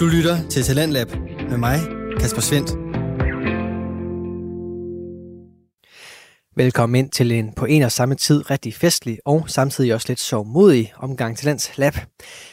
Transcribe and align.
Du 0.00 0.06
lytter 0.06 0.48
til 0.48 0.62
Talentlab 0.62 1.10
med 1.50 1.56
mig, 1.58 1.80
Kasper 2.20 2.40
Svendt. 2.40 2.70
Velkommen 6.56 7.04
ind 7.04 7.10
til 7.10 7.32
en 7.32 7.52
på 7.52 7.64
en 7.64 7.82
og 7.82 7.92
samme 7.92 8.14
tid 8.14 8.50
rigtig 8.50 8.74
festlig 8.74 9.18
og 9.24 9.44
samtidig 9.46 9.94
også 9.94 10.06
lidt 10.08 10.20
sovmodig 10.20 10.92
omgang 10.96 11.36
til 11.36 11.46
Lands 11.46 11.78
Lab. 11.78 11.94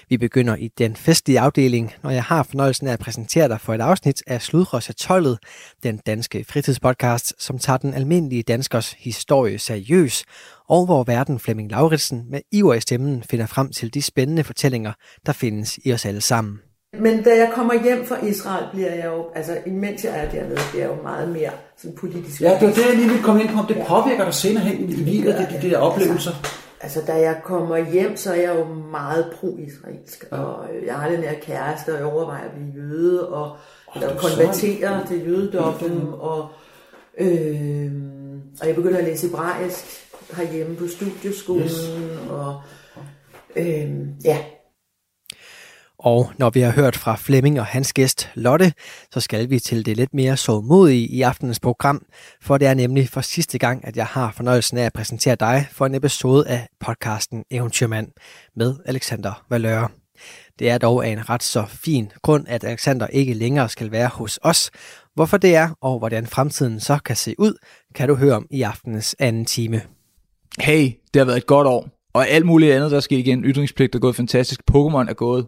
Vi 0.09 0.17
begynder 0.17 0.55
i 0.55 0.69
den 0.77 0.95
festlige 0.95 1.39
afdeling, 1.39 1.93
når 2.03 2.09
jeg 2.09 2.23
har 2.23 2.43
fornøjelsen 2.43 2.87
af 2.87 2.93
at 2.93 2.99
præsentere 2.99 3.47
dig 3.47 3.61
for 3.61 3.73
et 3.73 3.81
afsnit 3.81 4.23
af 4.27 4.41
Sludrosatollet, 4.41 5.39
den 5.83 5.97
danske 5.97 6.45
fritidspodcast, 6.49 7.33
som 7.39 7.59
tager 7.59 7.77
den 7.77 7.93
almindelige 7.93 8.43
danskers 8.43 8.95
historie 8.99 9.59
seriøs, 9.59 10.23
og 10.69 10.85
hvor 10.85 11.03
verden 11.03 11.39
Flemming 11.39 11.71
Lauritsen 11.71 12.25
med 12.29 12.41
iver 12.51 12.73
i 12.73 12.81
stemmen 12.81 13.23
finder 13.29 13.45
frem 13.45 13.71
til 13.71 13.93
de 13.93 14.01
spændende 14.01 14.43
fortællinger, 14.43 14.93
der 15.25 15.33
findes 15.33 15.79
i 15.85 15.93
os 15.93 16.05
alle 16.05 16.21
sammen. 16.21 16.59
Men 16.93 17.23
da 17.23 17.37
jeg 17.37 17.51
kommer 17.53 17.83
hjem 17.83 18.05
fra 18.05 18.25
Israel, 18.25 18.65
bliver 18.73 18.93
jeg 18.93 19.05
jo, 19.05 19.25
altså 19.35 19.57
imens 19.65 20.05
jeg 20.05 20.19
er 20.19 20.31
dernede, 20.31 20.59
bliver 20.71 20.85
jeg 20.85 20.97
jo 20.97 21.03
meget 21.03 21.29
mere 21.29 21.51
sådan 21.77 21.97
politisk. 21.97 22.41
Ja, 22.41 22.57
det 22.59 22.67
var 22.67 22.73
det, 22.73 22.85
jeg 22.85 22.95
lige 22.95 23.07
ville 23.07 23.23
komme 23.23 23.41
ind 23.41 23.49
på, 23.49 23.59
om 23.59 23.65
det 23.65 23.83
påvirker 23.87 24.23
dig 24.23 24.33
senere 24.33 24.63
hen 24.63 24.89
i 24.89 24.93
livet, 24.93 25.33
ja, 25.33 25.39
de, 25.39 25.61
de 25.61 25.69
der 25.69 25.77
oplevelser. 25.77 26.31
Altså, 26.81 27.01
da 27.07 27.13
jeg 27.13 27.41
kommer 27.43 27.91
hjem, 27.91 28.17
så 28.17 28.31
er 28.31 28.35
jeg 28.35 28.55
jo 28.55 28.63
meget 28.73 29.31
pro-israelsk, 29.35 30.25
ja. 30.31 30.37
og 30.37 30.65
jeg 30.85 30.95
har 30.95 31.09
den 31.09 31.23
her 31.23 31.33
kæreste, 31.41 31.93
og 31.93 31.97
jeg 31.97 32.05
overvejer 32.05 32.43
at 32.43 32.51
blive 32.51 32.83
jøde, 32.83 33.29
og 33.29 33.57
oh, 33.95 34.01
jeg 34.01 34.11
konverterer 34.17 35.05
til 35.05 35.27
jødedommen, 35.27 35.99
mm. 35.99 36.13
og, 36.13 36.47
øh, 37.17 37.91
og 38.61 38.67
jeg 38.67 38.75
begynder 38.75 38.97
at 38.97 39.03
læse 39.03 39.27
hebraisk 39.27 39.85
herhjemme 40.33 40.75
på 40.75 40.87
studieskolen, 40.87 41.63
yes. 41.63 41.91
og 42.29 42.61
øh, 43.55 43.91
ja, 44.25 44.37
og 46.07 46.31
når 46.37 46.49
vi 46.49 46.59
har 46.59 46.71
hørt 46.71 46.95
fra 46.95 47.15
Flemming 47.15 47.59
og 47.59 47.65
hans 47.65 47.93
gæst 47.93 48.29
Lotte, 48.35 48.73
så 49.11 49.19
skal 49.19 49.49
vi 49.49 49.59
til 49.59 49.85
det 49.85 49.97
lidt 49.97 50.13
mere 50.13 50.37
såmodige 50.37 51.07
i 51.07 51.21
aftenens 51.21 51.59
program, 51.59 52.01
for 52.41 52.57
det 52.57 52.67
er 52.67 52.73
nemlig 52.73 53.09
for 53.09 53.21
sidste 53.21 53.57
gang, 53.57 53.87
at 53.87 53.97
jeg 53.97 54.05
har 54.05 54.31
fornøjelsen 54.35 54.77
af 54.77 54.85
at 54.85 54.93
præsentere 54.93 55.35
dig 55.35 55.67
for 55.71 55.85
en 55.85 55.95
episode 55.95 56.47
af 56.47 56.67
podcasten 56.79 57.43
Eventyrmand 57.51 58.07
med 58.55 58.75
Alexander 58.85 59.45
Valøre. 59.49 59.89
Det 60.59 60.69
er 60.69 60.77
dog 60.77 61.05
af 61.05 61.09
en 61.09 61.29
ret 61.29 61.43
så 61.43 61.65
fin 61.67 62.11
grund, 62.21 62.45
at 62.47 62.63
Alexander 62.63 63.07
ikke 63.07 63.33
længere 63.33 63.69
skal 63.69 63.91
være 63.91 64.07
hos 64.07 64.39
os. 64.43 64.71
Hvorfor 65.15 65.37
det 65.37 65.55
er, 65.55 65.69
og 65.81 65.99
hvordan 65.99 66.27
fremtiden 66.27 66.79
så 66.79 66.99
kan 67.05 67.15
se 67.15 67.35
ud, 67.37 67.53
kan 67.95 68.07
du 68.07 68.15
høre 68.15 68.35
om 68.35 68.47
i 68.51 68.61
aftenens 68.61 69.15
anden 69.19 69.45
time. 69.45 69.81
Hey, 70.59 70.91
det 71.13 71.19
har 71.19 71.25
været 71.25 71.37
et 71.37 71.47
godt 71.47 71.67
år. 71.67 71.89
Og 72.13 72.27
alt 72.27 72.45
muligt 72.45 72.73
andet, 72.73 72.91
der 72.91 72.99
skal 72.99 73.17
igen. 73.17 73.43
Ytringspligt 73.43 73.95
er 73.95 73.99
gået 73.99 74.15
fantastisk. 74.15 74.61
Pokémon 74.71 75.09
er 75.09 75.13
gået 75.13 75.47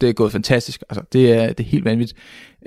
det 0.00 0.08
er 0.08 0.12
gået 0.12 0.32
fantastisk. 0.32 0.82
Altså, 0.90 1.04
det 1.12 1.32
er, 1.32 1.46
det 1.52 1.60
er 1.60 1.68
helt 1.70 1.84
vanvittigt. 1.84 2.18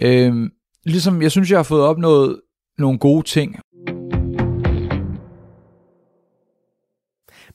Øhm, 0.02 0.52
ligesom, 0.86 1.22
jeg 1.22 1.31
synes, 1.31 1.50
jeg 1.50 1.58
har 1.58 1.64
fået 1.64 1.84
opnået 1.84 2.39
nogle 2.78 3.00
gode 3.00 3.28
ting. 3.28 3.59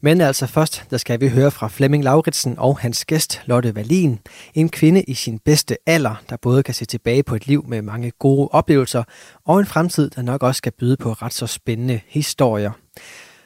Men 0.00 0.20
altså 0.20 0.46
først, 0.46 0.84
der 0.90 0.96
skal 0.96 1.20
vi 1.20 1.28
høre 1.28 1.50
fra 1.50 1.68
Flemming 1.68 2.04
Lauritsen 2.04 2.58
og 2.58 2.78
hans 2.78 3.04
gæst 3.04 3.42
Lotte 3.46 3.74
Valin, 3.74 4.18
en 4.54 4.68
kvinde 4.68 5.02
i 5.02 5.14
sin 5.14 5.38
bedste 5.38 5.76
alder, 5.86 6.22
der 6.30 6.36
både 6.36 6.62
kan 6.62 6.74
se 6.74 6.84
tilbage 6.84 7.22
på 7.22 7.34
et 7.34 7.46
liv 7.46 7.64
med 7.68 7.82
mange 7.82 8.12
gode 8.18 8.48
oplevelser, 8.52 9.02
og 9.44 9.60
en 9.60 9.66
fremtid, 9.66 10.10
der 10.10 10.22
nok 10.22 10.42
også 10.42 10.58
skal 10.58 10.72
byde 10.78 10.96
på 10.96 11.12
ret 11.12 11.32
så 11.32 11.46
spændende 11.46 12.00
historier. 12.06 12.70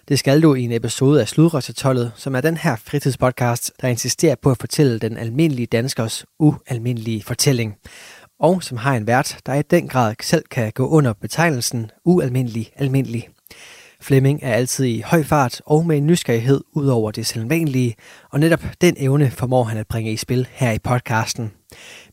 Det 0.09 0.19
skal 0.19 0.43
du 0.43 0.55
i 0.55 0.63
en 0.63 0.73
episode 0.73 1.21
af 1.21 1.29
Sludrøssetollet, 1.29 2.13
som 2.17 2.35
er 2.35 2.41
den 2.41 2.57
her 2.57 2.77
fritidspodcast, 2.77 3.73
der 3.81 3.89
insisterer 3.89 4.35
på 4.43 4.51
at 4.51 4.57
fortælle 4.61 4.99
den 4.99 5.17
almindelige 5.17 5.67
danskers 5.67 6.25
ualmindelige 6.39 7.23
fortælling. 7.23 7.77
Og 8.41 8.63
som 8.63 8.77
har 8.77 8.95
en 8.95 9.07
vært, 9.07 9.39
der 9.47 9.55
i 9.55 9.63
den 9.63 9.89
grad 9.89 10.15
selv 10.23 10.45
kan 10.51 10.73
gå 10.75 10.89
under 10.89 11.13
betegnelsen 11.13 11.91
ualmindelig 12.05 12.73
almindelig. 12.77 13.29
Flemming 14.07 14.39
er 14.43 14.53
altid 14.61 14.85
i 14.85 15.03
høj 15.11 15.23
fart 15.33 15.55
og 15.67 15.81
med 15.87 15.97
en 15.97 16.07
nysgerrighed 16.07 16.61
ud 16.79 16.89
over 16.99 17.11
det 17.11 17.27
sædvanlige, 17.27 17.95
og 18.33 18.41
netop 18.41 18.63
den 18.81 18.95
evne 19.07 19.27
formår 19.41 19.65
han 19.71 19.79
at 19.79 19.91
bringe 19.93 20.13
i 20.13 20.17
spil 20.17 20.43
her 20.61 20.73
i 20.73 20.85
podcasten. 20.91 21.47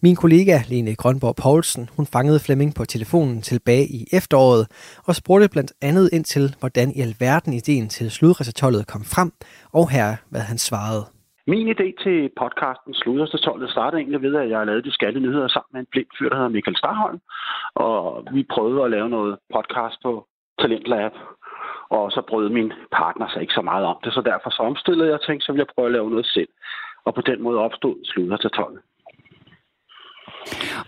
Min 0.05 0.15
kollega 0.15 0.55
Lene 0.69 0.95
Grønborg 1.01 1.35
Poulsen, 1.43 1.89
hun 1.97 2.05
fangede 2.05 2.39
Flemming 2.45 2.71
på 2.75 2.83
telefonen 2.85 3.41
tilbage 3.41 3.85
i 3.99 4.01
efteråret 4.19 4.63
og 5.07 5.13
spurgte 5.15 5.49
blandt 5.55 5.71
andet 5.81 6.09
ind 6.15 6.25
til, 6.33 6.45
hvordan 6.59 6.87
i 6.97 7.01
alverden 7.07 7.53
ideen 7.53 7.87
til 7.95 8.11
sludresertollet 8.11 8.87
kom 8.87 9.03
frem, 9.13 9.31
og 9.79 9.85
her 9.95 10.07
hvad 10.31 10.41
han 10.41 10.57
svarede. 10.57 11.03
Min 11.53 11.67
idé 11.75 11.87
til 12.03 12.17
podcasten 12.41 12.93
Sludresertollet 12.93 13.69
startede 13.69 13.99
egentlig 14.01 14.21
ved, 14.21 14.35
at 14.35 14.49
jeg 14.49 14.65
lavede 14.65 14.83
de 14.87 14.91
skalle 14.91 15.19
nyheder 15.19 15.47
sammen 15.47 15.71
med 15.73 15.79
en 15.81 15.91
blind 15.91 16.11
fyr, 16.17 16.29
der 16.29 16.35
hedder 16.35 16.55
Michael 16.57 16.77
Starholm. 16.77 17.19
Og 17.75 17.99
vi 18.35 18.41
prøvede 18.53 18.83
at 18.85 18.91
lave 18.91 19.09
noget 19.09 19.37
podcast 19.55 19.97
på 20.05 20.11
Talentlab. 20.59 21.13
Og 21.89 22.11
så 22.11 22.21
brød 22.29 22.49
min 22.49 22.73
partner 22.91 23.27
sig 23.29 23.41
ikke 23.41 23.53
så 23.53 23.61
meget 23.61 23.85
om 23.85 23.97
det, 24.03 24.13
så 24.13 24.21
derfor 24.21 24.49
så 24.49 24.61
omstillede 24.61 25.07
jeg 25.07 25.19
og 25.19 25.25
tænkte, 25.25 25.45
så 25.45 25.51
ville 25.51 25.65
jeg 25.65 25.73
prøve 25.75 25.85
at 25.85 25.91
lave 25.91 26.09
noget 26.09 26.25
selv. 26.25 26.49
Og 27.05 27.15
på 27.15 27.21
den 27.21 27.43
måde 27.43 27.59
opstod 27.59 27.95
Sludresertollet. 28.05 28.81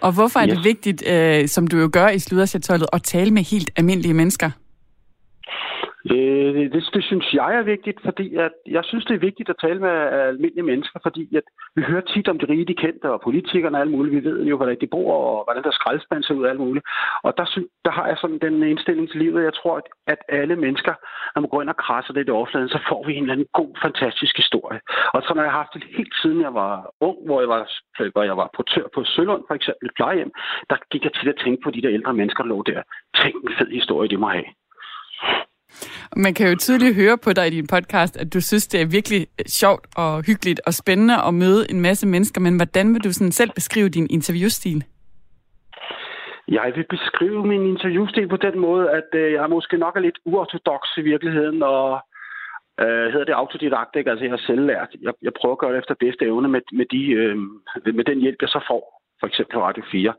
Og 0.02 0.12
hvorfor 0.14 0.40
er 0.40 0.46
det 0.46 0.64
vigtigt, 0.64 1.04
øh, 1.14 1.48
som 1.48 1.68
du 1.68 1.78
jo 1.78 1.90
gør 1.94 2.08
i 2.08 2.20
Sludersjatollet, 2.20 2.88
at 2.94 3.04
tale 3.04 3.32
med 3.32 3.42
helt 3.42 3.70
almindelige 3.78 4.14
mennesker? 4.14 4.50
Øh, 6.10 6.72
det, 6.74 6.90
det 6.94 7.04
synes 7.04 7.34
jeg 7.34 7.56
er 7.56 7.62
vigtigt, 7.62 8.00
fordi 8.06 8.36
at 8.36 8.52
jeg 8.68 8.84
synes, 8.86 9.06
det 9.06 9.16
er 9.16 9.28
vigtigt 9.30 9.50
at 9.50 9.62
tale 9.62 9.80
med 9.80 9.90
almindelige 9.90 10.70
mennesker, 10.72 11.00
fordi 11.04 11.36
at 11.36 11.44
vi 11.76 11.82
hører 11.82 12.02
tit 12.02 12.28
om 12.28 12.40
de 12.40 12.46
rige, 12.50 12.66
de 12.66 12.82
kendte, 12.84 13.12
og 13.12 13.22
politikerne 13.22 13.78
og 13.78 13.82
alt 13.82 13.92
muligt. 13.92 14.16
Vi 14.16 14.30
ved 14.30 14.46
jo, 14.46 14.58
hvordan 14.58 14.78
de 14.82 14.88
bor, 14.88 15.14
og 15.14 15.44
hvordan 15.44 15.64
der 15.64 15.72
skraldespand 15.72 16.24
ser 16.24 16.34
ud 16.34 16.44
og 16.44 16.50
alt 16.50 16.60
muligt. 16.60 16.86
Og 17.24 17.38
der, 17.38 17.46
synes, 17.46 17.68
der 17.86 17.92
har 17.92 18.08
jeg 18.08 18.18
sådan 18.18 18.40
den 18.40 18.64
indstilling 18.64 19.10
til 19.10 19.20
livet, 19.20 19.44
jeg 19.44 19.54
tror, 19.54 19.82
at, 20.08 20.18
alle 20.30 20.56
mennesker, 20.56 20.94
når 21.34 21.42
man 21.42 21.50
går 21.50 21.62
ind 21.62 21.70
og 21.70 21.78
krasser 21.78 22.14
det 22.14 22.28
i 22.28 22.32
overfladen, 22.32 22.70
så 22.70 22.80
får 22.90 23.06
vi 23.08 23.16
en 23.16 23.24
eller 23.24 23.34
anden 23.34 23.48
god, 23.54 23.72
fantastisk 23.82 24.38
historie. 24.38 24.80
Og 25.14 25.22
så 25.24 25.34
når 25.34 25.44
jeg 25.44 25.52
har 25.52 25.58
haft 25.58 25.74
det 25.74 25.84
helt 25.98 26.16
siden 26.22 26.42
jeg 26.42 26.54
var 26.54 26.94
ung, 27.00 27.18
hvor 27.26 27.40
jeg 27.40 27.50
var, 27.50 27.64
hvor 28.12 28.24
jeg 28.24 28.38
var 28.38 28.50
portør 28.56 28.86
på 28.96 29.04
Sølund, 29.04 29.44
for 29.48 29.56
eksempel 29.56 29.86
et 29.86 29.96
plejehjem, 29.96 30.32
der 30.70 30.78
gik 30.92 31.04
jeg 31.04 31.14
til 31.14 31.30
at 31.30 31.40
tænke 31.44 31.62
på 31.64 31.72
de 31.72 31.82
der 31.82 31.92
ældre 31.92 32.14
mennesker, 32.14 32.44
der 32.44 32.50
lå 32.50 32.62
der. 32.62 32.82
Tænk 33.22 33.36
en 33.36 33.56
fed 33.60 33.72
historie, 33.80 34.10
de 34.10 34.18
må 34.18 34.28
have. 34.28 34.50
Man 36.16 36.34
kan 36.34 36.50
jo 36.50 36.56
tydeligt 36.56 36.96
høre 36.96 37.18
på 37.18 37.34
dig 37.34 37.48
i 37.48 37.50
din 37.50 37.68
podcast, 37.68 38.18
at 38.18 38.34
du 38.34 38.42
synes, 38.42 38.68
det 38.68 38.82
er 38.82 38.86
virkelig 38.86 39.28
sjovt 39.48 39.86
og 39.96 40.24
hyggeligt 40.28 40.62
og 40.66 40.74
spændende 40.74 41.16
at 41.28 41.34
møde 41.34 41.72
en 41.72 41.82
masse 41.82 42.08
mennesker, 42.08 42.42
men 42.42 42.56
hvordan 42.56 42.94
vil 42.94 43.04
du 43.04 43.14
sådan 43.14 43.32
selv 43.32 43.52
beskrive 43.56 43.90
din 43.90 44.08
interviewstil? 44.10 44.84
Jeg 46.48 46.72
vil 46.76 46.86
beskrive 46.90 47.46
min 47.46 47.66
interviewstil 47.68 48.28
på 48.28 48.38
den 48.38 48.60
måde, 48.60 48.92
at 48.92 49.10
øh, 49.14 49.32
jeg 49.32 49.50
måske 49.50 49.78
nok 49.78 49.96
er 49.96 50.00
lidt 50.00 50.20
uortodox 50.26 50.82
i 50.98 51.02
virkeligheden, 51.02 51.64
og 51.64 52.00
øh, 52.82 53.06
hedder 53.12 53.26
det 53.26 53.34
autodidakt, 53.42 53.96
ikke? 53.96 54.10
altså 54.12 54.26
jeg 54.26 54.34
er 54.34 54.46
selvlært. 54.48 54.90
Jeg, 55.02 55.14
jeg 55.22 55.34
prøver 55.40 55.56
at 55.56 55.60
gøre 55.60 55.74
det 55.74 55.80
efter 55.80 55.96
bedste 56.06 56.26
evne 56.26 56.48
med, 56.48 56.62
med, 56.72 56.86
de, 56.86 57.12
øh, 57.12 57.38
med 57.98 58.04
den 58.04 58.20
hjælp, 58.20 58.42
jeg 58.42 58.50
så 58.50 58.62
får, 58.68 59.02
for 59.20 59.28
eksempel 59.28 59.58
Radio 59.60 59.84
4. 59.92 60.14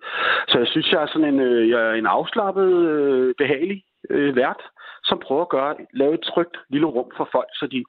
Så 0.48 0.58
jeg 0.58 0.66
synes, 0.66 0.92
jeg 0.92 1.02
er 1.02 1.06
sådan 1.06 1.34
en, 1.34 1.40
øh, 1.40 1.70
jeg 1.70 1.80
er 1.90 1.92
en 1.92 2.06
afslappet, 2.06 2.70
øh, 2.88 3.34
behagelig 3.38 3.82
øh, 4.10 4.36
vært, 4.36 4.62
som 5.04 5.18
prøver 5.26 5.42
at 5.42 5.48
gøre, 5.48 5.76
lave 5.92 6.14
et 6.14 6.20
trygt 6.30 6.56
lille 6.68 6.86
rum 6.86 7.10
for 7.16 7.28
folk, 7.32 7.50
så 7.52 7.66
de 7.66 7.84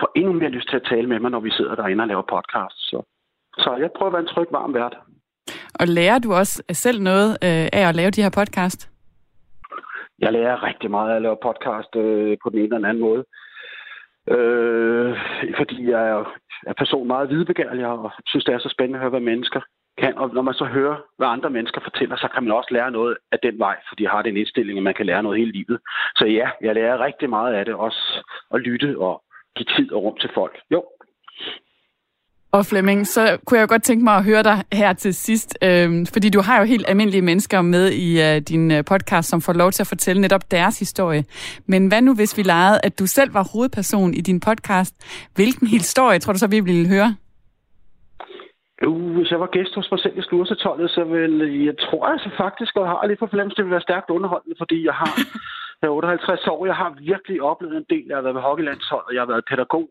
får 0.00 0.10
endnu 0.16 0.32
mere 0.32 0.50
lyst 0.50 0.68
til 0.68 0.76
at 0.76 0.88
tale 0.90 1.06
med 1.08 1.18
mig, 1.20 1.30
når 1.30 1.40
vi 1.40 1.50
sidder 1.50 1.74
derinde 1.74 2.02
og 2.02 2.08
laver 2.08 2.22
podcast. 2.22 2.76
Så, 2.90 3.02
så 3.58 3.76
jeg 3.80 3.90
prøver 3.96 4.10
at 4.10 4.12
være 4.12 4.22
en 4.22 4.34
tryg, 4.34 4.48
varm 4.50 4.74
vært. 4.74 4.96
Og 5.80 5.86
lærer 5.88 6.18
du 6.18 6.32
også 6.32 6.62
selv 6.72 7.02
noget 7.02 7.30
øh, 7.30 7.68
af 7.78 7.88
at 7.88 7.96
lave 7.96 8.10
de 8.10 8.22
her 8.22 8.30
podcast? 8.40 8.90
Jeg 10.18 10.32
lærer 10.32 10.62
rigtig 10.62 10.90
meget 10.90 11.10
af 11.10 11.16
at 11.16 11.22
lave 11.22 11.38
podcast 11.42 11.96
øh, 11.96 12.36
på 12.42 12.50
den 12.50 12.58
ene 12.58 12.64
eller 12.64 12.78
den 12.78 12.90
anden 12.90 13.04
måde. 13.08 13.24
Øh, 14.34 15.16
fordi 15.56 15.90
jeg 15.90 16.08
er, 16.08 16.24
er 16.66 16.72
person 16.78 17.06
meget 17.06 17.28
videbegærlig 17.28 17.86
og 17.86 18.12
synes, 18.26 18.44
det 18.44 18.54
er 18.54 18.58
så 18.58 18.68
spændende 18.68 18.96
at 18.96 19.00
høre, 19.00 19.10
hvad 19.10 19.20
mennesker 19.20 19.60
kan, 19.98 20.18
og 20.18 20.34
når 20.34 20.42
man 20.42 20.54
så 20.54 20.64
hører, 20.64 20.96
hvad 21.18 21.28
andre 21.28 21.50
mennesker 21.50 21.80
fortæller, 21.80 22.16
så 22.16 22.28
kan 22.34 22.42
man 22.42 22.52
også 22.52 22.70
lære 22.72 22.90
noget 22.90 23.16
af 23.32 23.38
den 23.42 23.58
vej, 23.58 23.76
fordi 23.88 24.02
jeg 24.02 24.10
har 24.10 24.22
den 24.22 24.36
indstilling, 24.36 24.78
at 24.78 24.84
man 24.84 24.94
kan 24.94 25.06
lære 25.06 25.22
noget 25.22 25.38
hele 25.38 25.52
livet. 25.52 25.78
Så 26.16 26.24
ja, 26.26 26.48
jeg 26.62 26.74
lærer 26.74 27.04
rigtig 27.04 27.30
meget 27.30 27.54
af 27.54 27.64
det, 27.64 27.74
også 27.74 28.02
at 28.54 28.60
lytte 28.60 28.98
og 28.98 29.22
give 29.56 29.66
tid 29.76 29.92
og 29.92 30.02
rum 30.02 30.16
til 30.20 30.30
folk. 30.34 30.54
Jo. 30.70 30.84
Og 32.52 32.66
Flemming, 32.66 33.06
så 33.06 33.38
kunne 33.46 33.60
jeg 33.60 33.68
godt 33.68 33.82
tænke 33.82 34.04
mig 34.04 34.16
at 34.16 34.24
høre 34.24 34.42
dig 34.42 34.62
her 34.72 34.92
til 34.92 35.14
sidst, 35.14 35.58
øh, 35.62 36.06
fordi 36.12 36.30
du 36.30 36.40
har 36.40 36.58
jo 36.58 36.64
helt 36.64 36.84
almindelige 36.88 37.22
mennesker 37.22 37.62
med 37.62 37.90
i 37.90 38.22
øh, 38.22 38.40
din 38.40 38.70
øh, 38.70 38.84
podcast, 38.84 39.28
som 39.28 39.40
får 39.40 39.52
lov 39.52 39.72
til 39.72 39.82
at 39.82 39.86
fortælle 39.86 40.22
netop 40.22 40.50
deres 40.50 40.78
historie. 40.78 41.24
Men 41.66 41.88
hvad 41.88 42.02
nu, 42.02 42.14
hvis 42.14 42.36
vi 42.36 42.42
legede, 42.42 42.80
at 42.82 42.98
du 42.98 43.06
selv 43.06 43.34
var 43.34 43.48
hovedperson 43.52 44.14
i 44.14 44.20
din 44.20 44.40
podcast? 44.40 44.94
Hvilken 45.34 45.66
historie 45.66 46.18
tror 46.18 46.32
du 46.32 46.38
så, 46.38 46.46
vi 46.46 46.60
ville 46.60 46.88
høre? 46.88 47.16
Uh, 48.86 49.16
hvis 49.16 49.30
jeg 49.30 49.40
var 49.40 49.46
gæst 49.46 49.74
hos 49.74 49.90
mig 49.90 50.00
selv 50.00 50.18
i 50.18 50.22
Sludersetollet, 50.22 50.90
så 50.90 51.04
vil 51.04 51.64
jeg 51.64 51.78
tror 51.78 52.06
altså 52.06 52.30
faktisk, 52.36 52.76
og 52.76 52.82
jeg 52.82 52.90
har 52.90 53.06
lidt 53.06 53.18
for 53.18 53.26
fornemmelse, 53.26 53.56
det 53.56 53.64
vil 53.64 53.76
være 53.76 53.88
stærkt 53.88 54.10
underholdende, 54.10 54.56
fordi 54.58 54.84
jeg 54.84 54.94
har 54.94 55.10
jeg 55.82 55.88
er 55.88 55.92
58 55.92 56.46
år, 56.46 56.66
jeg 56.66 56.74
har 56.74 56.96
virkelig 57.00 57.42
oplevet 57.42 57.76
en 57.76 57.86
del. 57.90 58.04
Jeg 58.08 58.16
har 58.16 58.22
været 58.22 58.34
ved 58.34 58.42
hockeylandsholdet, 58.42 59.14
jeg 59.14 59.20
har 59.20 59.26
været 59.26 59.44
pædagog, 59.50 59.88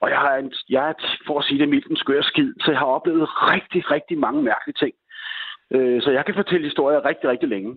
Og 0.00 0.10
jeg, 0.10 0.18
har 0.18 0.36
en, 0.36 0.52
jeg 0.68 0.88
er, 0.88 0.92
for 1.26 1.38
at 1.38 1.44
sige 1.44 1.58
det 1.58 1.68
mildt, 1.68 1.86
en 1.86 1.96
skør 1.96 2.22
skid, 2.22 2.54
så 2.60 2.70
jeg 2.70 2.78
har 2.78 2.86
oplevet 2.86 3.28
rigtig, 3.52 3.90
rigtig 3.90 4.18
mange 4.18 4.42
mærkelige 4.42 4.78
ting. 4.82 4.94
Øh, 5.74 6.02
så 6.02 6.10
jeg 6.10 6.24
kan 6.24 6.34
fortælle 6.34 6.66
historier 6.66 7.04
rigtig, 7.04 7.30
rigtig 7.30 7.48
længe. 7.48 7.76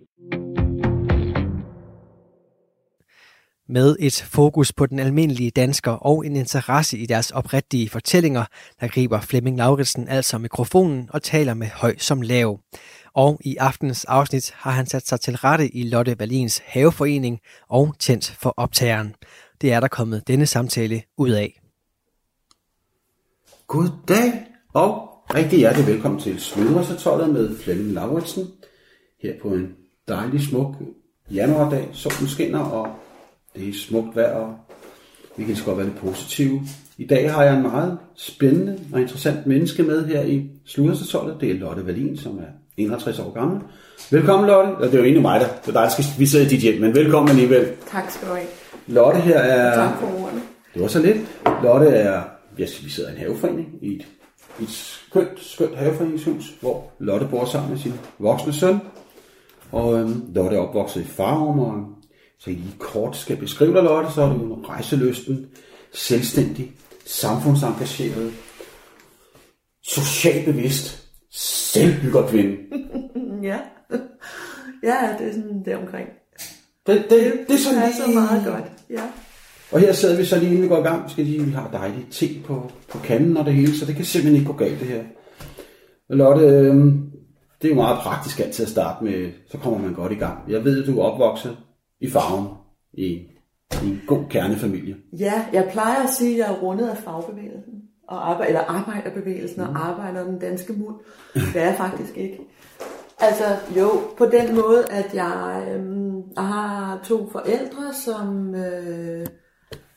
Med 3.72 3.96
et 4.00 4.22
fokus 4.30 4.72
på 4.72 4.86
den 4.86 4.98
almindelige 4.98 5.50
dansker 5.50 5.90
og 5.90 6.26
en 6.26 6.36
interesse 6.36 6.98
i 6.98 7.06
deres 7.06 7.30
oprigtige 7.30 7.88
fortællinger, 7.88 8.44
der 8.80 8.88
griber 8.88 9.20
Flemming 9.20 9.56
Lauritsen 9.56 10.08
altså 10.08 10.38
mikrofonen 10.38 11.08
og 11.12 11.22
taler 11.22 11.54
med 11.54 11.66
høj 11.66 11.96
som 11.98 12.22
lav. 12.22 12.60
Og 13.14 13.40
i 13.44 13.56
aftens 13.56 14.04
afsnit 14.04 14.52
har 14.56 14.70
han 14.70 14.86
sat 14.86 15.08
sig 15.08 15.20
til 15.20 15.36
rette 15.36 15.68
i 15.68 15.82
Lotte 15.82 16.16
Berlins 16.16 16.62
haveforening 16.64 17.40
og 17.68 17.94
tændt 17.98 18.36
for 18.40 18.54
optageren. 18.56 19.14
Det 19.60 19.72
er 19.72 19.80
der 19.80 19.88
kommet 19.88 20.28
denne 20.28 20.46
samtale 20.46 21.02
ud 21.18 21.30
af. 21.30 21.60
Goddag 23.66 24.46
og 24.74 25.08
rigtig 25.34 25.58
hjertelig 25.58 25.86
velkommen 25.86 26.20
til 26.20 26.40
Sludresatollet 26.40 27.32
med 27.32 27.58
Flemming 27.58 27.92
Lauritsen. 27.92 28.46
Her 29.22 29.32
på 29.42 29.48
en 29.48 29.76
dejlig 30.08 30.40
smuk 30.40 30.74
januardag. 31.30 31.88
Solen 31.92 32.28
skinner, 32.28 32.60
og 32.60 32.96
det 33.56 33.68
er 33.68 33.72
smukt 33.72 34.16
vejr, 34.16 34.34
og 34.34 34.54
vi 35.36 35.44
kan 35.44 35.56
godt 35.64 35.76
være 35.76 35.86
lidt 35.86 35.98
positive. 35.98 36.60
I 36.98 37.06
dag 37.06 37.32
har 37.32 37.44
jeg 37.44 37.56
en 37.56 37.62
meget 37.62 37.98
spændende 38.14 38.78
og 38.92 39.00
interessant 39.00 39.46
menneske 39.46 39.82
med 39.82 40.06
her 40.06 40.22
i 40.22 40.50
Sludresatollet. 40.66 41.36
Det 41.40 41.50
er 41.50 41.54
Lotte 41.54 41.82
Wallin, 41.82 42.16
som 42.16 42.38
er 42.38 42.52
61 42.76 43.18
år 43.18 43.32
gammel. 43.32 43.60
Velkommen 44.10 44.46
Lotte. 44.46 44.70
Ja, 44.80 44.86
det 44.86 44.94
er 44.94 44.98
jo 44.98 45.04
egentlig 45.04 45.22
mig, 45.22 45.40
der, 45.40 45.46
det 45.46 45.68
er 45.68 45.72
dig, 45.72 45.82
der 45.82 45.88
skal 45.88 46.04
vi 46.18 46.26
sidder 46.26 46.46
i 46.46 46.48
dit 46.48 46.60
hjem, 46.60 46.80
men 46.80 46.94
velkommen 46.94 47.30
alligevel. 47.30 47.66
Tak 47.90 48.10
skal 48.10 48.28
du 48.28 48.34
have. 48.34 48.46
Lotte 48.86 49.20
her 49.20 49.38
er... 49.38 49.74
Tak 49.74 49.98
for 50.00 50.06
ordene. 50.06 50.40
Det 50.74 50.82
var 50.82 50.88
så 50.88 51.02
lidt. 51.02 51.16
Lotte 51.62 51.86
er... 51.86 52.22
Ja, 52.58 52.64
vi 52.82 52.90
sidder 52.90 53.10
i 53.10 53.12
en 53.12 53.18
haveforening 53.18 53.68
i 53.82 53.96
et, 53.96 54.06
et 54.60 54.68
skønt, 54.68 55.40
skønt 55.40 55.76
haveforeningshus, 55.76 56.54
hvor 56.60 56.90
Lotte 56.98 57.26
bor 57.30 57.44
sammen 57.44 57.70
med 57.70 57.78
sin 57.78 57.92
voksne 58.18 58.52
søn. 58.52 58.80
Og 59.72 60.00
øhm, 60.00 60.24
Lotte 60.34 60.56
er 60.56 60.60
opvokset 60.60 61.00
i 61.00 61.04
Farum, 61.04 61.58
og 61.58 61.86
så 62.44 62.50
jeg 62.50 62.58
lige 62.58 62.78
kort 62.78 63.16
skal 63.16 63.36
beskrive 63.36 63.74
dig, 63.74 63.82
Lotte, 63.82 64.12
så 64.12 64.22
er 64.22 64.28
du 64.28 64.54
en 64.54 64.68
rejseløsten, 64.68 65.46
selvstændig, 65.92 66.72
samfundsengageret, 67.06 68.32
socialt 69.82 70.44
bevidst, 70.44 71.08
selvbyggerkvinde. 71.30 72.56
Ja. 73.42 73.58
ja, 74.82 75.16
det 75.18 75.28
er 75.28 75.32
sådan 75.32 75.62
det 75.64 75.76
omkring. 75.76 76.08
Det, 76.86 77.06
det, 77.10 77.32
det 77.48 77.54
er 77.54 77.58
sådan 77.58 77.82
Det 77.82 77.88
er 77.88 77.92
så 77.92 78.06
lige... 78.06 78.14
meget 78.14 78.44
godt. 78.46 78.64
Ja. 78.90 79.02
Og 79.72 79.80
her 79.80 79.92
sidder 79.92 80.16
vi 80.16 80.24
så 80.24 80.38
lige 80.38 80.48
inden 80.48 80.62
vi 80.62 80.68
går 80.68 80.78
i 80.78 80.82
gang. 80.82 81.10
Skal 81.10 81.24
lige, 81.24 81.44
vi 81.44 81.50
har 81.50 81.70
dejligt 81.72 82.12
te 82.12 82.26
på, 82.44 82.70
på 82.88 82.98
kanden 82.98 83.36
og 83.36 83.44
det 83.44 83.54
hele, 83.54 83.78
så 83.78 83.86
det 83.86 83.96
kan 83.96 84.04
simpelthen 84.04 84.40
ikke 84.40 84.52
gå 84.52 84.56
galt 84.58 84.80
det 84.80 84.88
her. 84.88 85.02
Lotte, 86.08 86.44
øh, 86.44 86.74
det 87.62 87.64
er 87.64 87.68
jo 87.68 87.74
meget 87.74 87.98
praktisk 87.98 88.40
altid 88.40 88.64
at 88.64 88.70
starte 88.70 89.04
med, 89.04 89.32
så 89.50 89.58
kommer 89.58 89.78
man 89.78 89.94
godt 89.94 90.12
i 90.12 90.16
gang. 90.16 90.38
Jeg 90.48 90.64
ved, 90.64 90.82
at 90.82 90.88
du 90.88 91.00
er 91.00 91.04
opvokset 91.04 91.56
i 92.02 92.10
farven 92.10 92.48
i, 92.92 93.04
i 93.82 93.86
en 93.86 94.02
god 94.06 94.24
kernefamilie. 94.30 94.96
ja, 95.18 95.46
jeg 95.52 95.68
plejer 95.72 96.02
at 96.02 96.10
sige, 96.10 96.32
at 96.32 96.38
jeg 96.38 96.56
er 96.56 96.60
rundet 96.60 96.88
af 96.88 96.96
fagbevægelsen. 96.96 97.82
Og 98.08 98.30
arbejder, 98.30 98.48
eller 98.48 98.60
arbejderbevægelsen 98.60 99.62
mm. 99.62 99.68
og 99.68 99.88
arbejder 99.88 100.24
den 100.24 100.38
danske 100.38 100.72
muld. 100.72 100.94
Det 101.34 101.56
er 101.56 101.64
jeg 101.64 101.74
faktisk 101.76 102.16
ikke. 102.16 102.38
Altså 103.18 103.44
jo, 103.76 103.90
på 104.18 104.26
den 104.26 104.54
måde, 104.54 104.86
at 104.90 105.14
jeg 105.14 105.66
øhm, 105.74 106.22
har 106.36 107.00
to 107.04 107.30
forældre, 107.30 107.94
som... 108.04 108.54
Øh, 108.54 109.26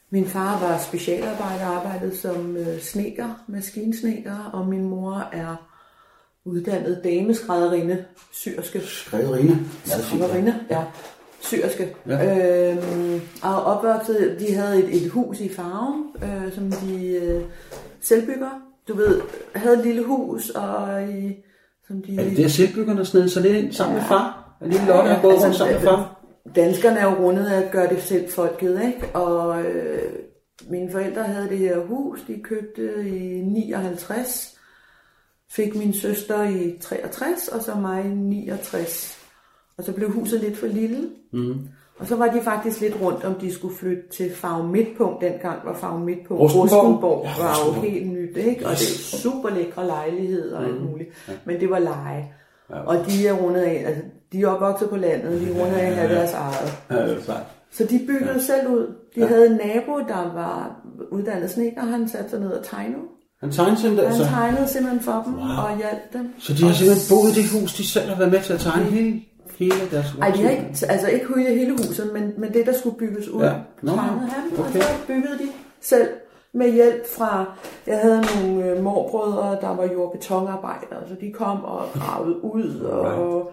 min 0.09 0.25
far 0.25 0.59
var 0.59 0.77
specialarbejder, 0.77 1.65
arbejdede 1.65 2.17
som 2.17 2.57
øh, 2.57 2.79
sneker, 2.79 3.43
maskinsneker, 3.47 4.49
og 4.53 4.67
min 4.67 4.83
mor 4.83 5.29
er 5.31 5.55
uddannet 6.45 7.01
dameskrædderinde, 7.03 8.05
syrske. 8.31 8.81
Skreverine. 8.81 9.59
Skrædderinde, 9.85 10.55
ja. 10.69 10.83
Syrske. 11.45 11.95
Ja. 12.07 12.71
Øhm, 12.71 13.21
og 13.43 13.63
opvokset, 13.63 14.35
de 14.39 14.53
havde 14.53 14.83
et, 14.83 15.03
et 15.03 15.09
hus 15.09 15.39
i 15.39 15.49
Farum, 15.49 16.15
øh, 16.23 16.53
som 16.53 16.71
de 16.71 17.15
øh, 17.15 17.41
selvbygger. 18.01 18.49
Du 18.87 18.93
ved, 18.93 19.21
havde 19.55 19.77
et 19.77 19.85
lille 19.85 20.03
hus, 20.03 20.49
og 20.49 21.03
i, 21.09 21.35
som 21.87 22.01
de... 22.01 22.19
Er 22.19 22.23
det 22.23 22.37
der 22.37 22.47
selvbyggerne 22.47 23.05
sned 23.05 23.29
så 23.29 23.39
lidt 23.39 23.55
ind 23.55 23.73
sammen 23.73 23.95
med 23.95 24.03
far? 24.03 24.57
Er 24.61 24.67
lille 24.67 24.85
Lotte 24.85 25.09
er 25.09 25.21
gået 25.21 25.43
rundt 25.43 25.55
sammen 25.55 25.75
med 25.75 25.83
far? 25.83 26.21
Danskerne 26.55 26.99
er 26.99 27.11
jo 27.11 27.25
rundet 27.25 27.45
af 27.45 27.61
at 27.61 27.71
gøre 27.71 27.89
det 27.89 28.03
selv 28.03 28.29
folket, 28.29 28.81
ikke? 28.85 29.15
Og 29.15 29.63
øh, 29.63 30.11
mine 30.69 30.91
forældre 30.91 31.23
havde 31.23 31.49
det 31.49 31.57
her 31.57 31.79
hus, 31.79 32.19
de 32.27 32.41
købte 32.43 33.09
i 33.09 33.41
59, 33.41 34.57
fik 35.49 35.75
min 35.75 35.93
søster 35.93 36.43
i 36.43 36.77
63, 36.81 37.47
og 37.47 37.63
så 37.63 37.75
mig 37.75 38.05
i 38.05 38.07
69. 38.07 39.24
Og 39.77 39.83
så 39.83 39.91
blev 39.91 40.11
huset 40.11 40.39
lidt 40.41 40.57
for 40.57 40.67
lille. 40.67 41.09
Mm. 41.33 41.55
Og 41.99 42.07
så 42.07 42.15
var 42.15 42.27
de 42.27 42.41
faktisk 42.41 42.81
lidt 42.81 42.93
rundt, 43.01 43.23
om 43.23 43.33
de 43.33 43.53
skulle 43.53 43.75
flytte 43.75 44.03
til 44.13 44.31
Farve 44.35 44.67
Midtpunkt. 44.67 45.21
Dengang 45.21 45.59
var 45.65 45.73
Farve 45.73 45.99
Midtpunkt. 45.99 46.55
Rustenborg 46.55 47.23
Ja, 47.25 47.43
var 47.43 47.55
jo 47.65 47.81
helt 47.81 48.07
nyt, 48.11 48.37
ikke? 48.37 48.65
Og 48.65 48.71
det 48.71 48.81
er 48.81 49.17
super 49.17 49.49
lækre 49.49 49.87
lejligheder 49.87 50.57
og 50.57 50.65
alt 50.65 50.83
muligt. 50.91 51.09
Men 51.45 51.59
det 51.59 51.69
var 51.69 51.79
leje. 51.79 52.27
Og 52.69 52.95
de 53.07 53.27
er 53.27 53.33
rundet 53.33 53.61
af, 53.61 53.83
altså 53.87 54.03
de 54.31 54.41
er 54.41 54.47
opvokset 54.47 54.89
på 54.89 54.97
landet, 54.97 55.41
de 55.41 55.49
er 55.51 55.61
rundet 55.63 55.75
af 55.75 55.87
at 55.87 55.95
have 55.95 56.15
deres 56.15 56.33
eget. 56.33 56.77
Ja, 56.91 57.07
det 57.07 57.17
er 57.17 57.21
klart. 57.21 57.43
Så 57.71 57.83
de 57.83 57.99
byggede 58.07 58.33
ja. 58.33 58.39
selv 58.39 58.67
ud. 58.67 58.87
De 59.15 59.19
ja. 59.19 59.27
havde 59.27 59.45
en 59.47 59.59
nabo, 59.65 59.97
der 59.97 60.33
var 60.33 60.81
uddannet 61.11 61.49
sneker, 61.51 61.81
han 61.81 62.09
satte 62.09 62.29
sig 62.29 62.39
ned 62.39 62.51
og 62.51 62.65
tegnede. 62.65 63.01
Han 63.41 63.51
tegnede 63.51 63.81
simpelthen 63.81 64.11
Han 64.15 64.25
så. 64.25 64.31
tegnede 64.31 64.67
simpelthen 64.67 65.01
for 65.01 65.23
dem 65.25 65.33
wow. 65.33 65.43
og 65.43 65.77
hjalp 65.77 66.13
dem. 66.13 66.33
Så 66.39 66.53
de 66.53 66.63
har 66.63 66.73
simpelthen 66.73 67.15
boet 67.15 67.29
i 67.37 67.41
det 67.41 67.61
hus, 67.61 67.73
de 67.73 67.87
selv 67.87 68.09
har 68.09 68.17
været 68.17 68.31
med 68.31 68.41
til 68.41 68.53
at 68.53 68.59
tegne 68.59 68.85
hele, 68.85 69.21
hele 69.59 69.89
deres 69.91 70.15
Ej, 70.21 70.29
de 70.29 70.41
har 70.43 70.49
ikke, 70.49 70.65
altså 70.89 71.07
ikke 71.07 71.25
hele, 71.37 71.49
hele 71.59 71.71
huset, 71.71 72.09
men, 72.13 72.33
men 72.37 72.53
det, 72.53 72.65
der 72.65 72.73
skulle 72.73 72.97
bygges 72.97 73.27
ud, 73.29 73.41
Ja. 73.43 73.53
tegnede 73.85 73.97
han, 73.97 74.51
okay. 74.59 74.63
og 74.79 74.83
så 74.83 74.93
byggede 75.07 75.37
de 75.37 75.47
selv 75.81 76.07
med 76.53 76.71
hjælp 76.71 77.07
fra, 77.17 77.45
jeg 77.87 77.97
havde 77.99 78.23
nogle 78.35 78.65
øh, 78.65 78.83
morbrødre, 78.83 79.57
der 79.61 79.75
var 79.75 79.83
jordbetonarbejdere, 79.93 81.07
så 81.07 81.15
de 81.21 81.31
kom 81.31 81.63
og 81.63 81.85
gravede 81.93 82.43
ud, 82.45 82.79
og 82.79 83.51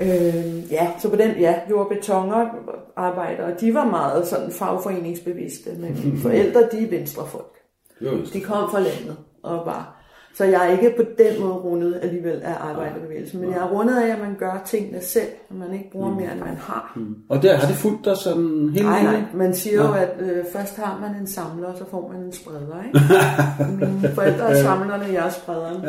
øh, 0.00 0.72
ja, 0.72 0.90
så 0.98 1.08
på 1.10 1.16
den, 1.16 1.30
ja, 1.30 1.54
jordbetonarbejdere, 1.70 3.54
de 3.60 3.74
var 3.74 3.84
meget 3.84 4.26
sådan 4.26 4.50
fagforeningsbevidste, 4.52 5.70
men 5.78 6.00
mine 6.04 6.18
forældre, 6.26 6.60
de 6.72 6.84
er 6.84 6.90
venstrefolk. 6.90 7.56
Just 8.00 8.32
De 8.32 8.40
kom 8.40 8.70
fra 8.70 8.80
landet 8.80 9.16
og 9.42 9.66
var. 9.66 10.01
Så 10.34 10.44
jeg 10.44 10.66
er 10.66 10.72
ikke 10.72 10.94
på 10.96 11.02
den 11.18 11.40
måde 11.40 11.52
rundet 11.52 11.98
alligevel 12.02 12.42
af 12.42 12.54
arbejderbevægelsen, 12.60 13.40
men 13.40 13.50
jeg 13.50 13.58
er 13.58 13.68
rundet 13.68 14.02
af, 14.02 14.12
at 14.12 14.18
man 14.18 14.34
gør 14.38 14.62
tingene 14.66 15.00
selv, 15.00 15.28
at 15.50 15.56
man 15.56 15.72
ikke 15.74 15.90
bruger 15.92 16.10
mere, 16.10 16.32
end 16.32 16.40
man 16.40 16.56
har. 16.56 16.98
Og 17.28 17.42
der 17.42 17.56
har 17.56 17.66
det 17.66 17.76
fulgt 17.76 18.04
dig 18.04 18.16
sådan 18.16 18.70
hele 18.72 18.88
Nej, 18.88 19.02
nej, 19.02 19.22
man 19.34 19.54
siger 19.54 19.76
jo, 19.76 19.92
at 19.92 20.10
øh, 20.20 20.44
først 20.52 20.76
har 20.76 20.98
man 21.00 21.20
en 21.20 21.26
samler, 21.26 21.68
og 21.68 21.78
så 21.78 21.84
får 21.90 22.12
man 22.12 22.22
en 22.22 22.32
spreder, 22.32 22.84
ikke? 22.86 23.00
Mine 23.86 24.14
forældre 24.14 24.50
er 24.50 24.62
samlerne, 24.62 25.04
jeg 25.04 25.26
er 25.26 25.30
sprederen. 25.30 25.84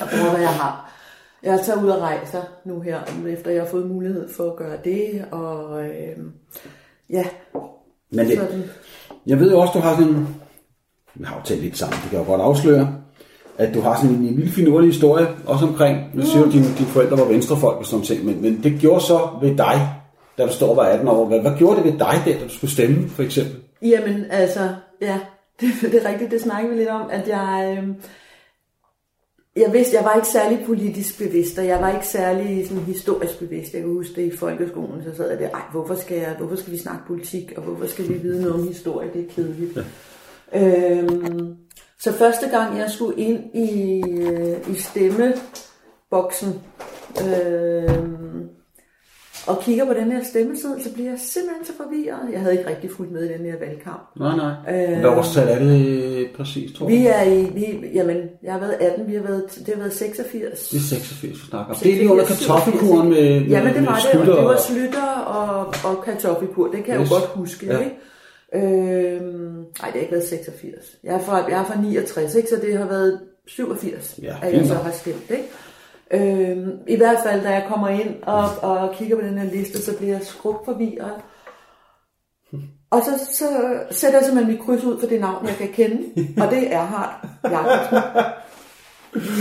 Jeg 0.00 0.08
bruger, 0.10 0.30
hvad 0.30 0.40
jeg 0.40 0.54
har. 0.54 0.92
Jeg 1.42 1.60
tager 1.64 1.82
ud 1.82 1.88
og 1.88 2.00
rejser 2.00 2.42
nu 2.64 2.80
her, 2.80 2.98
efter 3.28 3.50
jeg 3.50 3.62
har 3.62 3.68
fået 3.68 3.86
mulighed 3.86 4.28
for 4.36 4.50
at 4.50 4.56
gøre 4.56 4.76
det, 4.84 5.24
og 5.30 5.84
øh, 5.84 6.16
ja, 7.10 7.24
Men 8.10 8.26
det, 8.26 8.38
sådan. 8.38 8.64
jeg 9.26 9.40
ved 9.40 9.50
jo 9.50 9.58
også, 9.60 9.72
du 9.72 9.78
har 9.78 9.96
sådan. 9.96 10.26
Vi 11.14 11.24
har 11.24 11.36
jo 11.36 11.42
talt 11.44 11.62
lidt 11.62 11.78
sammen, 11.78 11.94
det 12.02 12.10
kan 12.10 12.18
jeg 12.18 12.26
jo 12.26 12.30
godt 12.30 12.42
afsløre. 12.42 12.94
At 13.58 13.74
du 13.74 13.80
har 13.80 13.96
sådan 13.96 14.16
en, 14.16 14.22
en 14.22 14.34
lille 14.34 14.50
finurlig 14.50 14.88
historie, 14.88 15.26
også 15.46 15.66
omkring, 15.66 15.98
nu 16.14 16.22
siger 16.22 16.40
du, 16.40 16.46
at 16.46 16.52
dine, 16.52 16.64
dine 16.78 16.88
forældre 16.88 17.18
var 17.18 17.24
venstrefolk 17.24 17.78
og 17.78 17.86
sådan 17.86 18.06
noget, 18.08 18.24
men, 18.24 18.42
men 18.42 18.62
det 18.62 18.80
gjorde 18.80 19.00
så 19.00 19.28
ved 19.42 19.56
dig, 19.56 19.88
da 20.38 20.46
du 20.46 20.52
står 20.52 20.70
og 20.70 20.76
var 20.76 20.82
18 20.82 21.08
år. 21.08 21.26
Hvad, 21.26 21.40
hvad 21.40 21.52
gjorde 21.58 21.76
det 21.76 21.84
ved 21.84 21.92
dig 21.92 22.22
der, 22.24 22.38
da 22.38 22.44
du 22.44 22.48
skulle 22.48 22.70
stemme, 22.70 23.08
for 23.08 23.22
eksempel? 23.22 23.56
Jamen, 23.82 24.24
altså, 24.30 24.68
ja, 25.00 25.18
det, 25.60 25.68
det 25.82 26.04
er 26.04 26.08
rigtigt, 26.08 26.30
det 26.30 26.40
snakker 26.40 26.70
vi 26.70 26.76
lidt 26.76 26.88
om, 26.88 27.10
at 27.10 27.28
jeg, 27.28 27.78
øh, 27.78 27.88
jeg 29.56 29.72
vidste, 29.72 29.96
jeg 29.96 30.04
var 30.04 30.14
ikke 30.14 30.28
særlig 30.28 30.62
politisk 30.66 31.18
bevidst, 31.18 31.58
og 31.58 31.66
jeg 31.66 31.80
var 31.80 31.92
ikke 31.92 32.06
særlig 32.06 32.68
sådan, 32.68 32.82
historisk 32.82 33.38
bevidst. 33.38 33.74
Jeg 33.74 33.82
kan 33.82 33.90
huske 33.90 34.14
det 34.14 34.32
i 34.32 34.36
folkeskolen, 34.36 35.02
så 35.04 35.16
sad 35.16 35.30
jeg 35.30 35.38
der, 35.38 35.50
ej, 35.50 35.62
hvorfor 35.72 35.94
skal, 35.94 36.16
jeg, 36.16 36.34
hvorfor 36.38 36.56
skal 36.56 36.72
vi 36.72 36.78
snakke 36.78 37.06
politik, 37.06 37.52
og 37.56 37.62
hvorfor 37.62 37.86
skal 37.86 38.08
vi 38.08 38.14
vide 38.14 38.40
noget 38.40 38.54
om 38.54 38.68
historie, 38.68 39.08
det 39.14 39.20
er 39.20 39.34
kedeligt. 39.34 39.78
Ja. 40.52 41.00
Øhm, 41.00 41.56
så 42.00 42.12
første 42.12 42.48
gang 42.48 42.78
jeg 42.78 42.90
skulle 42.90 43.18
ind 43.20 43.40
i, 43.54 44.02
øh, 44.10 44.56
i 44.70 44.74
stemmeboksen, 44.80 46.60
øh, 47.26 47.94
og 49.46 49.60
kigger 49.62 49.84
på 49.86 49.92
den 49.94 50.12
her 50.12 50.24
stemmeseddel, 50.24 50.82
så 50.84 50.92
bliver 50.94 51.10
jeg 51.10 51.18
simpelthen 51.18 51.64
så 51.66 51.72
forvirret. 51.76 52.18
Jeg 52.32 52.40
havde 52.40 52.58
ikke 52.58 52.70
rigtig 52.70 52.90
fulgt 52.96 53.12
med 53.12 53.24
i 53.24 53.32
den 53.32 53.44
her 53.44 53.58
valgkamp. 53.58 54.02
Nej, 54.20 54.36
nej. 54.36 54.52
Øh, 54.92 55.00
Hvad 55.00 55.10
årstal 55.10 55.48
er 55.48 55.58
det 55.58 56.26
præcis, 56.36 56.78
tror 56.78 56.86
Vi 56.86 57.06
er 57.06 57.22
i, 57.22 57.42
vi, 57.54 57.88
jamen, 57.94 58.16
jeg 58.42 58.52
har 58.52 58.60
været 58.60 58.72
18, 58.80 59.06
vi 59.06 59.14
har 59.14 59.22
været, 59.22 59.42
det 59.66 59.74
har 59.74 59.80
været 59.80 59.92
86. 59.92 60.68
Det 60.68 60.76
er 60.76 60.80
86, 60.82 61.22
vi 61.22 61.48
snakker 61.50 61.72
om. 61.74 61.80
Det 61.82 61.92
er 61.92 61.96
lige 61.96 62.10
under 62.12 62.24
kartoffelkuren 62.24 63.08
med, 63.08 63.40
med, 63.40 63.48
Ja, 63.48 63.64
men 63.64 63.72
det 63.74 63.82
med 63.82 63.88
var 63.90 64.00
det, 64.12 64.20
og 64.20 64.26
det 64.26 64.34
var 64.34 64.54
og- 64.54 64.60
Slytter 64.60 65.08
og, 65.26 65.66
og 65.84 66.04
kartoffelkur, 66.04 66.70
det 66.70 66.84
kan 66.84 66.94
jeg 66.94 67.02
Yes. 67.02 67.10
jo 67.10 67.14
godt 67.14 67.26
huske, 67.26 67.66
ja. 67.66 67.78
ikke? 67.78 67.96
Øhm, 68.54 69.64
nej, 69.80 69.90
det 69.90 69.92
har 69.92 70.00
ikke 70.00 70.12
været 70.12 70.28
86. 70.28 70.96
Jeg 71.04 71.14
er 71.14 71.18
fra, 71.18 71.36
jeg 71.36 71.60
er 71.60 71.64
fra 71.64 71.80
69, 71.80 72.34
ikke? 72.34 72.48
så 72.48 72.56
det 72.56 72.78
har 72.78 72.86
været 72.86 73.20
87, 73.46 74.18
Ja, 74.22 74.36
at 74.42 74.54
jeg 74.54 74.66
så 74.66 74.74
har 74.74 74.90
stemt. 74.90 75.30
Ikke? 75.30 75.48
Øhm, 76.10 76.70
I 76.86 76.96
hvert 76.96 77.18
fald, 77.26 77.42
da 77.42 77.50
jeg 77.50 77.66
kommer 77.68 77.88
ind 77.88 78.22
og, 78.22 78.44
og 78.62 78.94
kigger 78.94 79.16
på 79.16 79.22
den 79.22 79.38
her 79.38 79.50
liste, 79.50 79.82
så 79.82 79.96
bliver 79.96 80.12
jeg 80.12 80.22
skrubt 80.22 80.64
forvirret. 80.64 81.12
Og 82.90 83.02
så, 83.04 83.34
så 83.34 83.48
sætter 83.90 84.18
jeg 84.18 84.26
simpelthen 84.26 84.54
mit 84.54 84.66
kryds 84.66 84.84
ud 84.84 85.00
for 85.00 85.06
det 85.06 85.20
navn, 85.20 85.46
jeg 85.46 85.56
kan 85.56 85.68
kende, 85.68 86.02
og 86.42 86.50
det 86.50 86.72
er 86.72 86.78
Erhard 86.78 87.28
Jacobsen. 87.44 87.98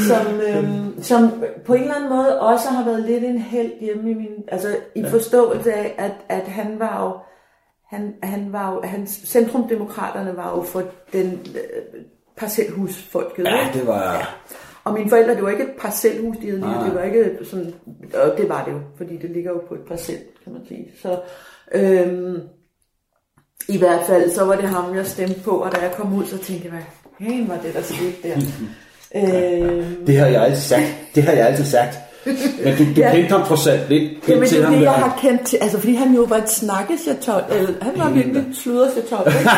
Som, 0.08 0.42
øhm, 0.42 1.04
som 1.04 1.44
på 1.66 1.74
en 1.74 1.82
eller 1.82 1.96
anden 1.96 2.10
måde 2.10 2.40
også 2.40 2.70
har 2.70 2.86
været 2.86 3.04
lidt 3.04 3.24
en 3.24 3.38
held 3.38 3.72
hjemme 3.80 4.12
i 4.12 4.14
min, 4.14 4.44
altså 4.48 4.76
i 4.96 5.04
forståelse 5.04 5.74
af, 5.74 5.96
at, 5.98 6.12
at 6.30 6.48
han 6.48 6.80
var 6.80 7.04
jo, 7.04 7.20
han, 7.90 8.14
han 8.24 8.54
var 8.54 8.74
jo, 8.74 8.82
hans 8.84 9.10
centrumdemokraterne 9.26 10.38
var 10.38 10.56
jo 10.56 10.62
for 10.62 10.84
den 11.14 11.32
øh, 11.56 12.02
parcelhusfolket. 12.38 13.46
Ja, 13.46 13.70
det 13.74 13.88
var... 13.88 14.36
Og 14.84 14.94
mine 14.94 15.10
forældre, 15.10 15.36
det 15.36 15.44
var 15.44 15.50
ikke 15.50 15.64
et 15.64 15.76
parcelhus, 15.80 16.38
de 16.38 16.46
havde 16.46 16.60
lige, 16.60 16.86
det 16.86 16.96
var 16.96 17.04
ikke 17.04 17.38
sådan, 17.44 17.74
og 18.14 18.38
det 18.38 18.50
var 18.50 18.66
det 18.66 18.72
jo, 18.72 18.80
fordi 18.98 19.18
det 19.18 19.30
ligger 19.30 19.52
jo 19.52 19.62
på 19.68 19.74
et 19.74 19.82
parcel, 19.88 20.18
kan 20.44 20.54
man 20.54 20.62
sige. 20.68 20.92
Så 21.02 21.20
øhm, 21.72 22.42
i 23.70 23.78
hvert 23.78 24.06
fald, 24.08 24.32
så 24.32 24.46
var 24.46 24.56
det 24.56 24.70
ham, 24.70 24.96
jeg 24.96 25.06
stemte 25.06 25.40
på, 25.40 25.52
og 25.52 25.72
da 25.76 25.82
jeg 25.82 25.92
kom 25.92 26.14
ud, 26.14 26.26
så 26.26 26.38
tænkte 26.38 26.68
jeg, 26.68 26.84
hvad 27.20 27.48
var 27.48 27.62
det, 27.64 27.74
der 27.74 27.82
skete 27.82 28.16
der? 28.24 28.36
øhm, 29.16 30.06
Det 30.06 30.18
har 30.18 30.28
jeg 30.28 30.44
altid 30.44 30.62
sagt. 30.62 30.96
Det 31.16 31.24
har 31.24 31.32
jeg 31.34 31.48
altid 31.48 31.66
sagt. 31.66 31.98
Men 32.64 32.78
du, 32.78 32.84
du 32.96 33.02
Ja. 33.02 33.12
kendte 33.16 33.32
ham 33.36 33.44
trods 33.48 33.68
alt 33.68 33.90
lidt 33.90 34.28
Jamen, 34.30 34.42
det 34.42 34.50
til 34.50 34.62
er 34.62 34.70
det, 34.70 34.82
jeg 34.82 34.92
har 34.92 35.18
kendt 35.22 35.46
til, 35.46 35.58
altså 35.62 35.80
fordi 35.80 35.94
han 35.96 36.14
jo 36.14 36.22
var 36.22 36.38
et 36.38 36.50
snakkesjatol, 36.50 37.42
eller 37.52 37.84
han 37.84 37.94
var 37.98 38.10
virkelig 38.10 38.42
et 38.50 38.56
sluddersjatol, 38.56 39.28
ikke? 39.28 39.50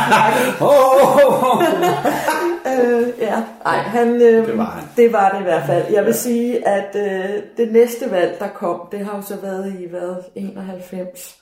Åh, 0.62 1.16
åh. 1.28 1.64
øh, 2.68 3.08
ja, 3.22 3.36
nej, 3.66 3.78
han, 3.78 4.08
øh, 4.22 4.48
Det 4.48 4.58
var 4.58 4.64
han. 4.66 4.84
det 4.98 5.14
var 5.14 5.30
det 5.30 5.40
i 5.40 5.44
hvert 5.44 5.66
fald. 5.66 5.84
Jeg 5.94 6.06
vil 6.06 6.14
sige, 6.14 6.68
at 6.68 6.96
øh, 6.96 7.30
det 7.58 7.72
næste 7.72 8.12
valg, 8.12 8.36
der 8.40 8.48
kom, 8.48 8.82
det 8.92 9.00
har 9.06 9.16
jo 9.16 9.22
så 9.22 9.36
været 9.42 9.74
i, 9.80 9.90
hvad, 9.90 10.16
91, 10.36 11.36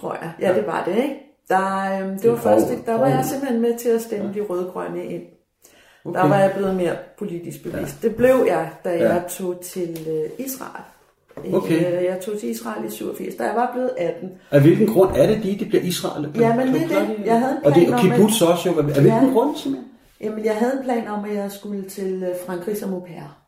tror 0.00 0.16
jeg. 0.22 0.30
Ja, 0.40 0.54
det 0.54 0.66
var 0.66 0.82
det, 0.86 0.96
ikke? 0.96 1.14
Der, 1.48 1.98
øh, 2.02 2.22
det 2.22 2.30
var 2.30 2.36
første, 2.36 2.78
der 2.86 2.98
var 2.98 3.06
jeg 3.06 3.24
simpelthen 3.24 3.60
med 3.62 3.78
til 3.78 3.88
at 3.88 4.00
stemme 4.02 4.30
de 4.34 4.40
røde-grønne 4.48 5.04
ind. 5.04 5.22
Okay. 6.04 6.18
Der 6.20 6.28
var 6.28 6.38
jeg 6.38 6.52
blevet 6.56 6.74
mere 6.76 6.96
politisk 7.18 7.62
bevidst. 7.62 8.02
Ja. 8.02 8.08
Det 8.08 8.16
blev 8.16 8.44
jeg, 8.46 8.70
da 8.84 8.90
jeg 8.90 9.00
Ja. 9.00 9.28
tog 9.28 9.60
til 9.60 10.06
øh, 10.10 10.46
Israel. 10.46 10.84
I, 11.44 11.54
Okay. 11.54 11.76
øh, 11.98 12.04
jeg 12.04 12.20
tog 12.24 12.38
til 12.40 12.50
Israel 12.50 12.84
i 12.86 12.90
87, 12.90 13.34
da 13.34 13.44
jeg 13.44 13.54
var 13.56 13.70
blevet 13.72 13.90
18. 13.98 14.30
Af 14.50 14.60
hvilken 14.60 14.86
grund 14.86 15.16
er 15.16 15.26
det 15.26 15.38
lige, 15.38 15.58
det 15.58 15.68
bliver 15.68 15.82
Israel? 15.82 16.28
Ja, 16.38 16.56
men 16.56 16.66
det 16.74 16.82
er 16.82 17.06
det. 17.06 17.16
Jeg 17.24 17.38
havde 17.40 17.52
en 17.52 17.72
det 17.72 17.72
plan 17.74 17.92
og 17.94 18.00
om, 18.00 18.10
at- 18.10 18.16
kibbutz 18.16 18.42
også 18.42 18.70
jo. 18.70 18.78
Af 18.78 18.84
hvilken 18.84 19.06
Ja. 19.06 19.24
grund 19.32 19.56
simpelthen? 19.56 19.88
Jamen, 20.20 20.44
jeg 20.44 20.54
havde 20.56 20.72
en 20.78 20.84
plan 20.84 21.08
om, 21.08 21.24
at 21.24 21.34
jeg 21.34 21.50
skulle 21.52 21.82
til 21.88 22.22
øh, 22.22 22.34
Frankrig 22.46 22.76
som 22.76 22.92
au 22.94 23.00
pair. 23.00 23.38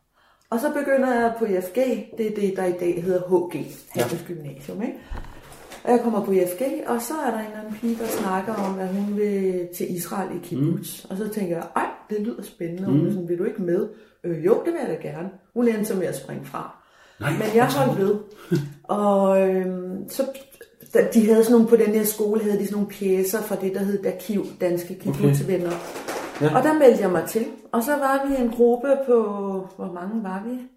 Og 0.49 0.59
så 0.59 0.69
begynder 0.69 1.13
jeg 1.21 1.33
på 1.39 1.45
IFG, 1.45 1.75
det 2.17 2.27
er 2.27 2.35
det, 2.41 2.53
der 2.57 2.65
i 2.65 2.71
dag 2.79 3.03
hedder 3.03 3.19
HG, 3.29 3.65
Handels 3.89 4.23
Gymnasium, 4.27 4.81
ikke? 4.81 4.97
Og 5.85 5.91
jeg 5.91 5.99
kommer 5.99 6.25
på 6.25 6.31
IFG, 6.31 6.61
og 6.87 7.01
så 7.01 7.13
er 7.25 7.31
der 7.31 7.39
en 7.39 7.45
eller 7.45 7.59
anden 7.59 7.73
pige, 7.73 7.95
der 7.95 8.07
snakker 8.07 8.53
om, 8.53 8.79
at 8.79 8.87
hun 8.87 9.17
vil 9.17 9.67
til 9.75 9.95
Israel 9.95 10.29
i 10.35 10.39
kibbutz. 10.43 11.03
Mm. 11.03 11.11
Og 11.11 11.17
så 11.17 11.27
tænker 11.27 11.55
jeg, 11.55 11.65
ej, 11.75 11.89
det 12.09 12.21
lyder 12.21 12.43
spændende. 12.43 12.87
Og 12.87 12.91
hun 12.93 13.07
er 13.07 13.11
sådan, 13.11 13.29
vil 13.29 13.39
du 13.39 13.43
ikke 13.43 13.61
med? 13.61 13.87
Øh, 14.23 14.45
jo, 14.45 14.53
det 14.65 14.73
vil 14.73 14.79
jeg 14.87 14.89
da 14.89 15.07
gerne. 15.09 15.29
Hun 15.53 15.67
endte 15.67 15.85
så 15.85 15.95
med 15.95 16.07
at 16.07 16.15
springe 16.15 16.45
fra. 16.45 16.75
Nej, 17.19 17.31
Men 17.31 17.55
jeg 17.55 17.65
holdt 17.65 17.99
ved. 17.99 18.15
Og 18.83 19.41
øhm, 19.49 20.09
så, 20.09 20.23
de 21.13 21.25
havde 21.25 21.43
sådan 21.43 21.51
nogle, 21.51 21.67
på 21.67 21.75
den 21.75 21.93
her 21.95 22.03
skole 22.03 22.41
havde 22.41 22.59
de 22.59 22.65
sådan 22.65 22.75
nogle 22.75 22.93
pjæser 22.93 23.41
fra 23.41 23.55
det, 23.55 23.73
der 23.73 23.79
hed 23.79 24.03
DAKIV, 24.03 24.45
Danske 24.61 24.95
Kibbutzvenner. 24.95 25.67
Okay. 25.67 26.45
Ja. 26.45 26.57
Og 26.57 26.63
der 26.63 26.73
meldte 26.73 27.01
jeg 27.01 27.11
mig 27.11 27.23
til. 27.27 27.45
Og 27.71 27.83
så 27.83 27.91
var 27.91 28.27
vi 28.27 28.43
en 28.43 28.49
gruppe 28.49 28.87
på, 29.07 29.21
hvor 29.75 29.91
mange 29.93 30.23
var 30.23 30.43
vi? 30.47 30.74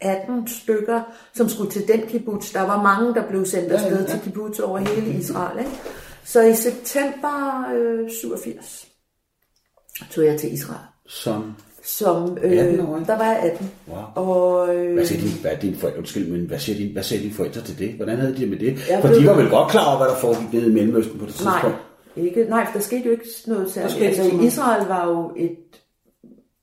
18 0.00 0.48
stykker, 0.48 1.00
som 1.34 1.48
skulle 1.48 1.70
til 1.70 1.88
den 1.88 2.00
kibbutz. 2.08 2.52
Der 2.52 2.62
var 2.62 2.82
mange, 2.82 3.14
der 3.14 3.28
blev 3.28 3.46
sendt 3.46 3.72
afsted 3.72 3.96
ja, 3.96 4.02
ja, 4.02 4.08
til 4.08 4.20
kibbutz 4.20 4.58
over 4.58 4.78
hele 4.78 5.18
Israel. 5.18 5.58
Ikke? 5.58 5.70
Så 6.24 6.42
i 6.42 6.54
september 6.54 7.66
øh, 7.74 8.10
87 8.10 8.86
tog 10.10 10.24
jeg 10.24 10.40
til 10.40 10.52
Israel. 10.52 10.80
Som, 11.08 11.54
Som, 11.84 12.24
18-årig? 12.24 13.06
der 13.06 13.18
var 13.18 13.24
jeg 13.24 13.38
18. 13.38 13.70
wow. 13.88 14.24
Og, 14.24 14.74
øh, 14.74 14.94
Hvad 14.94 15.06
siger, 15.06 15.20
din, 15.20 15.30
hvad, 15.40 15.52
dine 15.62 15.76
forældre, 15.76 15.98
undskyld, 15.98 16.28
men 16.28 16.46
hvad 16.46 16.58
siger, 16.58 16.78
din, 16.78 16.92
hvad 16.92 17.02
siger 17.02 17.20
dine 17.22 17.34
forældre 17.34 17.60
til 17.60 17.78
det? 17.78 17.92
Hvordan 17.92 18.18
havde 18.18 18.34
de 18.34 18.40
det 18.40 18.48
med 18.48 18.58
det? 18.58 18.88
Jeg 18.90 19.00
For 19.00 19.08
de 19.08 19.26
var 19.26 19.34
vel 19.34 19.48
godt 19.50 19.70
klar 19.70 19.86
over, 19.88 19.96
hvad 19.96 20.06
der 20.06 20.16
foregik 20.16 20.52
nede 20.52 20.70
i 20.70 20.74
Mellemøsten 20.74 21.18
på 21.18 21.26
det 21.26 21.44
Nej, 21.44 21.52
tidspunkt? 21.60 21.76
ikke, 22.16 22.44
nej, 22.50 22.66
for 22.66 22.72
der 22.72 22.80
skete 22.80 23.02
jo 23.04 23.10
ikke 23.10 23.24
noget 23.46 23.70
særligt. 23.72 24.02
Altså. 24.02 24.38
Israel 24.42 24.86
var 24.86 25.06
jo 25.08 25.32
et... 25.36 25.56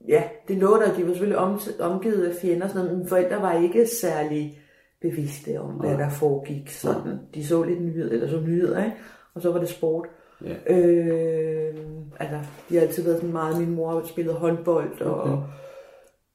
Ja, 0.07 0.23
det 0.47 0.57
lå 0.57 0.77
der, 0.77 0.95
de 0.95 1.03
var 1.03 1.09
selvfølgelig 1.09 1.37
om, 1.37 1.59
omgivet 1.79 2.27
af 2.27 2.35
fjender 2.41 2.63
og 2.63 2.69
sådan 2.69 2.85
noget, 2.85 2.99
men 2.99 3.07
forældre 3.07 3.41
var 3.41 3.53
ikke 3.53 3.87
særlig 3.87 4.59
bevidste 5.01 5.59
om, 5.59 5.69
hvad 5.69 5.97
der 5.97 6.09
foregik. 6.09 6.69
Sådan. 6.69 7.19
De 7.33 7.47
så 7.47 7.63
lidt 7.63 7.81
nyheder, 7.81 8.11
eller 8.11 8.29
så 8.29 8.39
nyheder, 8.39 8.83
ikke? 8.83 8.97
og 9.33 9.41
så 9.41 9.51
var 9.51 9.59
det 9.59 9.69
sport. 9.69 10.07
Ja. 10.45 10.75
Øh, 10.75 11.75
altså, 12.19 12.39
de 12.69 12.75
har 12.75 12.81
altid 12.81 13.03
været 13.03 13.17
sådan 13.17 13.33
meget, 13.33 13.59
min 13.59 13.75
mor 13.75 13.91
har 13.91 14.07
spillet 14.07 14.33
håndbold, 14.35 15.01
og 15.01 15.21
okay. 15.21 15.43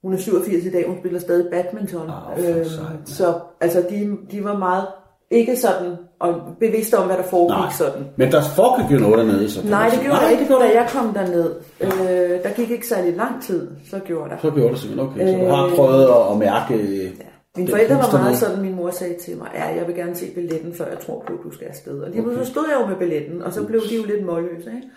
hun 0.02 0.12
er 0.12 0.16
87 0.16 0.64
i 0.64 0.70
dag, 0.70 0.88
hun 0.88 0.98
spiller 0.98 1.20
stadig 1.20 1.50
badminton. 1.50 2.10
Ah, 2.10 2.38
for 2.38 2.58
øh, 2.58 2.66
sejt, 2.66 3.08
så 3.08 3.40
altså, 3.60 3.86
de, 3.90 4.18
de 4.30 4.44
var 4.44 4.58
meget, 4.58 4.86
ikke 5.30 5.56
sådan, 5.56 5.96
og 6.18 6.34
bevidste 6.60 6.98
om, 6.98 7.06
hvad 7.06 7.16
der 7.16 7.22
foregik 7.22 7.58
Nej, 7.58 7.72
sådan. 7.72 8.04
men 8.16 8.32
der 8.32 8.42
foregik 8.42 8.92
jo 8.92 8.98
noget 8.98 9.18
dernede. 9.18 9.50
Så 9.50 9.60
Nej, 9.68 9.88
det 9.88 10.00
gjorde 10.00 10.20
der 10.20 10.28
ikke, 10.28 10.54
da 10.54 10.80
jeg 10.80 10.88
kom 10.92 11.14
derned. 11.14 11.54
Øh, 11.80 12.42
der 12.42 12.50
gik 12.56 12.70
ikke 12.70 12.88
særlig 12.88 13.16
lang 13.16 13.42
tid, 13.42 13.68
så 13.90 13.98
gjorde 13.98 14.30
der. 14.30 14.36
Så 14.42 14.50
gjorde 14.50 14.70
det 14.70 14.78
simpelthen, 14.78 15.08
okay. 15.08 15.26
Så 15.26 15.44
du 15.44 15.50
har 15.50 15.70
prøvet 15.76 16.04
at, 16.04 16.32
at 16.32 16.38
mærke... 16.38 16.74
Øh, 16.74 17.10
Mine 17.56 17.70
forældre 17.70 17.94
var 17.94 18.18
meget 18.18 18.36
sådan, 18.36 18.62
min 18.62 18.74
mor 18.74 18.90
sagde 18.90 19.14
til 19.24 19.36
mig, 19.36 19.48
ja, 19.54 19.64
jeg 19.64 19.86
vil 19.86 19.94
gerne 19.94 20.14
se 20.16 20.26
billetten, 20.34 20.74
før 20.74 20.86
jeg 20.86 20.98
tror 20.98 21.24
på, 21.26 21.32
at 21.32 21.38
du 21.44 21.50
skal 21.50 21.66
afsted. 21.66 22.00
Og 22.00 22.10
lige 22.10 22.22
okay. 22.22 22.36
så 22.36 22.44
stod 22.44 22.64
jeg 22.70 22.80
jo 22.80 22.86
med 22.86 22.96
billetten, 22.96 23.42
og 23.42 23.52
så 23.52 23.64
blev 23.64 23.80
de 23.80 23.96
jo 23.96 24.04
lidt 24.06 24.26
målløse, 24.26 24.70
ikke? 24.76 24.88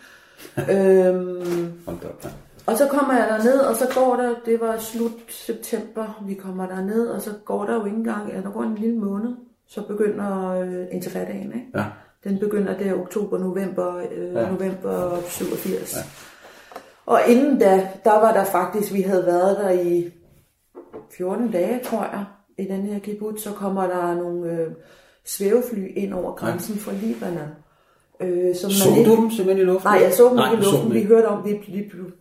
øhm, 1.08 1.72
ja. 1.88 2.30
og 2.66 2.78
så 2.78 2.88
kommer 2.88 3.14
jeg 3.14 3.28
derned, 3.30 3.60
og 3.60 3.76
så 3.76 3.88
går 3.96 4.16
der, 4.16 4.34
det 4.46 4.62
var 4.62 4.78
slut 4.78 5.12
september, 5.30 6.24
vi 6.28 6.34
kommer 6.34 6.68
derned, 6.68 7.08
og 7.08 7.22
så 7.22 7.30
går 7.46 7.66
der 7.66 7.74
jo 7.74 7.86
ikke 7.86 7.98
engang, 7.98 8.32
ja, 8.32 8.42
der 8.42 8.52
går 8.52 8.64
en 8.64 8.76
lille 8.76 8.98
måned, 8.98 9.32
så 9.74 9.82
begynder 9.88 10.50
øh, 10.62 10.86
interfadagen, 10.92 11.46
ikke? 11.56 11.66
Ja. 11.76 11.84
Den 12.24 12.40
begynder 12.40 12.78
der 12.78 12.94
oktober, 12.94 13.38
november, 13.38 13.98
øh, 13.98 14.34
Ja. 14.34 14.40
ja. 14.42 14.50
november 14.52 15.22
87. 15.28 15.96
Ja. 15.96 16.02
Og 17.06 17.20
inden 17.28 17.60
da, 17.60 17.88
der 18.04 18.12
var 18.12 18.34
der 18.34 18.44
faktisk, 18.44 18.94
vi 18.94 19.02
havde 19.02 19.26
været 19.26 19.58
der 19.58 19.70
i 19.70 20.12
14 21.18 21.52
dage, 21.52 21.80
tror 21.84 22.04
jeg, 22.04 22.26
i 22.58 22.64
den 22.68 22.82
her 22.82 23.00
kibbutz, 23.00 23.42
så 23.44 23.52
kommer 23.52 23.88
der 23.88 24.16
nogle 24.16 24.52
øh, 24.52 24.68
svævefly 25.26 25.88
ind 25.96 26.14
over 26.14 26.36
grænsen 26.36 26.76
fra 26.76 26.92
Libanon. 26.92 27.50
Øh, 28.22 28.56
som 28.56 28.72
Så 28.72 28.90
man 28.90 29.00
ikke, 29.00 29.12
du 29.12 29.16
dem 29.16 29.32
simpelthen 29.32 29.68
i 29.68 29.70
luften? 29.72 29.88
Nej, 29.92 30.00
jeg 30.04 30.14
så 30.14 30.28
dem 30.28 30.36
Nej, 30.36 30.52
ikke 30.52 30.64
i 30.64 30.66
luften. 30.66 30.94
Vi 30.94 31.04
hørte 31.04 31.26
om, 31.26 31.46
vi 31.46 31.60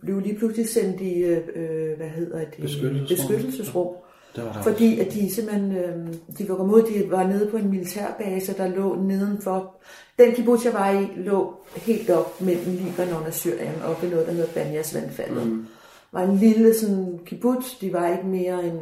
blev, 0.01 0.19
lige 0.19 0.37
pludselig 0.37 0.69
sendt 0.69 1.01
i, 1.01 1.13
øh, 1.23 1.37
øh, 1.55 1.97
hvad 1.97 2.07
hedder 2.07 2.39
det? 2.39 2.61
Beskyttelsesrum. 2.61 3.27
Beskyttelsesrum. 3.27 3.87
Det 4.35 4.45
var 4.45 4.53
der 4.53 4.61
Fordi 4.61 4.99
at 4.99 5.13
de 5.13 5.33
simpelthen, 5.35 5.71
øh, 5.71 6.13
de 6.37 6.49
var 6.49 6.55
kommet 6.55 6.73
ud, 6.73 6.81
de 6.81 7.11
var 7.11 7.27
nede 7.27 7.47
på 7.51 7.57
en 7.57 7.69
militærbase, 7.69 8.57
der 8.57 8.67
lå 8.67 8.95
nedenfor. 8.95 9.75
Den 10.19 10.35
kibbutz, 10.35 10.65
jeg 10.65 10.73
var 10.73 10.89
i, 10.89 11.07
lå 11.15 11.53
helt 11.75 12.09
op 12.09 12.41
mellem 12.41 12.75
Libanon 12.75 13.23
og 13.27 13.33
Syrien, 13.33 13.81
oppe 13.85 14.07
i 14.07 14.09
noget, 14.09 14.27
der 14.27 14.33
hedder 14.33 14.53
Banyas 14.53 14.95
vandfaldet. 14.95 15.47
Mm. 15.47 15.65
var 16.11 16.23
en 16.23 16.35
lille 16.37 16.73
sådan 16.73 17.19
kibbutz, 17.25 17.79
de 17.81 17.93
var 17.93 18.07
ikke 18.11 18.27
mere 18.27 18.65
end 18.65 18.79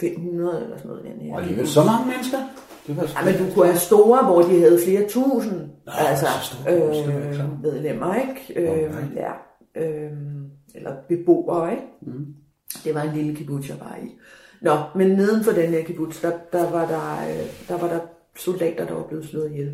500 0.00 0.62
eller 0.62 0.76
sådan 0.76 0.88
noget. 0.90 1.04
Den 1.04 1.20
her. 1.20 1.34
Og 1.34 1.40
alligevel 1.40 1.68
så 1.68 1.84
mange 1.84 2.10
mennesker? 2.10 2.38
Det 2.86 2.96
var 2.96 3.02
Ja, 3.02 3.24
men 3.24 3.48
du 3.48 3.54
kunne 3.54 3.66
have 3.66 3.78
store, 3.78 4.24
hvor 4.24 4.42
de 4.42 4.60
havde 4.60 4.80
flere 4.84 5.08
tusind 5.08 5.60
Nå, 5.86 5.92
altså, 5.92 6.26
så 6.42 6.54
store 6.56 6.74
øh, 6.74 7.62
medlemmer, 7.62 8.14
ikke? 8.14 8.60
Øh, 8.60 8.68
Alright. 8.68 9.16
ja, 9.16 9.32
øh, 9.74 10.12
eller 10.74 10.92
beboere, 11.08 11.70
ikke? 11.70 11.82
Mm. 12.02 12.26
Det 12.84 12.94
var 12.94 13.02
en 13.02 13.16
lille 13.16 13.36
kibbutz, 13.36 13.68
jeg 13.68 13.76
var 13.80 13.98
i. 14.02 14.08
Nå, 14.60 14.78
men 14.94 15.08
neden 15.08 15.44
for 15.44 15.52
den 15.52 15.70
her 15.70 15.82
kibbutz, 15.82 16.20
der, 16.20 16.30
der, 16.52 16.70
var 16.70 16.86
der, 16.86 17.30
øh, 17.30 17.46
der 17.68 17.78
var 17.78 17.88
der 17.88 18.00
soldater, 18.38 18.86
der 18.86 18.94
var 18.94 19.02
blevet 19.02 19.28
slået 19.28 19.50
ihjel. 19.50 19.72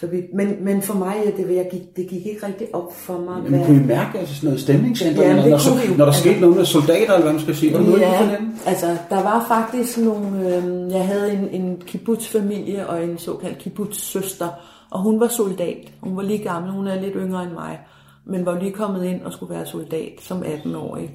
Så 0.00 0.06
vi, 0.06 0.22
men, 0.34 0.64
men 0.64 0.82
for 0.82 0.94
mig, 0.94 1.14
ja, 1.24 1.42
det, 1.42 1.56
jeg 1.56 1.68
gik, 1.70 1.96
det 1.96 2.08
gik 2.08 2.26
ikke 2.26 2.46
rigtig 2.46 2.74
op 2.74 2.96
for 2.96 3.18
mig. 3.18 3.50
Men 3.50 3.64
kunne 3.64 3.82
I 3.82 3.86
mærke 3.86 4.18
altså 4.18 4.34
sådan 4.34 4.46
noget 4.46 4.60
stemningsændring, 4.60 5.18
Jamen, 5.18 5.36
når, 5.36 5.42
det 5.42 5.50
når, 5.50 5.58
så, 5.58 5.70
kunne 5.70 5.82
vi 5.82 5.88
jo. 5.88 5.96
når 5.96 6.04
der 6.04 6.12
skete 6.12 6.40
noget 6.40 6.56
med 6.56 6.64
soldater, 6.64 7.12
eller 7.12 7.22
hvad 7.22 7.32
man 7.32 7.42
skal 7.42 7.56
sige? 7.56 7.72
Var 7.72 7.78
det 7.78 7.88
noget, 7.88 8.04
kunne 8.18 8.30
Ja, 8.30 8.38
altså 8.66 8.96
der 9.10 9.22
var 9.22 9.44
faktisk 9.48 9.98
nogle, 9.98 10.56
øh, 10.56 10.92
jeg 10.92 11.06
havde 11.06 11.32
en, 11.32 11.48
en 11.62 11.82
kibbutz-familie 11.86 12.86
og 12.88 13.04
en 13.04 13.18
såkaldt 13.18 13.58
kibbutz-søster, 13.58 14.48
og 14.90 15.00
hun 15.02 15.20
var 15.20 15.28
soldat. 15.28 15.92
Hun 16.00 16.16
var 16.16 16.22
lige 16.22 16.42
gammel, 16.44 16.72
hun 16.72 16.86
er 16.86 17.00
lidt 17.00 17.14
yngre 17.16 17.42
end 17.42 17.52
mig, 17.52 17.80
men 18.24 18.46
var 18.46 18.58
lige 18.60 18.72
kommet 18.72 19.04
ind 19.04 19.22
og 19.22 19.32
skulle 19.32 19.54
være 19.54 19.66
soldat 19.66 20.12
som 20.20 20.42
18-årig. 20.42 21.10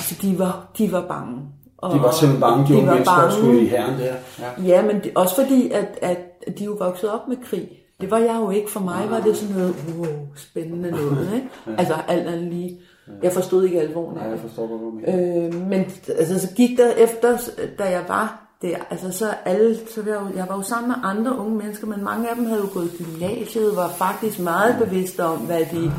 Altså 0.00 0.14
de 0.22 0.38
var, 0.38 0.70
de 0.78 0.92
var 0.92 1.04
bange. 1.08 1.40
Og 1.78 1.94
De 1.94 2.02
var 2.02 2.10
simpelthen 2.10 2.40
bange, 2.40 2.66
de, 2.68 2.72
de 2.72 2.78
unge 2.78 2.90
var 2.90 3.04
bange. 3.04 3.32
skulle 3.32 3.60
i 3.60 3.66
herren 3.66 3.98
der. 4.00 4.14
Ja. 4.38 4.62
Ja, 4.66 4.82
men 4.82 4.96
det, 4.96 5.12
også 5.14 5.34
fordi, 5.34 5.70
at, 5.70 5.98
at 6.02 6.18
de 6.58 6.64
jo 6.64 6.76
vokset 6.78 7.10
op 7.10 7.28
med 7.28 7.36
krig. 7.50 7.68
Det 8.00 8.10
var 8.10 8.18
jeg 8.18 8.36
jo 8.40 8.50
ikke. 8.50 8.70
For 8.70 8.80
mig 8.80 9.06
var 9.10 9.20
det 9.20 9.36
sådan 9.36 9.56
noget 9.56 9.74
wow, 9.98 10.26
spændende 10.36 10.90
noget. 10.90 11.30
Ikke? 11.34 11.48
Altså 11.80 11.94
alt 12.08 12.28
andet 12.28 12.52
lige. 12.52 12.80
Jeg 13.22 13.32
forstod 13.32 13.64
ikke 13.64 13.80
alvoren 13.80 14.18
af 14.18 14.24
Ja, 14.24 14.30
jeg 14.30 14.38
forstår 14.38 14.66
godt, 14.66 14.80
hvad 14.80 14.90
du 14.90 15.12
mener. 15.14 15.46
Øh, 15.46 15.68
men 15.68 15.84
altså, 16.18 16.38
så 16.38 16.54
gik 16.54 16.78
der 16.78 16.90
efter, 16.90 17.38
da 17.78 17.84
jeg 17.84 18.04
var 18.08 18.50
der, 18.62 18.76
altså 18.90 19.12
så 19.12 19.26
alle, 19.44 19.78
så 19.94 20.02
var 20.02 20.10
jeg, 20.10 20.20
jo, 20.20 20.36
jeg 20.36 20.46
var 20.48 20.56
jo 20.56 20.62
sammen 20.62 20.88
med 20.88 20.96
andre 21.02 21.38
unge 21.38 21.56
mennesker, 21.56 21.86
men 21.86 22.04
mange 22.04 22.30
af 22.30 22.36
dem 22.36 22.46
havde 22.46 22.60
jo 22.60 22.68
gået 22.72 22.90
i 22.92 23.02
gymnasiet, 23.04 23.76
var 23.76 23.88
faktisk 23.88 24.38
meget 24.40 24.76
bevidste 24.78 25.24
om, 25.24 25.38
hvad 25.38 25.60
de... 25.72 25.92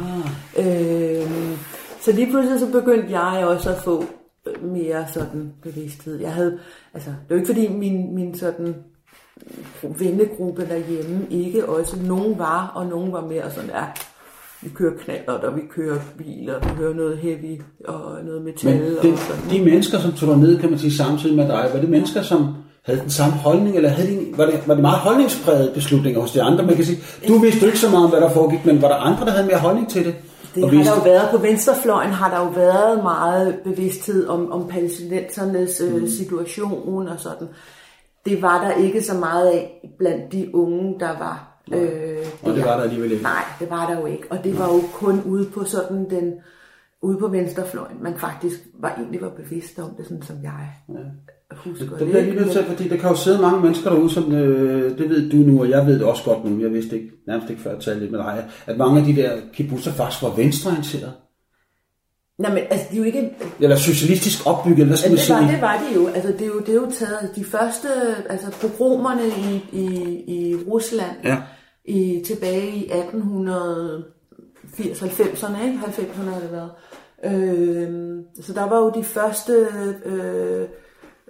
Øh, 0.57 1.57
så 2.01 2.11
lige 2.11 2.31
pludselig 2.31 2.59
så 2.59 2.67
begyndte 2.67 3.19
jeg 3.19 3.45
også 3.45 3.69
at 3.69 3.77
få 3.77 4.03
mere 4.61 5.05
sådan 5.13 5.53
bevidsthed. 5.63 6.19
Jeg 6.19 6.33
havde, 6.33 6.59
altså, 6.93 7.09
det 7.09 7.29
var 7.29 7.35
ikke 7.35 7.47
fordi 7.47 7.67
min, 7.67 8.15
min 8.15 8.37
sådan 8.37 8.75
vennegruppe 9.83 10.67
derhjemme 10.69 11.27
ikke 11.29 11.69
også, 11.69 11.95
nogen 12.05 12.39
var, 12.39 12.71
og 12.75 12.85
nogen 12.85 13.13
var 13.13 13.21
mere 13.21 13.51
sådan, 13.51 13.69
ja, 13.69 13.83
vi 14.61 14.69
kører 14.69 14.93
knaller, 14.97 15.33
og 15.33 15.55
vi 15.55 15.61
kører 15.75 15.99
biler, 16.17 16.59
vi 16.59 16.69
hører 16.77 16.93
noget 16.93 17.17
heavy 17.17 17.61
og 17.87 18.23
noget 18.25 18.41
metal. 18.41 18.71
Men 18.71 18.81
det, 18.81 19.13
og 19.13 19.17
sådan. 19.19 19.49
de 19.49 19.65
mennesker, 19.65 19.99
som 19.99 20.11
tog 20.11 20.37
ned, 20.37 20.59
kan 20.59 20.69
man 20.69 20.79
sige, 20.79 20.93
samtidig 20.93 21.35
med 21.35 21.47
dig, 21.47 21.69
var 21.73 21.79
det 21.79 21.89
mennesker, 21.89 22.21
som 22.21 22.55
havde 22.83 22.99
den 22.99 23.09
samme 23.09 23.35
holdning, 23.35 23.75
eller 23.75 23.89
havde 23.89 24.09
de, 24.09 24.37
var, 24.37 24.45
det, 24.45 24.63
var 24.67 24.73
det 24.73 24.81
meget 24.81 24.99
holdningsprægede 24.99 25.71
beslutninger 25.73 26.21
hos 26.21 26.31
de 26.31 26.41
andre? 26.41 26.65
Man 26.65 26.75
kan 26.75 26.85
sige, 26.85 26.99
du 27.27 27.37
vidste 27.37 27.65
ikke 27.65 27.79
så 27.79 27.89
meget 27.89 28.03
om, 28.03 28.09
hvad 28.09 28.21
der 28.21 28.29
foregik, 28.29 28.65
men 28.65 28.81
var 28.81 28.87
der 28.87 28.95
andre, 28.95 29.25
der 29.25 29.31
havde 29.31 29.47
mere 29.47 29.57
holdning 29.57 29.89
til 29.89 30.05
det? 30.05 30.15
Det 30.55 30.63
Og 30.63 30.69
har 30.69 30.83
der 30.83 30.95
jo 30.95 31.01
været 31.03 31.29
på 31.31 31.37
venstrefløjen, 31.37 32.11
har 32.11 32.29
der 32.29 32.39
jo 32.45 32.49
været 32.51 33.03
meget 33.03 33.59
bevidsthed 33.63 34.27
om, 34.27 34.51
om 34.51 34.67
palæstinensernes 34.67 35.81
Mm. 35.89 35.95
øh, 35.95 36.09
situation 36.09 37.07
og 37.07 37.19
sådan. 37.19 37.47
Det 38.25 38.41
var 38.41 38.63
der 38.63 38.71
ikke 38.71 39.03
så 39.03 39.13
meget 39.13 39.47
af 39.49 39.91
blandt 39.97 40.31
de 40.31 40.55
unge, 40.55 40.99
der 40.99 41.17
var. 41.17 41.47
Øh, 41.73 42.17
Og 42.43 42.53
det 42.55 42.65
var 42.65 42.75
der 42.75 42.83
alligevel 42.83 43.11
ikke. 43.11 43.23
Nej, 43.23 43.43
det 43.59 43.69
var 43.69 43.89
der 43.89 43.99
jo 43.99 44.05
ikke. 44.05 44.23
Og 44.29 44.43
det 44.43 44.59
var 44.59 44.73
jo 44.73 44.81
kun 44.93 45.21
ude 45.25 45.45
på 45.45 45.63
sådan 45.63 46.09
den 46.09 46.33
ude 47.01 47.17
på 47.17 47.27
venstrefløjen, 47.27 47.97
man 48.03 48.17
faktisk 48.17 48.59
var 48.79 48.93
egentlig 48.95 49.21
var 49.21 49.29
bevidst 49.29 49.79
om 49.79 49.89
det, 49.97 50.05
sådan 50.05 50.23
som 50.23 50.35
jeg 50.43 50.69
husker 51.57 51.85
Det 51.85 51.97
bliver 51.97 52.15
jeg 52.17 52.23
lige 52.25 52.35
nødt 52.41 52.51
til, 52.51 52.63
fordi 52.63 52.87
der 52.89 52.97
kan 52.97 53.09
jo 53.09 53.15
sidde 53.15 53.41
mange 53.41 53.61
mennesker 53.61 53.89
derude, 53.89 54.09
som 54.09 54.31
øh, 54.35 54.97
det 54.97 55.09
ved 55.09 55.29
du 55.29 55.35
nu, 55.37 55.61
og 55.61 55.69
jeg 55.69 55.85
ved 55.87 55.93
det 55.93 56.03
også 56.03 56.23
godt 56.23 56.45
nu, 56.45 56.61
jeg 56.61 56.73
vidste 56.73 56.95
ikke, 56.95 57.11
nærmest 57.27 57.49
ikke 57.49 57.61
før 57.61 57.71
jeg 57.71 57.79
talte 57.81 57.99
lidt 57.99 58.11
med 58.11 58.19
dig, 58.19 58.45
at 58.67 58.77
mange 58.77 58.99
af 58.99 59.05
de 59.05 59.15
der 59.15 59.31
kibbutzer 59.53 59.91
faktisk 59.91 60.23
var 60.23 60.29
venstreorienterede. 60.35 61.11
Nej, 62.37 62.53
men 62.53 62.63
altså, 62.69 62.85
det 62.89 62.95
er 62.95 62.99
jo 62.99 63.03
ikke... 63.03 63.29
Eller 63.59 63.75
socialistisk 63.75 64.47
opbygget, 64.47 64.77
eller 64.79 64.87
hvad 64.87 64.97
skal 64.97 65.09
Ja, 65.09 65.15
det, 65.15 65.23
sige? 65.23 65.35
var, 65.37 65.51
det 65.51 65.61
var 65.61 65.83
det 65.89 65.95
jo. 65.95 66.07
Altså, 66.07 66.31
det 66.31 66.41
er 66.41 66.45
jo, 66.45 66.59
det 66.59 66.69
er 66.69 66.73
jo 66.73 66.87
taget 66.91 67.29
de 67.35 67.43
første, 67.43 67.87
altså 68.29 68.47
pogromerne 68.61 69.21
i, 69.27 69.65
i, 69.79 69.85
i 70.27 70.55
Rusland 70.67 71.11
Ja. 71.23 71.37
i, 71.85 72.23
tilbage 72.27 72.71
i 72.75 72.91
1880-90'erne, 72.91 75.65
ikke? 75.65 75.79
90'erne 75.85 76.29
har 76.29 76.39
det 76.39 76.51
været. 76.51 76.71
Øh, 77.23 78.19
så 78.41 78.53
der 78.53 78.69
var 78.69 78.77
jo 78.79 78.91
de 78.95 79.03
første 79.03 79.67
øh, 80.05 80.67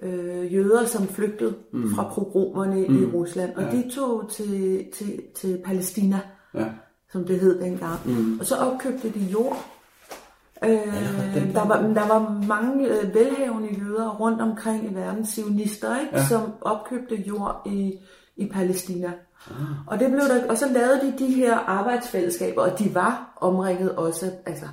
øh, 0.02 0.54
jøder, 0.54 0.84
som 0.84 1.06
flygtede 1.06 1.54
mm. 1.72 1.94
fra 1.94 2.12
pogromerne 2.14 2.86
mm. 2.88 3.02
i 3.02 3.06
Rusland, 3.06 3.54
og 3.56 3.62
ja. 3.62 3.70
de 3.70 3.90
tog 3.90 4.30
til, 4.30 4.84
til, 4.94 5.20
til 5.34 5.60
Palæstina, 5.64 6.20
Ja. 6.54 6.64
som 7.12 7.24
det 7.24 7.40
hed 7.40 7.60
dengang. 7.60 7.98
Mm. 8.04 8.38
Og 8.38 8.46
så 8.46 8.56
opkøbte 8.56 9.08
de 9.08 9.20
jord. 9.20 9.66
Øh, 10.64 11.54
der, 11.54 11.66
var, 11.66 11.82
der 11.82 12.08
var 12.08 12.44
mange 12.48 12.88
øh, 12.88 13.14
velhavende 13.14 13.68
jøder 13.68 14.16
rundt 14.20 14.40
omkring 14.40 14.92
i 14.92 14.94
verden, 14.94 15.26
sionister, 15.26 16.00
ikke, 16.00 16.16
ja. 16.16 16.24
som 16.24 16.52
opkøbte 16.60 17.14
jord 17.16 17.62
i, 17.66 17.98
i 18.36 18.48
Palæstina. 18.52 19.12
Ah. 19.50 19.56
Og, 19.86 20.00
det 20.00 20.10
blev 20.10 20.20
der, 20.20 20.48
og 20.48 20.58
så 20.58 20.68
lavede 20.68 21.00
de 21.00 21.26
de 21.26 21.34
her 21.34 21.56
arbejdsfællesskaber, 21.56 22.62
og 22.62 22.78
de 22.78 22.94
var 22.94 23.38
omringet 23.40 23.92
også 23.92 24.30
altså, 24.46 24.66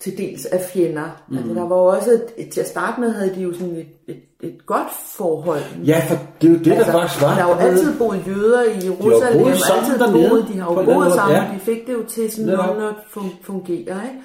til 0.00 0.18
dels 0.18 0.46
af 0.46 0.60
fjender. 0.72 1.22
Mm. 1.28 1.36
Altså, 1.38 1.54
der 1.54 1.68
var 1.68 1.76
også, 1.76 2.20
til 2.52 2.60
at 2.60 2.68
starte 2.68 3.00
med 3.00 3.10
havde 3.12 3.34
de 3.34 3.40
jo 3.40 3.52
sådan 3.52 3.76
et, 3.76 3.86
et, 4.08 4.22
et 4.42 4.66
godt 4.66 4.88
forhold. 5.16 5.60
Ja, 5.86 6.02
for 6.08 6.18
det 6.42 6.48
er 6.48 6.52
jo 6.52 6.58
det, 6.58 6.66
der 6.66 6.84
faktisk 6.84 7.22
var. 7.22 7.28
Der 7.34 7.42
har 7.42 7.48
jo 7.48 7.54
altid 7.54 7.98
boet 7.98 8.22
jøder 8.26 8.62
i 8.62 8.84
Jerusalem, 8.84 9.42
boet 9.42 9.56
sammen 9.56 9.84
altid 9.84 9.98
dernede, 9.98 10.28
boet, 10.28 10.44
de 10.52 10.58
har 10.60 10.72
jo 10.74 10.82
boet 10.84 11.12
sammen, 11.12 11.36
ja. 11.36 11.50
de 11.54 11.60
fik 11.60 11.86
det 11.86 11.92
jo 11.92 12.02
til 12.08 12.30
sådan 12.32 12.46
nogenlunde 12.46 12.88
at 12.88 12.94
fun- 13.16 13.42
fungere. 13.42 13.78
Ikke? 14.04 14.20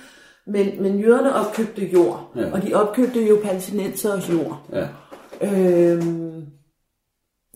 Men, 0.47 0.83
men 0.83 0.99
jøderne 0.99 1.35
opkøbte 1.35 1.85
jord, 1.93 2.31
Ja. 2.35 2.51
og 2.53 2.61
de 2.63 2.73
opkøbte 2.73 3.27
jo 3.27 3.39
palæstinenseres 3.43 4.29
jord. 4.29 4.61
Ja. 4.73 4.87
Øhm, 5.41 6.41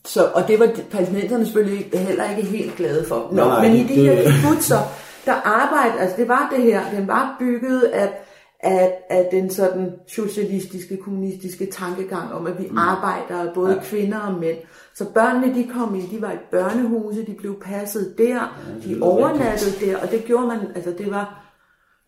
så, 0.06 0.26
og 0.34 0.48
det 0.48 0.60
var 0.60 0.66
de- 0.66 0.84
palæstinenserne 0.92 1.46
selvfølgelig 1.46 1.86
heller 2.00 2.30
ikke 2.38 2.50
helt 2.50 2.76
glade 2.76 3.06
for. 3.06 3.28
Nå, 3.32 3.44
nej, 3.46 3.68
men 3.68 3.78
i 3.78 3.84
de 3.84 3.88
det- 3.88 3.96
her 4.04 4.16
kibbutzer, 4.32 4.78
der 5.28 5.34
arbejde, 5.34 6.00
altså 6.00 6.18
det 6.18 6.28
var 6.28 6.54
det 6.56 6.64
her, 6.64 6.92
den 6.92 7.08
var 7.08 7.36
bygget 7.40 7.82
af, 7.82 8.14
af, 8.60 8.94
af 9.10 9.28
den 9.32 9.50
sådan 9.50 9.92
socialistiske, 10.08 10.98
kommunistiske 10.98 11.66
tankegang 11.66 12.34
om, 12.34 12.48
at 12.48 12.60
vi 12.60 12.68
mm. 12.72 12.78
arbejder, 12.78 13.54
både 13.54 13.74
ja. 13.74 13.84
kvinder 13.84 14.20
og 14.20 14.40
mænd. 14.40 14.58
Så 14.96 15.06
børnene, 15.14 15.56
de 15.56 15.68
kom 15.74 15.96
i, 15.96 16.02
de 16.02 16.22
var 16.22 16.32
i 16.32 16.38
børnehuse, 16.52 17.26
de 17.26 17.36
blev 17.38 17.60
passet 17.60 18.16
der, 18.18 18.60
ja, 18.86 18.90
de 18.90 19.02
overnattede 19.02 19.86
der, 19.86 19.98
og 19.98 20.12
det 20.12 20.26
gjorde 20.26 20.48
man, 20.48 20.60
altså 20.76 20.94
det 20.98 21.12
var, 21.12 21.44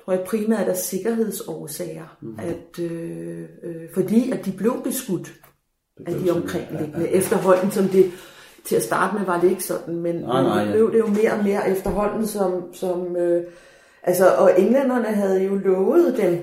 tror 0.05 0.13
jeg 0.13 0.23
primært 0.27 0.67
af 0.67 0.77
sikkerhedsårsager, 0.77 2.17
mm. 2.21 2.39
at, 2.39 2.83
øh, 2.83 3.41
øh, 3.63 3.75
fordi 3.93 4.31
at 4.31 4.45
de 4.45 4.51
blev 4.51 4.83
beskudt 4.83 5.33
af 6.05 6.13
de 6.13 6.29
omkringliggende. 6.29 7.09
Efterhånden 7.09 7.71
som 7.71 7.87
det, 7.87 8.11
til 8.69 8.75
at 8.75 8.83
starte 8.83 9.15
med 9.17 9.25
var 9.25 9.39
det 9.41 9.49
ikke 9.49 9.63
sådan, 9.63 9.95
men, 9.95 10.15
Nej, 10.15 10.43
nej, 10.43 10.63
ja. 10.63 10.71
blev 10.71 10.91
det 10.93 10.99
jo 10.99 11.07
mere 11.07 11.31
og 11.31 11.43
mere 11.43 11.69
efterhånden, 11.69 12.27
som, 12.27 12.51
som 12.73 13.15
øh, 13.15 13.43
altså, 14.03 14.25
og 14.37 14.51
englænderne 14.57 15.05
havde 15.07 15.43
jo 15.43 15.55
lovet 15.55 16.15
dem, 16.21 16.37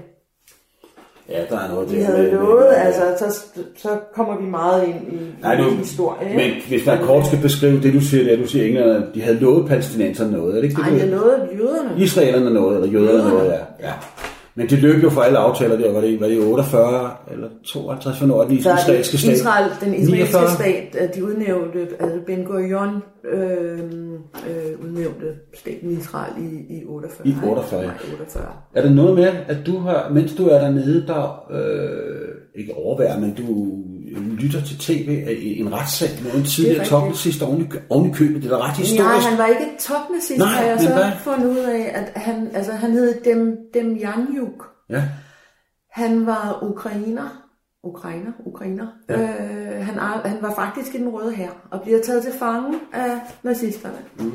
Ja, 1.29 1.45
der 1.51 1.59
er 1.59 1.69
noget 1.69 1.89
de 1.91 1.97
der 1.97 2.05
havde 2.05 2.23
med- 2.23 2.31
lovet, 2.33 2.59
med- 2.69 2.77
altså, 2.77 3.03
så, 3.19 3.41
så 3.77 3.89
kommer 4.15 4.37
vi 4.41 4.47
meget 4.47 4.85
ind 4.89 5.13
i, 5.13 5.19
Nej, 5.43 5.55
i 5.55 5.63
nu, 5.63 5.71
historie. 5.71 6.37
men 6.37 6.51
hvis 6.69 6.87
man 6.87 6.99
kort 7.05 7.27
skal 7.27 7.39
beskrive 7.43 7.81
det, 7.83 7.95
du 7.95 8.01
siger, 8.01 8.25
det 8.25 8.33
er, 8.33 8.37
du 8.37 8.47
siger, 8.47 8.65
englænderne, 8.67 9.07
de 9.15 9.21
havde 9.23 9.39
lovet 9.39 9.69
palæstinenserne 9.69 10.33
noget, 10.33 10.51
er 10.57 10.61
det 10.61 10.65
ikke 10.69 10.81
Nej, 10.81 10.91
det? 10.91 11.01
det 11.01 11.11
du- 11.13 11.17
er 11.17 11.21
noget 11.21 11.49
jøderne. 11.59 11.91
Israelerne 12.03 12.51
noget, 12.55 12.77
eller 12.77 12.93
jøderne 12.93 13.13
Jøderne. 13.19 13.31
noget, 13.35 13.51
ja. 13.81 13.87
ja. 13.89 13.93
Men 14.59 14.67
det 14.69 14.79
løb 14.79 15.03
jo 15.03 15.11
for 15.11 15.21
alle 15.21 15.39
aftaler 15.39 15.77
der, 15.77 15.93
var 15.93 16.01
det, 16.01 16.21
var 16.21 16.27
det 16.27 16.41
48 16.41 17.11
eller 17.33 17.49
52, 17.65 18.19
hvornår 18.19 18.43
er 18.43 18.49
den 18.49 18.57
israelske 18.57 19.19
stat? 19.19 19.33
Israel, 19.33 19.71
den 19.81 19.95
israelske 19.95 20.37
49? 20.37 20.51
stat, 20.51 20.97
at 20.97 21.15
de 21.15 21.25
udnævnte, 21.25 21.79
altså 22.01 22.19
Ben 22.27 22.45
Gurion 22.45 23.03
øh, 23.33 23.79
øh, 24.49 24.85
udnævnte 24.85 25.27
staten 25.55 25.91
Israel 25.91 26.33
i, 26.39 26.77
i 26.77 26.85
48. 26.87 27.27
I 27.27 27.31
ikke? 27.31 27.47
48, 27.47 27.81
ja. 27.81 27.87
Nej, 27.87 27.97
48. 28.13 28.45
Er 28.75 28.83
der 28.83 28.91
noget 28.91 29.15
med, 29.15 29.33
at 29.49 29.57
du 29.67 29.79
har, 29.79 30.11
mens 30.13 30.35
du 30.35 30.49
er 30.49 30.59
dernede, 30.59 31.07
der 31.07 31.45
øh, 31.51 32.61
ikke 32.61 32.75
overværer, 32.75 33.21
men 33.21 33.35
du 33.35 33.45
lytter 34.21 34.61
til 34.65 34.79
tv 34.79 35.25
en 35.41 35.73
retssag 35.73 36.09
med 36.23 36.35
en 36.35 36.45
tidligere 36.45 36.85
topnazist 36.85 37.43
oven, 37.43 37.73
oven 37.91 38.11
i 38.11 38.13
købet. 38.13 38.43
Det 38.43 38.53
er 38.53 38.57
da 38.57 38.63
ret 38.63 38.69
Nej, 38.69 38.77
historisk. 38.87 39.27
han 39.29 39.39
var 39.39 39.47
ikke 39.47 39.71
topnazist, 39.81 40.39
Nej, 40.39 40.49
har 40.49 40.65
jeg 40.65 40.81
så 40.81 40.93
hvad? 40.93 41.11
fundet 41.19 41.51
ud 41.51 41.59
af, 41.65 41.91
at 41.95 42.23
han, 42.23 42.51
altså, 42.55 42.73
han 42.73 42.91
hed 42.93 43.21
Dem, 43.25 43.57
Dem 43.75 43.97
Janjuk. 43.97 44.65
Ja. 44.91 45.03
Han 45.93 46.27
var 46.27 46.59
ukrainer. 46.63 47.43
Ukrainer, 47.85 48.33
ukrainer. 48.47 48.87
Ja. 49.09 49.21
Øh, 49.21 49.87
han, 49.87 49.99
ar- 49.99 50.29
han 50.29 50.39
var 50.43 50.55
faktisk 50.55 50.95
i 50.95 50.99
den 50.99 51.09
røde 51.09 51.33
her 51.33 51.49
og 51.71 51.81
bliver 51.83 52.03
taget 52.03 52.23
til 52.23 52.33
fange 52.39 52.79
af 52.93 53.21
nazisterne. 53.43 53.99
Mm. 54.19 54.33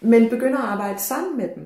Men 0.00 0.28
begynder 0.30 0.58
at 0.58 0.68
arbejde 0.68 0.98
sammen 0.98 1.36
med 1.36 1.48
dem. 1.56 1.64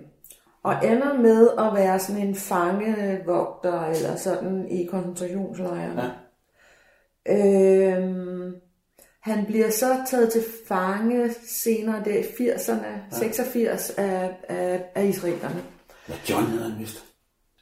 Og 0.64 0.74
ender 0.87 1.14
med 1.18 1.48
at 1.59 1.74
være 1.74 1.98
sådan 1.98 2.22
en 2.28 2.35
fangevogter 2.35 3.85
eller 3.85 4.16
sådan 4.16 4.66
i 4.70 4.87
koncentrationslejrene. 4.87 6.02
Ja. 6.02 6.09
Øhm, 7.28 8.54
han 9.20 9.44
bliver 9.46 9.70
så 9.70 9.96
taget 10.10 10.32
til 10.32 10.44
fange 10.68 11.34
senere 11.46 12.02
der 12.04 12.18
i 12.18 12.22
80'erne, 12.22 12.87
ja. 13.12 13.18
86 13.18 13.90
af, 13.90 14.30
af, 14.48 14.84
af 14.94 15.04
israelerne. 15.06 15.62
Ja, 16.08 16.14
John 16.30 16.46
hedder 16.46 16.68
han 16.68 16.78
vist. 16.78 17.04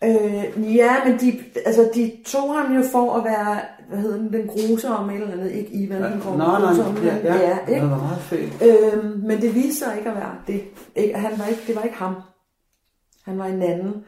Øh, 0.05 0.77
ja, 0.77 1.05
men 1.05 1.21
de, 1.21 1.41
altså, 1.67 1.91
de 1.95 2.13
tog 2.27 2.55
ham 2.55 2.75
jo 2.75 2.83
for 2.93 3.15
at 3.15 3.25
være, 3.25 3.61
hvad 3.89 3.99
hedder 3.99 4.17
den, 4.17 4.33
den 4.33 4.47
grusomme 4.47 5.15
eller 5.15 5.33
andet, 5.33 5.53
ikke 5.53 5.71
Ivan, 5.71 6.03
den 6.03 6.11
Nej, 6.11 6.61
nej, 6.61 6.69
grusomme, 6.69 7.01
ja, 7.01 7.17
ja, 7.17 7.35
ja, 7.35 7.59
det 7.67 7.75
ikke? 7.75 7.91
var 7.91 7.99
meget 7.99 8.21
fedt. 8.21 8.63
Øhm, 8.63 9.21
men 9.27 9.41
det 9.41 9.55
viste 9.55 9.85
sig 9.85 9.99
ikke 9.99 10.11
at 10.11 10.17
være 10.17 10.35
det. 10.47 10.63
Ikke, 10.97 11.15
han 11.15 11.39
var 11.39 11.47
ikke, 11.47 11.63
det 11.67 11.77
var 11.77 11.83
ikke 11.83 11.97
ham. 11.97 12.15
Han 13.25 13.39
var 13.39 13.47
en 13.47 13.63
anden. 13.63 14.05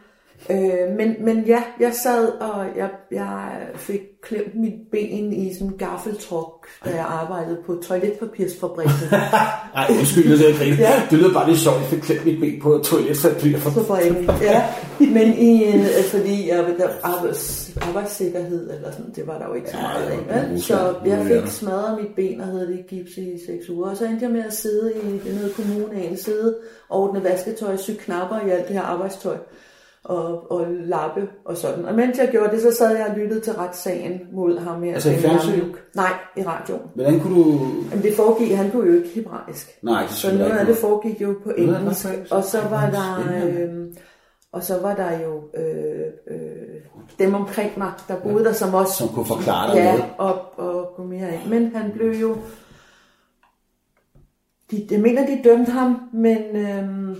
Øh, 0.51 0.97
men, 0.97 1.15
men 1.21 1.45
ja, 1.47 1.63
jeg 1.81 1.93
sad, 2.03 2.29
og 2.29 2.67
jeg, 2.77 2.91
jeg 3.11 3.51
fik 3.75 4.01
klemt 4.23 4.55
mit 4.55 4.75
ben 4.93 5.33
i 5.33 5.55
sådan 5.55 5.67
en 5.67 5.79
gaffeltruk, 5.79 6.67
da 6.85 6.91
jeg 6.91 7.07
arbejdede 7.09 7.59
på 7.67 7.83
toiletpapirsfabrikken. 7.87 8.95
Nej, 9.75 9.87
undskyld, 9.91 10.29
jeg 10.29 10.39
sagde 10.39 10.71
ikke 10.71 10.83
ja. 10.83 11.03
Det 11.11 11.19
lyder 11.19 11.33
bare 11.33 11.49
lidt 11.49 11.61
sjovt, 11.61 11.77
jeg 11.77 11.87
fik 11.87 12.01
klemt 12.01 12.25
mit 12.25 12.41
ben 12.41 12.61
på 12.61 12.79
toiletpapirsfabrikken. 12.85 14.27
fabrikken, 14.27 14.31
ja. 14.43 14.65
Men 15.01 15.35
i 15.39 15.65
øh, 15.65 16.05
fordi 16.11 16.49
jeg, 16.49 16.65
der 16.79 16.89
arbejds, 17.03 17.73
arbejdssikkerhed 17.81 18.71
eller 18.75 18.91
sådan, 18.93 19.13
det 19.17 19.27
var 19.27 19.39
der 19.39 19.49
jo 19.49 19.55
ikke 19.55 19.71
så 19.71 19.77
meget 19.77 20.07
af. 20.07 20.51
vel? 20.51 20.63
Så 20.63 20.95
jeg 21.07 21.27
fik 21.27 21.53
smadret 21.53 21.99
mit 22.01 22.15
ben 22.17 22.41
og 22.41 22.47
havde 22.47 22.67
det 22.67 22.79
i 22.79 22.95
gips 22.95 23.17
i 23.17 23.39
seks 23.47 23.69
uger. 23.69 23.91
Og 23.91 23.97
så 23.97 24.05
endte 24.05 24.25
jeg 24.25 24.33
med 24.33 24.45
at 24.45 24.55
sidde 24.55 24.93
i 24.95 25.35
noget 25.35 25.55
kommunen, 25.57 26.17
sidde 26.17 26.57
ordne 26.89 27.25
vasketøj, 27.25 27.77
sy 27.77 27.91
knapper 27.99 28.47
i 28.47 28.51
alt 28.51 28.69
det 28.69 28.77
her 28.77 28.83
arbejdstøj 28.83 29.37
og, 30.05 30.53
og 30.53 30.67
lappe 30.69 31.29
og 31.45 31.57
sådan. 31.57 31.85
Og 31.85 31.95
mens 31.95 32.19
jeg 32.19 32.29
gjorde 32.31 32.51
det, 32.51 32.63
så 32.63 32.75
sad 32.79 32.97
jeg 32.97 33.07
og 33.11 33.17
lyttede 33.17 33.41
til 33.41 33.53
retssagen 33.53 34.21
mod 34.33 34.59
ham 34.59 34.83
her. 34.83 34.95
Altså 34.95 35.11
i 35.11 35.13
Ben 35.13 35.21
fjernsyn? 35.21 35.51
Lamjuk. 35.51 35.81
Nej, 35.95 36.13
i 36.37 36.43
radioen. 36.43 36.83
Hvordan 36.95 37.21
kunne 37.21 37.45
du... 37.45 37.61
Men 37.91 38.03
det 38.03 38.15
foregik, 38.17 38.57
han 38.57 38.71
kunne 38.71 38.87
jo 38.87 38.97
ikke 38.97 39.09
hebraisk. 39.09 39.79
Nej, 39.83 40.03
det 40.03 40.11
Så 40.11 40.35
noget 40.35 40.51
af 40.51 40.67
det 40.67 40.77
foregik 40.77 41.21
jo 41.21 41.35
på 41.45 41.51
engelsk. 41.57 42.07
Og 42.31 42.45
så 42.45 42.61
var 42.71 42.91
der... 42.91 43.19
Øh, 43.45 43.95
og 44.53 44.63
så 44.63 44.81
var 44.81 44.95
der 44.95 45.21
jo 45.21 45.43
øh, 45.57 46.07
øh, 46.31 46.81
dem 47.19 47.35
omkring 47.35 47.73
mig, 47.77 47.93
der 48.09 48.17
boede 48.21 48.45
der, 48.45 48.53
som 48.53 48.75
også... 48.75 48.97
Som 48.97 49.09
kunne 49.09 49.27
forklare 49.27 49.71
dig 49.71 49.77
ja, 49.77 49.97
noget. 49.97 50.05
og, 50.19 50.59
og 50.59 50.93
gå 50.97 51.03
mere 51.05 51.35
ind. 51.35 51.51
Men 51.51 51.77
han 51.77 51.91
blev 51.93 52.13
jo... 52.13 52.37
De, 54.71 54.87
jeg 54.91 55.01
mener, 55.01 55.27
de 55.27 55.41
dømte 55.45 55.71
ham, 55.71 56.01
men, 56.13 56.57
øhm, 56.57 57.17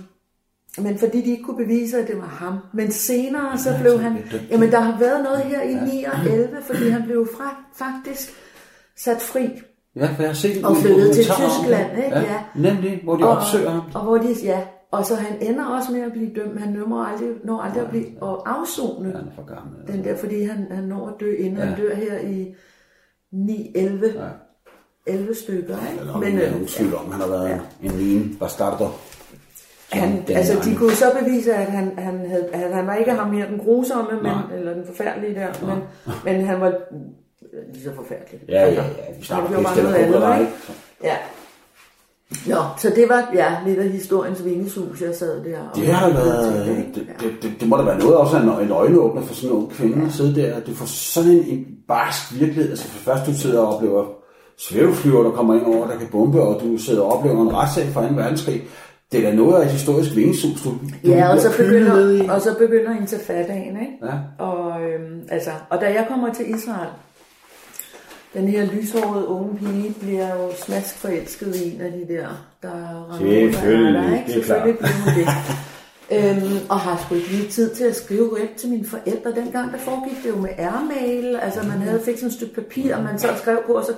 men 0.77 0.97
fordi 0.97 1.21
de 1.21 1.31
ikke 1.31 1.43
kunne 1.43 1.57
bevise, 1.57 1.97
at 1.97 2.07
det 2.07 2.17
var 2.17 2.27
ham. 2.27 2.53
Men 2.73 2.91
senere 2.91 3.57
så 3.57 3.69
blev 3.81 3.99
han... 3.99 4.17
Jamen, 4.51 4.71
der 4.71 4.79
har 4.79 4.99
været 4.99 5.23
noget 5.23 5.39
her 5.41 5.61
i 5.61 5.73
9 5.73 6.03
og 6.03 6.25
11, 6.33 6.57
fordi 6.61 6.89
han 6.89 7.03
blev 7.03 7.27
fra, 7.37 7.55
faktisk 7.75 8.33
sat 8.97 9.21
fri. 9.21 9.49
Ja, 9.95 10.05
for 10.15 10.21
jeg 10.23 10.29
har 10.29 10.33
set 10.35 10.65
Og 10.65 10.77
flyttede 10.77 11.13
til 11.13 11.23
Tyskland, 11.23 11.97
ikke? 12.05 12.17
Ja. 12.17 12.43
Nemlig, 12.55 13.01
hvor 13.03 13.15
de 13.17 13.23
opsøger 13.23 13.69
ham. 13.69 13.81
Og 13.93 14.01
hvor 14.03 14.17
de, 14.17 14.27
ja, 14.43 14.61
og 14.91 15.05
så 15.05 15.15
han 15.15 15.41
ender 15.41 15.65
også 15.65 15.91
med 15.91 16.01
at 16.01 16.11
blive 16.11 16.31
dømt. 16.35 16.59
Han 16.59 16.69
når 16.73 17.03
aldrig, 17.03 17.29
når 17.43 17.61
aldrig 17.61 17.83
at 17.83 17.89
blive 17.89 18.05
og 18.21 18.49
afzone 18.59 19.05
Han 19.11 19.15
er 19.15 19.31
for 19.35 19.55
gammel. 19.55 19.87
den 19.87 20.03
der, 20.03 20.17
fordi 20.17 20.43
han, 20.43 20.67
han 20.71 20.83
når 20.83 21.07
at 21.07 21.13
dø, 21.19 21.35
inden 21.35 21.57
Ja. 21.57 21.65
han 21.65 21.77
dør 21.77 21.95
her 21.95 22.19
i 22.19 22.55
9-11 23.33 24.19
Ja. 24.19 24.27
11 25.07 25.35
stykker. 25.35 25.75
Der 25.75 25.91
Ikke? 25.91 26.19
Men 26.19 26.39
øh, 26.39 26.51
nogen 26.51 26.67
tvivl 26.67 26.95
om, 26.95 27.11
han 27.11 27.21
har 27.21 27.27
været 27.27 27.51
en, 27.81 27.91
en 27.91 27.97
mine 27.97 28.25
bastarder. 28.39 28.99
Han, 29.95 30.23
Den 30.27 30.37
altså, 30.37 30.53
de 30.65 30.75
kunne 30.75 30.91
så 30.91 31.05
bevise, 31.19 31.53
at 31.53 31.65
han, 31.71 31.91
han, 31.97 32.25
havde, 32.29 32.45
at 32.53 32.73
han 32.75 32.87
var 32.87 32.95
ikke 32.95 33.11
ham 33.11 33.31
her, 33.31 33.47
den 33.47 33.59
grusomme, 33.59 34.11
men, 34.11 34.23
Nej. 34.23 34.57
eller 34.57 34.73
den 34.73 34.83
forfærdelige 34.87 35.35
der, 35.35 35.47
men, 35.67 35.77
men 36.25 36.45
han 36.45 36.61
var 36.61 36.71
lige 37.73 37.83
så 37.83 37.91
forfærdelig. 37.95 38.39
Ja, 38.49 38.61
ja, 38.65 38.73
ja. 38.73 38.81
Vi 38.81 39.13
Han 39.13 39.23
snakker 39.23 39.49
gjorde 39.49 39.63
bare 39.63 39.83
noget 39.83 39.95
andet, 39.95 40.39
ikke? 40.39 40.51
Ja. 41.03 41.15
Nå, 42.47 42.55
så 42.77 42.89
det 42.95 43.09
var 43.09 43.31
ja, 43.33 43.55
lidt 43.65 43.79
af 43.79 43.89
historiens 43.89 44.45
vingesus, 44.45 45.01
jeg 45.01 45.15
sad 45.15 45.43
der. 45.43 45.59
og- 45.59 45.75
Det 45.75 45.87
har 45.87 46.09
været, 46.09 46.65
det, 46.95 47.07
det, 47.19 47.31
det, 47.41 47.51
det, 47.59 47.67
må 47.69 47.77
da 47.77 47.83
være 47.83 47.99
noget 47.99 48.15
også 48.15 48.37
en, 48.37 48.49
en 48.65 48.71
øjenåbner 48.71 49.21
for 49.21 49.33
sådan 49.33 49.49
en 49.49 49.55
ung 49.61 49.71
kvinde 49.71 50.05
at 50.05 50.11
sidde 50.11 50.41
der. 50.41 50.59
Du 50.59 50.73
får 50.73 50.85
sådan 50.85 51.31
en, 51.31 51.43
en 51.47 51.65
barsk 51.87 52.33
virkelighed. 52.39 52.69
Altså 52.69 52.87
for 52.87 52.99
først 52.99 53.25
du 53.25 53.33
sidder 53.37 53.59
og 53.59 53.75
oplever 53.75 54.05
svæveflyver, 54.57 55.23
der 55.23 55.31
kommer 55.31 55.53
ind 55.55 55.65
over, 55.65 55.87
der 55.87 55.97
kan 55.97 56.07
bombe, 56.11 56.41
og 56.41 56.61
du 56.61 56.77
sidder 56.77 57.01
og 57.01 57.17
oplever 57.17 57.41
en 57.41 57.53
retssag 57.53 57.87
fra 57.93 58.07
2. 58.09 58.15
verdenskrig. 58.15 58.63
Det 59.11 59.25
er 59.25 59.29
da 59.29 59.35
noget 59.35 59.61
af 59.61 59.65
et 59.65 59.71
historisk 59.71 60.15
vingesus, 60.15 60.61
du, 60.61 60.69
du 60.69 60.79
Ja, 61.03 61.29
og 61.29 61.39
så, 61.39 61.57
begynder, 61.57 62.31
og 62.33 62.41
så 62.41 62.55
begynder 62.57 62.91
en 62.91 63.05
til 63.05 63.19
fatagen, 63.19 63.79
ikke? 63.81 64.05
Ja. 64.05 64.45
Og, 64.45 64.81
øhm, 64.81 65.21
altså, 65.29 65.49
og 65.69 65.81
da 65.81 65.85
jeg 65.85 66.05
kommer 66.09 66.33
til 66.33 66.55
Israel, 66.55 66.89
den 68.33 68.47
her 68.47 68.65
lyshårede 68.65 69.27
unge 69.27 69.57
pige 69.57 69.95
bliver 70.01 70.35
jo 70.35 70.51
smask 70.65 70.97
forelsket 70.97 71.55
i 71.55 71.75
en 71.75 71.81
af 71.81 71.91
de 71.91 72.13
der, 72.13 72.27
der 72.61 73.05
og 73.09 73.17
Selvfølgelig, 73.17 73.93
der, 73.93 74.13
ikke? 74.13 74.27
det 74.27 74.29
er 74.29 74.43
Selvfølgelig 74.43 74.77
bliver 74.77 74.93
hun 75.03 75.19
det. 75.19 75.27
Øhm, 76.11 76.57
og 76.69 76.79
har 76.79 77.01
sgu 77.05 77.15
ikke 77.15 77.27
lige 77.27 77.49
tid 77.49 77.75
til 77.75 77.83
at 77.83 77.95
skrive 77.95 78.37
hjem 78.37 78.55
til 78.57 78.69
mine 78.69 78.85
forældre. 78.85 79.31
Dengang 79.31 79.71
der 79.71 79.77
foregik 79.77 80.23
det 80.23 80.29
jo 80.29 80.35
med 80.35 80.49
airmail. 80.57 81.35
Altså 81.35 81.59
man 81.63 81.77
havde 81.81 82.01
fik 82.05 82.15
sådan 82.15 82.27
et 82.27 82.33
stykke 82.33 82.55
papir, 82.55 82.95
og 82.95 83.03
man 83.03 83.19
så 83.19 83.27
skrev 83.41 83.57
på, 83.67 83.73
og 83.73 83.83
så 83.85 83.93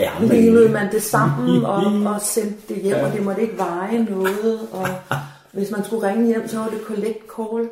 Airmail. 0.00 0.42
limede 0.42 0.68
man 0.68 0.92
det 0.92 1.02
sammen 1.02 1.64
og, 1.74 2.12
og 2.14 2.20
sendte 2.20 2.74
det 2.74 2.82
hjem, 2.82 2.96
og 3.04 3.12
det 3.12 3.24
måtte 3.24 3.42
ikke 3.42 3.58
veje 3.58 4.06
noget. 4.10 4.60
Og 4.72 4.88
hvis 5.52 5.70
man 5.70 5.84
skulle 5.84 6.08
ringe 6.08 6.26
hjem, 6.26 6.48
så 6.48 6.58
var 6.58 6.68
det 6.68 6.78
collect 6.86 7.18
call. 7.36 7.68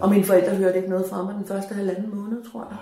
Og 0.00 0.10
mine 0.10 0.24
forældre 0.24 0.54
hørte 0.56 0.76
ikke 0.76 0.90
noget 0.90 1.06
fra 1.10 1.22
mig 1.22 1.34
den 1.34 1.46
første 1.48 1.74
halvanden 1.74 2.10
måned, 2.14 2.52
tror 2.52 2.66
jeg. 2.70 2.78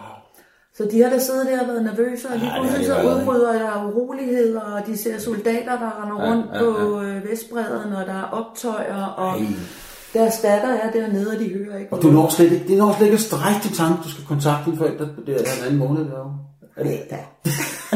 Så 0.77 0.89
de 0.93 1.03
har 1.03 1.11
da 1.11 1.19
siddet 1.19 1.47
der 1.47 1.61
og 1.61 1.69
været 1.69 1.85
nervøse, 1.85 2.29
og 2.29 2.39
lige 2.39 2.51
Ja, 2.55 2.61
pludselig 2.61 2.87
så 2.87 2.95
udbryder 3.03 3.53
der 3.53 3.93
uroligheder, 3.93 4.61
og 4.61 4.87
de 4.87 4.97
ser 4.99 5.19
soldater, 5.19 5.79
der 5.79 6.03
render 6.03 6.25
Ja, 6.25 6.31
rundt 6.31 6.47
ja, 6.55 6.59
på 6.59 7.01
øh, 7.03 7.31
Vestbredden, 7.31 7.93
og 7.93 8.07
der 8.07 8.13
er 8.15 8.29
optøjer, 8.33 9.05
og 9.05 9.39
Ej. 9.41 9.47
Deres 10.15 10.35
datter 10.43 10.69
er 10.69 10.91
dernede, 10.91 11.31
og 11.31 11.39
de 11.39 11.49
hører 11.55 11.79
ikke 11.79 11.93
Og 11.93 12.03
du 12.03 12.11
når 12.11 12.29
slet 12.29 12.53
ikke, 12.53 12.69
det 12.69 12.79
når 12.79 12.95
slet 12.97 13.07
ikke 13.07 13.15
at 13.15 13.21
strække 13.21 13.61
din 13.65 13.73
tanke, 13.73 14.03
du 14.05 14.11
skal 14.11 14.25
kontakte 14.25 14.65
dine 14.67 14.77
forældre 14.77 15.07
på 15.15 15.21
det 15.27 15.35
her 15.35 15.65
anden 15.65 15.79
måned. 15.79 16.05
Der. 16.05 16.45
Nej, 16.83 17.01
da. 17.11 17.19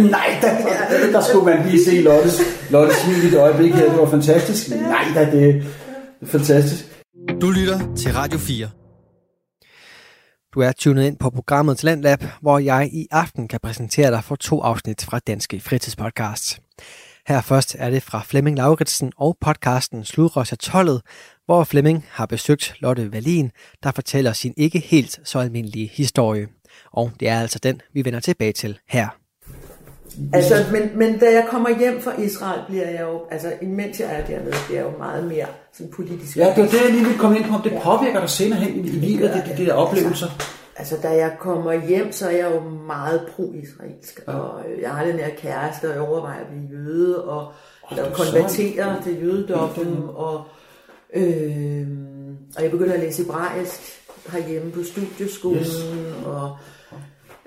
Nej, 0.00 0.38
der, 0.40 1.12
der 1.12 1.20
skulle 1.20 1.44
man 1.44 1.66
lige 1.66 1.84
se 1.84 2.00
Lottes, 2.00 2.40
Lottes 2.70 2.96
smil 2.96 3.24
i 3.24 3.26
et 3.26 3.40
øjeblik 3.40 3.74
her. 3.74 3.90
Det 3.90 3.98
var 3.98 4.10
fantastisk. 4.10 4.70
Nej, 4.70 5.04
da, 5.14 5.24
det, 5.24 5.32
det 5.32 5.62
er 6.22 6.26
fantastisk. 6.26 7.04
Du 7.40 7.50
lytter 7.50 7.94
til 7.96 8.12
Radio 8.12 8.38
4. 8.38 8.68
Du 10.54 10.60
er 10.60 10.72
tunet 10.72 11.06
ind 11.06 11.16
på 11.16 11.30
programmet 11.30 11.78
Talentlab, 11.78 12.24
hvor 12.40 12.58
jeg 12.58 12.90
i 12.92 13.06
aften 13.10 13.48
kan 13.48 13.60
præsentere 13.62 14.10
dig 14.10 14.24
for 14.24 14.36
to 14.36 14.60
afsnit 14.60 15.04
fra 15.04 15.18
Danske 15.18 15.60
Fritidspodcasts. 15.60 16.60
Her 17.26 17.40
først 17.40 17.76
er 17.78 17.90
det 17.90 18.02
fra 18.02 18.22
Flemming 18.24 18.56
Lauritsen 18.56 19.12
og 19.16 19.36
podcasten 19.40 20.04
Sludrøs 20.04 20.52
af 20.52 20.58
Tollet, 20.58 21.02
hvor 21.48 21.64
Flemming 21.64 22.04
har 22.10 22.26
besøgt 22.26 22.74
Lotte 22.80 23.12
Valin, 23.12 23.50
der 23.82 23.90
fortæller 23.92 24.32
sin 24.32 24.54
ikke 24.56 24.78
helt 24.78 25.20
så 25.24 25.38
almindelige 25.38 25.90
historie. 25.94 26.48
Og 26.92 27.10
det 27.20 27.28
er 27.28 27.40
altså 27.40 27.58
den, 27.58 27.80
vi 27.94 28.04
vender 28.04 28.20
tilbage 28.20 28.52
til 28.52 28.78
her. 28.88 29.08
Altså, 30.32 30.54
men, 30.72 30.98
men 30.98 31.18
da 31.18 31.32
jeg 31.32 31.46
kommer 31.50 31.78
hjem 31.78 32.00
fra 32.02 32.20
Israel, 32.20 32.60
bliver 32.68 32.88
jeg 32.88 33.00
jo, 33.00 33.20
altså 33.30 33.52
imens 33.62 34.00
jeg 34.00 34.14
er 34.14 34.26
dernede, 34.26 34.54
bliver 34.66 34.80
jeg 34.82 34.92
jo 34.92 34.98
meget 34.98 35.24
mere 35.24 35.46
sådan 35.72 35.92
politisk. 35.92 36.36
Ja, 36.36 36.46
det 36.56 36.62
var 36.62 36.68
det, 36.68 36.82
jeg 36.84 36.90
lige 36.90 37.04
ville 37.04 37.18
komme 37.18 37.38
ind 37.38 37.44
på. 37.44 37.54
Om 37.54 37.62
det 37.62 37.78
påvirker 37.82 38.20
dig 38.20 38.30
senere 38.30 38.58
hen 38.58 38.84
i, 38.84 38.88
livet, 38.88 39.30
det, 39.46 39.58
de 39.58 39.66
der 39.66 39.72
oplevelser. 39.72 40.26
Altså, 40.76 40.96
da 41.02 41.08
jeg 41.08 41.36
kommer 41.40 41.86
hjem, 41.86 42.12
så 42.12 42.26
er 42.26 42.36
jeg 42.36 42.50
jo 42.54 42.60
meget 42.70 43.26
pro-israelsk, 43.36 44.20
og 44.26 44.60
øh, 44.68 44.82
jeg 44.82 44.90
har 44.90 45.04
den 45.04 45.18
her 45.18 45.30
kæreste, 45.38 45.88
og 45.88 45.94
jeg 45.94 46.02
overvejer 46.02 46.40
at 46.40 46.46
blive 46.46 46.68
jøde, 46.70 47.24
og 47.24 47.52
er 47.90 48.10
konverterer 48.12 48.94
sådan. 48.94 49.02
til 49.02 49.22
jødedommen, 49.22 50.02
og, 50.08 50.44
øh, 51.14 51.86
og 52.56 52.62
jeg 52.62 52.70
begynder 52.70 52.94
at 52.94 53.00
læse 53.00 53.22
hebraisk 53.22 53.80
herhjemme 54.28 54.72
på 54.72 54.82
studieskolen, 54.82 55.60
Yes. 55.60 55.84
og 56.26 56.56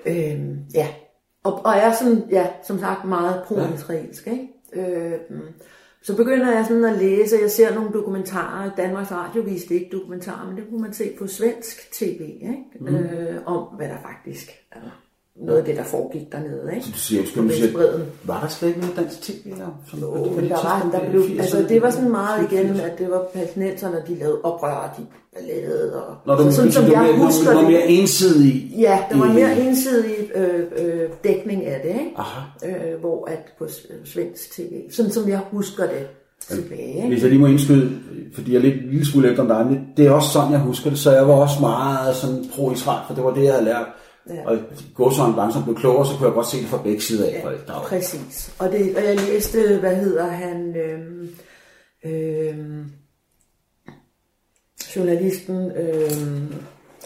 øh, 0.06 0.40
ja, 0.74 0.88
og, 1.44 1.64
og 1.64 1.76
jeg 1.76 1.88
er 1.88 1.92
sådan, 1.92 2.22
ja, 2.30 2.46
som 2.66 2.78
sagt 2.78 3.04
meget 3.04 3.42
pro-israelsk, 3.46 4.26
ikke? 4.26 4.48
Øh, 4.72 5.18
så 6.02 6.16
begynder 6.16 6.52
jeg 6.52 6.64
sådan 6.68 6.84
at 6.84 6.98
læse, 6.98 7.36
jeg 7.42 7.50
ser 7.50 7.74
nogle 7.74 7.92
dokumentarer, 7.92 8.70
Danmarks 8.76 9.12
Radio 9.12 9.42
viste 9.42 9.74
ikke 9.74 9.88
dokumentarer, 9.92 10.46
men 10.46 10.56
det 10.56 10.64
kunne 10.70 10.80
man 10.82 10.92
se 10.92 11.14
på 11.18 11.26
svensk 11.26 11.92
tv, 11.92 12.20
ikke? 12.20 12.64
Mm. 12.80 12.94
Øh, 12.94 13.40
om 13.46 13.62
hvad 13.76 13.88
der 13.88 13.98
faktisk 14.02 14.50
er 14.72 15.01
noget 15.36 15.58
af 15.58 15.64
det, 15.64 15.76
der 15.76 15.84
foregik 15.84 16.32
dernede, 16.32 16.70
ikke? 16.74 16.86
Du 16.86 16.98
siger, 16.98 17.20
undskyld, 17.20 17.42
du 17.48 17.54
siger, 17.54 17.98
var 18.24 18.40
der 18.40 18.48
slet 18.48 18.68
ikke 18.68 18.80
noget 18.80 18.96
dansk 18.96 19.20
tv 19.22 19.50
der? 19.58 19.80
Som, 19.90 19.98
Jo, 20.00 20.24
men 20.36 20.48
der 20.48 20.54
var, 20.54 20.88
der 20.92 21.10
blev, 21.10 21.20
80'erne, 21.22 21.40
altså 21.40 21.64
det 21.68 21.82
var 21.82 21.90
sådan 21.90 22.10
meget 22.10 22.52
igen, 22.52 22.66
80'erne? 22.70 22.80
at 22.82 22.98
det 22.98 23.10
var 23.10 23.22
palæstinenserne, 23.34 23.96
de 24.08 24.14
lavede 24.18 24.38
oprør, 24.42 24.94
de 24.98 25.06
ballade, 25.34 26.02
og 26.06 26.14
Når 26.26 26.36
du, 26.36 26.42
så 26.44 26.52
sådan 26.52 26.72
som 26.72 26.84
jeg 26.92 27.02
mere, 27.02 27.24
husker 27.26 27.58
det. 27.58 27.68
mere 27.70 27.86
ensidig. 27.88 28.70
Ja, 28.78 28.98
der 29.10 29.18
var 29.18 29.26
en 29.26 29.34
mere 29.34 29.60
ensidig 29.60 30.14
øh, 30.34 30.60
øh, 30.76 31.00
dækning 31.24 31.64
af 31.66 31.80
det, 31.82 31.88
ikke? 31.88 32.12
Aha. 32.16 32.40
Øh, 32.92 33.00
hvor 33.00 33.28
at 33.30 33.52
på 33.58 33.68
s- 33.68 33.86
svensk 34.04 34.52
tv, 34.56 34.72
sådan 34.90 35.10
som 35.12 35.28
jeg 35.28 35.40
husker 35.50 35.82
det 35.82 36.06
tilbage, 36.56 36.94
ikke? 36.96 37.08
Hvis 37.08 37.22
jeg 37.22 37.30
lige 37.30 37.40
må 37.40 37.46
indskyde, 37.46 37.90
fordi 38.34 38.52
jeg 38.52 38.58
er 38.58 38.62
lidt 38.62 38.90
lille 38.90 39.06
smule 39.06 39.28
end 39.28 39.36
dig, 39.48 39.80
det 39.96 40.06
er 40.06 40.10
også 40.10 40.28
sådan, 40.28 40.52
jeg 40.52 40.60
husker 40.60 40.90
det, 40.90 40.98
så 40.98 41.12
jeg 41.12 41.28
var 41.28 41.34
også 41.34 41.56
meget 41.60 42.16
sådan 42.16 42.44
pro-Israel, 42.54 43.00
for 43.06 43.14
det 43.14 43.24
var 43.24 43.34
det, 43.34 43.44
jeg 43.44 43.52
havde 43.52 43.64
lært. 43.64 43.86
Ja. 44.30 44.46
Og 44.50 44.58
gåsøjne 44.94 45.36
langsomt 45.36 45.64
blev 45.64 45.76
klogere, 45.76 46.06
så 46.06 46.12
kunne 46.16 46.26
jeg 46.26 46.34
godt 46.34 46.46
se 46.46 46.60
det 46.60 46.66
fra 46.66 46.82
begge 46.82 47.00
sider 47.00 47.26
af. 47.26 47.32
Ja, 47.32 47.44
for 47.44 47.50
der 47.66 47.80
præcis. 47.88 48.54
Og, 48.58 48.72
det, 48.72 48.96
og 48.96 49.04
jeg 49.04 49.16
læste, 49.16 49.78
hvad 49.80 49.96
hedder 49.96 50.26
han, 50.26 50.76
øhm, 50.76 51.28
øhm, 52.04 52.84
journalisten, 54.96 55.72
øhm, 55.76 56.54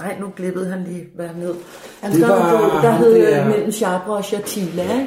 nej, 0.01 0.17
nu 0.21 0.33
glippede 0.37 0.67
han 0.71 0.85
lige, 0.85 1.07
hvad 1.15 1.27
han 1.27 1.37
hed. 1.37 1.55
Han 2.03 2.13
skrev 2.15 2.25
en 2.37 2.43
bog, 2.43 2.83
der 2.83 2.91
hed 2.91 3.15
der- 3.27 3.49
Mellem 3.49 3.73
Chabra 3.73 4.17
og 4.17 4.25
Shatila, 4.25 4.83
ikke? 4.83 5.07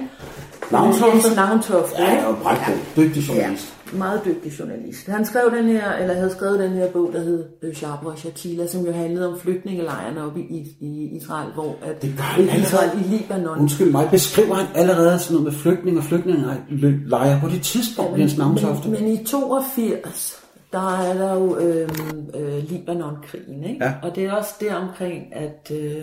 Navntofte? 0.72 1.06
Jens 1.08 1.36
Navntofte. 1.36 2.02
Ja, 2.02 2.26
og 2.28 2.38
Brækbo. 2.38 2.72
Dygtig 2.96 3.22
journalist. 3.28 3.74
Ja, 3.78 3.79
meget 3.94 4.22
dygtig 4.26 4.60
journalist. 4.60 5.08
Han 5.08 5.26
skrev 5.26 5.52
den 5.58 5.68
her, 5.68 5.94
eller 5.94 6.14
havde 6.14 6.32
skrevet 6.32 6.60
den 6.60 6.72
her 6.72 6.92
bog, 6.92 7.10
der 7.14 7.20
hed 7.20 7.46
øh, 7.62 7.76
Shabra 7.76 8.16
Shatila, 8.16 8.68
som 8.68 8.86
jo 8.86 8.92
handlede 8.92 9.28
om 9.28 9.40
flygtningelejrene 9.40 10.26
oppe 10.26 10.40
i, 10.40 10.76
i 10.80 11.10
Israel, 11.18 11.52
hvor 11.54 11.76
at 11.82 12.02
Det 12.02 12.14
gør 12.18 12.44
Israel 12.44 12.90
allerede. 12.90 13.16
i 13.16 13.18
Libanon. 13.18 13.60
Undskyld 13.60 13.92
mig, 13.92 14.08
beskriver 14.12 14.56
han 14.56 14.68
allerede 14.76 15.20
sådan 15.20 15.34
noget 15.34 15.44
med 15.44 15.60
flygtning 15.62 15.98
og 15.98 16.04
flygtningelejre 16.04 17.40
på 17.44 17.50
det 17.50 17.62
tidspunkt, 17.62 18.20
Jens 18.20 18.38
Navntofte? 18.38 18.90
Men, 18.90 19.04
men 19.04 19.12
i 19.12 19.24
82, 19.26 20.40
der 20.74 20.98
er 20.98 21.14
der 21.14 21.34
jo 21.34 21.58
øh, 21.58 21.90
øh, 22.36 22.64
Libanon-krigen, 22.70 23.64
ikke? 23.64 23.86
Ja. 23.86 23.94
Og 24.04 24.16
det 24.16 24.26
er 24.26 24.32
også 24.32 24.54
der 24.60 24.76
omkring, 24.76 25.36
at 25.36 25.72
øh, 25.76 26.02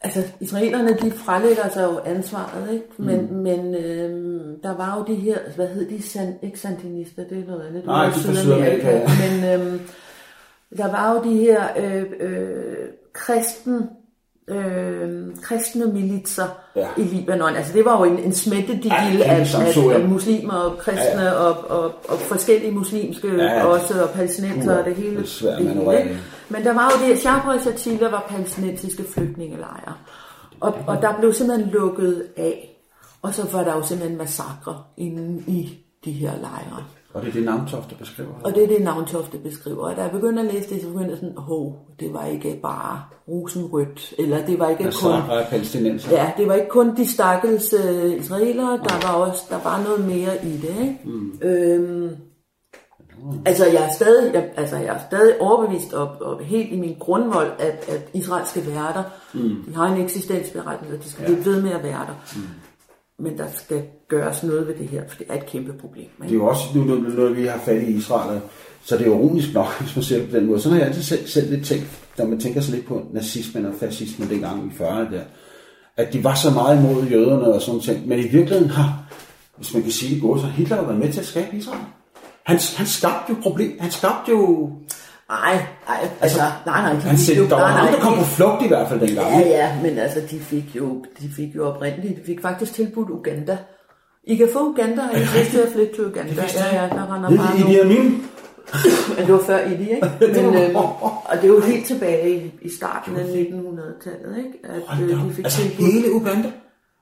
altså, 0.00 0.22
israelerne, 0.40 0.88
de 0.88 1.10
frelægger 1.10 1.68
sig 1.68 1.82
jo 1.84 2.00
ansvaret, 2.04 2.72
ikke? 2.72 2.86
Men, 2.98 3.20
mm. 3.20 3.36
men 3.36 3.74
øh, 3.74 4.10
der 4.62 4.76
var 4.76 4.96
jo 4.98 5.14
de 5.14 5.20
her, 5.20 5.38
hvad 5.56 5.68
hed 5.68 5.90
de, 5.90 6.02
San, 6.02 6.34
ikke 6.42 6.58
sandinister, 6.58 7.24
det 7.24 7.38
er 7.38 7.46
noget 7.46 7.66
andet. 7.66 7.82
det 7.82 7.86
Nej, 7.86 8.06
de 8.06 8.12
fra 8.12 8.34
Sydamerika, 8.34 8.92
Men 8.98 9.60
øh, 9.60 9.80
der 10.76 10.90
var 10.90 11.14
jo 11.14 11.30
de 11.30 11.36
her 11.36 11.62
øh, 11.76 12.04
øh, 12.20 12.88
kristen 13.12 13.88
øh, 14.50 15.36
kristne 15.42 15.86
militser 15.86 16.60
Ja. 16.76 16.80
ja. 16.80 16.86
i 16.96 17.02
Libanon. 17.02 17.56
Altså 17.56 17.72
det 17.72 17.84
var 17.84 17.98
jo 17.98 18.12
en, 18.12 18.18
en 18.18 18.34
smeltedigel 18.34 18.90
Ja, 18.90 19.16
ja, 19.18 19.34
af, 19.34 19.54
af, 19.54 19.94
af 19.94 20.08
muslimer 20.08 20.54
og 20.54 20.78
kristne 20.78 21.02
Ja, 21.04 21.22
ja, 21.22 21.28
ja. 21.28 21.34
Og, 21.34 21.70
og, 21.70 21.84
og 22.08 22.18
forskellige 22.18 22.72
muslimske 22.72 23.28
Ja, 23.28 23.44
ja, 23.44 23.54
ja. 23.54 23.64
også, 23.64 24.02
og 24.02 24.10
palæstinenser 24.10 24.78
og 24.78 24.84
det 24.84 24.94
hele. 24.94 25.16
Det 25.16 25.22
er 25.22 25.26
svært 25.26 25.58
det 25.58 25.68
hele. 25.68 26.18
Men 26.50 26.64
der 26.64 26.74
var 26.74 26.92
jo 26.92 27.06
det, 27.06 27.26
og 27.46 27.60
Shatila 27.60 28.10
var 28.10 28.26
palæstinensiske 28.28 29.04
flygtningelejre. 29.04 29.94
Og, 30.60 30.74
og 30.86 31.02
der 31.02 31.18
blev 31.18 31.32
simpelthen 31.32 31.70
lukket 31.70 32.26
af. 32.36 32.76
Og 33.22 33.34
så 33.34 33.48
var 33.52 33.64
der 33.64 33.76
jo 33.76 33.82
simpelthen 33.82 34.18
massakre 34.18 34.82
inde 34.96 35.42
i 35.46 35.78
de 36.04 36.12
her 36.12 36.32
lejre. 36.40 36.84
Og 37.14 37.22
det 37.22 37.28
er 37.28 37.32
det 37.32 37.44
Navntofte 37.44 37.94
beskriver. 37.94 38.32
Og 38.44 38.54
det 38.54 38.62
er 38.62 38.66
det, 38.66 38.82
Navntofte 38.82 39.38
beskriver. 39.38 39.84
Og 39.84 39.96
da 39.96 40.02
jeg 40.02 40.10
begyndte 40.10 40.42
at 40.42 40.54
læse 40.54 40.74
det, 40.74 40.82
så 40.82 40.88
begyndte 40.88 41.10
jeg 41.10 41.18
sådan, 41.18 41.36
hov, 41.36 41.86
det 42.00 42.12
var 42.12 42.26
ikke 42.26 42.58
bare 42.62 43.02
rosenrødt, 43.28 44.14
eller 44.18 44.46
det 44.46 44.58
var 44.58 44.68
ikke 44.68 44.82
kun... 44.82 45.10
Massakre 45.10 45.42
af 45.42 45.50
palæstinenser. 45.50 46.12
Ja, 46.12 46.32
det 46.36 46.48
var 46.48 46.54
ikke 46.54 46.68
kun 46.68 46.96
de 46.96 47.06
stakkels 47.06 47.74
øh, 47.84 48.20
israelere, 48.20 48.70
der 48.70 49.08
var 49.08 49.14
også 49.14 49.44
der 49.50 49.60
var 49.64 49.82
noget 49.84 50.06
mere 50.06 50.46
i 50.46 50.56
det, 50.56 50.80
ikke? 50.80 50.98
Mm. 51.04 51.38
Øhm, 51.42 52.16
altså 53.46 53.66
jeg 53.66 53.84
er 53.84 53.92
stadig, 53.92 54.34
jeg, 54.34 54.50
altså 54.56 54.76
jeg 54.76 54.94
er 54.94 54.98
stadig 55.08 55.40
overbevist 55.40 55.92
og, 55.92 56.08
og 56.20 56.40
helt 56.44 56.72
i 56.72 56.80
min 56.80 56.96
grundvold, 56.98 57.50
at, 57.58 57.84
at 57.88 58.08
Israel 58.14 58.46
skal 58.46 58.66
være 58.66 58.92
der. 58.94 59.02
Mm. 59.34 59.62
De 59.68 59.74
har 59.74 59.86
en 59.86 60.02
eksistensberettigelse, 60.04 60.96
og 60.96 61.04
de 61.04 61.10
skal 61.10 61.22
ja. 61.22 61.26
blive 61.26 61.44
ved 61.44 61.62
med 61.62 61.70
at 61.70 61.82
være 61.82 62.06
der. 62.06 62.36
Mm. 62.36 62.42
Men 63.18 63.38
der 63.38 63.46
skal 63.54 63.82
gøres 64.08 64.42
noget 64.42 64.66
ved 64.66 64.74
det 64.74 64.88
her, 64.88 65.02
for 65.08 65.16
det 65.18 65.26
er 65.30 65.34
et 65.34 65.46
kæmpe 65.46 65.72
problem. 65.72 66.06
Det 66.16 66.20
er 66.20 66.24
Ikke? 66.24 66.36
jo 66.36 66.46
også 66.46 66.64
nu, 66.74 66.84
nu, 66.84 66.94
nu, 66.94 67.34
vi 67.34 67.46
har 67.46 67.58
fat 67.58 67.82
i 67.82 67.96
Israel, 67.96 68.40
så 68.82 68.96
det 68.96 69.06
er 69.06 69.10
ironisk 69.10 69.54
nok, 69.54 69.66
hvis 69.80 69.96
man 69.96 70.02
ser 70.02 70.18
det 70.18 70.30
på 70.30 70.36
den 70.36 70.46
måde. 70.46 70.60
Sådan 70.60 70.72
har 70.72 70.80
jeg 70.80 70.88
altid 70.88 71.02
selv, 71.02 71.26
selv 71.26 71.50
lidt 71.50 71.66
tænkt, 71.66 71.86
når 72.18 72.26
man 72.26 72.40
tænker 72.40 72.60
sig 72.60 72.74
lidt 72.74 72.86
på 72.86 73.02
nazismen 73.12 73.66
og 73.66 73.74
fascismen 73.80 74.28
dengang 74.28 74.72
i 74.72 74.82
40'erne 74.82 75.14
der, 75.14 75.22
at 75.96 76.12
de 76.12 76.24
var 76.24 76.34
så 76.34 76.50
meget 76.50 76.78
imod 76.78 77.04
jøderne 77.04 77.54
og 77.54 77.62
sådan 77.62 77.80
ting. 77.80 78.08
Men 78.08 78.18
i 78.18 78.22
virkeligheden 78.22 78.70
har, 78.70 79.04
hvis 79.56 79.74
man 79.74 79.82
kan 79.82 79.92
sige 79.92 80.14
det 80.14 80.22
godt, 80.22 80.40
så 80.40 80.46
har 80.46 80.52
Hitler 80.52 80.76
jo 80.76 80.82
været 80.82 80.98
med 80.98 81.12
til 81.12 81.20
at 81.20 81.26
skabe 81.26 81.56
Israel. 81.56 81.80
Han, 82.50 82.58
han 82.76 82.86
skabte 82.86 83.26
jo 83.32 83.36
problem. 83.42 83.72
Han 83.80 83.90
skabte 83.90 84.30
jo... 84.30 84.70
Nej, 85.28 85.54
nej, 85.88 86.08
altså, 86.20 86.40
nej, 86.66 86.80
nej, 86.82 86.92
de 86.92 87.00
Han 87.00 87.18
sagde, 87.18 87.40
jo, 87.40 87.48
der 87.48 87.54
var 87.54 87.70
nej, 87.70 87.90
der 87.90 88.00
kom 88.00 88.14
på 88.18 88.24
flugt 88.24 88.62
i 88.64 88.68
hvert 88.68 88.88
fald 88.88 89.00
dengang. 89.00 89.28
Ja, 89.30 89.48
ja, 89.48 89.68
men 89.82 89.98
altså, 89.98 90.20
de 90.30 90.40
fik 90.40 90.76
jo, 90.76 91.04
de 91.20 91.28
fik 91.36 91.56
jo 91.56 91.68
oprindeligt, 91.68 92.18
de 92.18 92.22
fik 92.26 92.40
faktisk 92.42 92.74
tilbudt 92.74 93.10
Uganda. 93.10 93.58
I 94.24 94.36
kan 94.36 94.48
få 94.52 94.68
Uganda, 94.68 95.02
og 95.12 95.18
I 95.18 95.20
lyst 95.20 95.50
til 95.50 95.58
at 95.58 95.72
flytte 95.72 95.94
til 95.94 96.06
Uganda. 96.06 96.32
Ja, 96.54 96.82
ja, 96.82 96.88
der 96.88 97.14
render 97.14 97.36
bare 97.36 97.58
Idi 97.58 97.62
nogle... 97.62 97.80
Amin. 97.80 98.22
Men 99.16 99.22
det 99.26 99.32
var 99.32 99.42
før 99.46 99.66
Idi, 99.66 99.90
ikke? 99.90 100.10
Men, 100.42 100.62
øhm, 100.62 100.76
og 101.24 101.36
det 101.36 101.44
er 101.44 101.48
jo 101.48 101.60
helt 101.60 101.86
tilbage 101.86 102.36
i, 102.36 102.52
i 102.62 102.70
starten 102.76 103.16
af 103.16 103.24
1900-tallet, 103.24 104.36
ikke? 104.38 104.58
At 104.64 105.02
øh, 105.02 105.08
de 105.08 105.32
fik 105.32 105.44
Altså 105.44 105.62
hele 105.62 106.12
Uganda? 106.12 106.52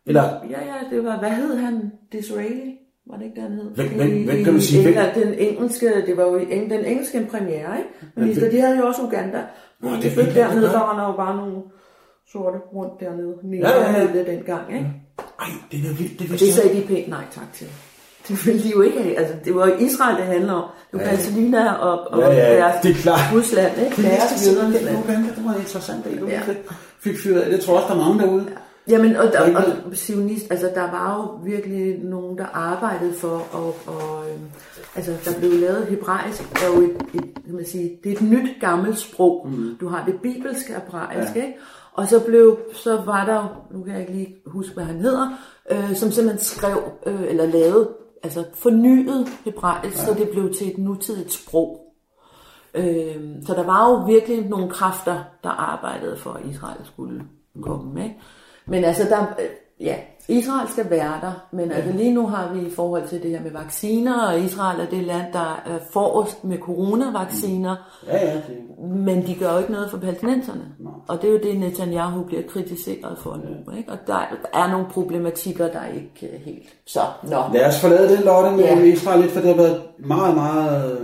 Eller 0.06 0.22
Ja, 0.50 0.60
ja, 0.64 0.96
det 0.96 1.04
var, 1.04 1.18
hvad 1.18 1.30
hed 1.30 1.56
han? 1.56 1.92
Disraeli? 2.12 2.74
Var 3.10 3.16
det 3.16 3.24
ikke, 3.24 3.34
det 3.34 3.42
han 3.42 3.52
hed? 3.52 3.70
Hvem- 3.74 3.88
hvem- 3.96 4.24
hvem 4.24 4.44
kan 4.44 4.52
man 4.52 4.62
sige? 4.62 4.88
England, 4.88 5.14
den 5.14 5.34
engelske, 5.38 5.86
det 6.06 6.16
var 6.16 6.22
jo 6.24 6.36
Eng, 6.36 6.70
den 6.70 6.84
engelske 6.84 7.26
premiere, 7.30 7.78
ikke? 7.78 7.90
Men 8.14 8.24
Men 8.26 8.34
de, 8.36 8.40
det- 8.40 8.52
de 8.52 8.60
havde 8.60 8.76
jo 8.78 8.86
også 8.86 9.02
Uganda. 9.02 9.40
Nå, 9.80 9.90
det 9.90 10.02
de 10.02 10.08
er 10.08 10.10
flyttede 10.10 10.24
vildt, 10.24 10.36
dernede, 10.36 10.62
det 10.62 10.70
der 10.72 10.78
var 10.78 10.96
der 11.00 11.06
jo 11.06 11.12
bare 11.16 11.36
nogle 11.36 11.56
sorte 12.32 12.58
rundt 12.74 12.92
dernede. 13.00 13.34
Ja, 13.52 13.70
ja, 13.70 13.92
ja. 13.92 14.00
Ja, 14.00 14.06
det 14.18 14.26
dengang, 14.26 14.64
ikke? 14.74 14.86
Ej, 15.40 15.46
det 15.72 15.78
er 15.90 15.94
vildt, 15.94 16.18
det 16.20 16.40
det 16.40 16.52
sagde 16.54 16.76
de 16.82 16.86
pænt 16.86 17.08
nej 17.08 17.24
tak 17.34 17.52
til. 17.52 17.66
Det 18.28 18.46
ville 18.46 18.62
de 18.62 18.68
jo 18.76 18.80
ikke 18.80 19.02
have. 19.02 19.18
Altså, 19.18 19.34
det 19.44 19.54
var 19.54 19.66
jo 19.66 19.74
Israel, 19.74 20.16
det 20.16 20.24
handler 20.24 20.52
om. 20.52 20.64
Det 20.92 21.00
var 21.00 21.04
Ja. 21.04 21.10
Palæstina 21.10 21.72
og, 21.72 22.10
og 22.12 22.20
Ja, 22.20 22.28
ja, 22.32 22.56
deres 22.56 22.82
det 22.82 22.90
er 22.90 22.94
klart. 22.94 23.20
Rusland, 23.34 23.72
ikke? 23.84 23.96
Det 23.96 24.04
Deres 24.04 24.46
jødernes 24.46 24.82
land. 24.82 24.98
Uganda, 25.04 25.28
det 25.36 25.44
var 25.44 25.54
interessant 25.54 26.04
du 26.04 26.26
Ja. 26.26 26.32
ja. 26.34 26.40
fik 27.00 27.16
fyret 27.24 27.40
af. 27.40 27.50
Det 27.50 27.60
tror 27.60 27.76
også, 27.76 27.88
der 27.88 28.00
er 28.00 28.08
mange 28.08 28.22
derude. 28.22 28.46
Jamen, 28.88 29.16
og, 29.16 29.24
der, 29.32 29.56
og 29.56 29.96
sionist, 29.96 30.46
altså 30.50 30.70
der 30.74 30.90
var 30.90 31.16
jo 31.16 31.50
virkelig 31.50 31.98
nogen, 32.04 32.38
der 32.38 32.46
arbejdede 32.52 33.12
for, 33.14 33.46
og, 33.52 33.76
og 33.86 34.24
øhm, 34.30 34.44
altså 34.96 35.12
der 35.24 35.38
blev 35.38 35.50
lavet 35.50 35.86
hebraisk, 35.86 36.42
er 36.42 36.66
jo 36.76 36.82
et, 36.82 36.96
et, 37.14 37.44
kan 37.44 37.54
man 37.54 37.66
sige, 37.66 37.98
det 38.04 38.12
er 38.12 38.16
et 38.16 38.22
nyt 38.22 38.48
gammelt 38.60 38.98
sprog. 38.98 39.46
Mm. 39.50 39.76
Du 39.80 39.88
har 39.88 40.04
det 40.04 40.14
bibelske 40.22 40.74
hebraisk, 40.74 41.36
Ja. 41.36 41.42
ikke? 41.42 41.54
Og 41.92 42.08
så 42.08 42.20
blev, 42.20 42.58
så 42.72 43.02
var 43.06 43.24
der 43.26 43.66
nu 43.72 43.82
kan 43.82 43.92
jeg 43.92 44.00
ikke 44.00 44.12
lige 44.12 44.36
huske, 44.46 44.74
hvad 44.74 44.84
han 44.84 45.00
hedder, 45.00 45.28
øh, 45.70 45.94
som 45.96 46.10
simpelthen 46.10 46.44
skrev, 46.44 46.82
øh, 47.06 47.22
eller 47.28 47.46
lavede, 47.46 47.88
altså 48.22 48.44
fornyet 48.54 49.28
hebraisk, 49.44 49.96
ja. 49.96 50.04
så 50.04 50.14
det 50.14 50.28
blev 50.28 50.54
til 50.54 50.70
et 50.70 50.78
nutidigt 50.78 51.32
sprog. 51.32 51.84
Øh, 52.74 53.16
så 53.46 53.54
der 53.54 53.62
var 53.64 53.90
jo 53.90 53.94
virkelig 53.96 54.48
nogle 54.48 54.70
kræfter, 54.70 55.18
der 55.44 55.50
arbejdede 55.50 56.16
for, 56.16 56.30
at 56.30 56.44
Israel 56.50 56.80
skulle 56.84 57.22
komme. 57.62 58.02
Ikke? 58.04 58.16
Men 58.66 58.84
altså, 58.84 59.04
der, 59.04 59.20
øh, 59.20 59.46
ja, 59.80 59.94
Israel 60.28 60.68
skal 60.68 60.90
være 60.90 61.20
der, 61.20 61.32
men 61.52 61.70
altså 61.72 61.92
lige 61.92 62.14
nu 62.14 62.26
har 62.26 62.52
vi 62.52 62.60
i 62.60 62.70
forhold 62.70 63.08
til 63.08 63.22
det 63.22 63.30
her 63.30 63.42
med 63.42 63.50
vacciner, 63.50 64.26
og 64.26 64.40
Israel 64.40 64.80
er 64.80 64.86
det 64.86 65.04
land, 65.04 65.32
der 65.32 65.62
er 65.66 65.78
forrest 65.92 66.44
med 66.44 66.58
coronavacciner, 66.58 67.76
Ja, 68.06 68.26
ja, 68.26 68.34
det 68.34 68.42
men 68.86 69.26
de 69.26 69.34
gør 69.34 69.52
jo 69.52 69.58
ikke 69.58 69.72
noget 69.72 69.90
for 69.90 69.98
palæstinenserne. 69.98 70.64
Og 71.08 71.22
det 71.22 71.28
er 71.28 71.32
jo 71.32 71.38
det, 71.42 71.60
Netanyahu 71.60 72.22
bliver 72.22 72.42
kritiseret 72.48 73.18
for 73.18 73.36
nu. 73.36 73.72
Ikke? 73.76 73.92
Og 73.92 73.98
der 74.06 74.26
er 74.54 74.70
nogle 74.70 74.86
problematikker, 74.90 75.68
der 75.68 75.78
er 75.78 75.92
ikke 75.94 76.34
øh, 76.34 76.40
helt... 76.40 76.68
Så, 76.86 77.00
nå. 77.22 77.42
Lad 77.52 77.66
os 77.66 77.80
forlade 77.80 78.08
det, 78.16 78.24
Lotte, 78.24 78.50
med, 78.50 78.64
Ja. 78.64 78.74
med 78.74 78.84
Israel 78.84 79.20
lidt, 79.20 79.32
for 79.32 79.40
det 79.40 79.48
har 79.48 79.62
været 79.62 79.82
meget, 79.98 80.34
meget... 80.34 81.00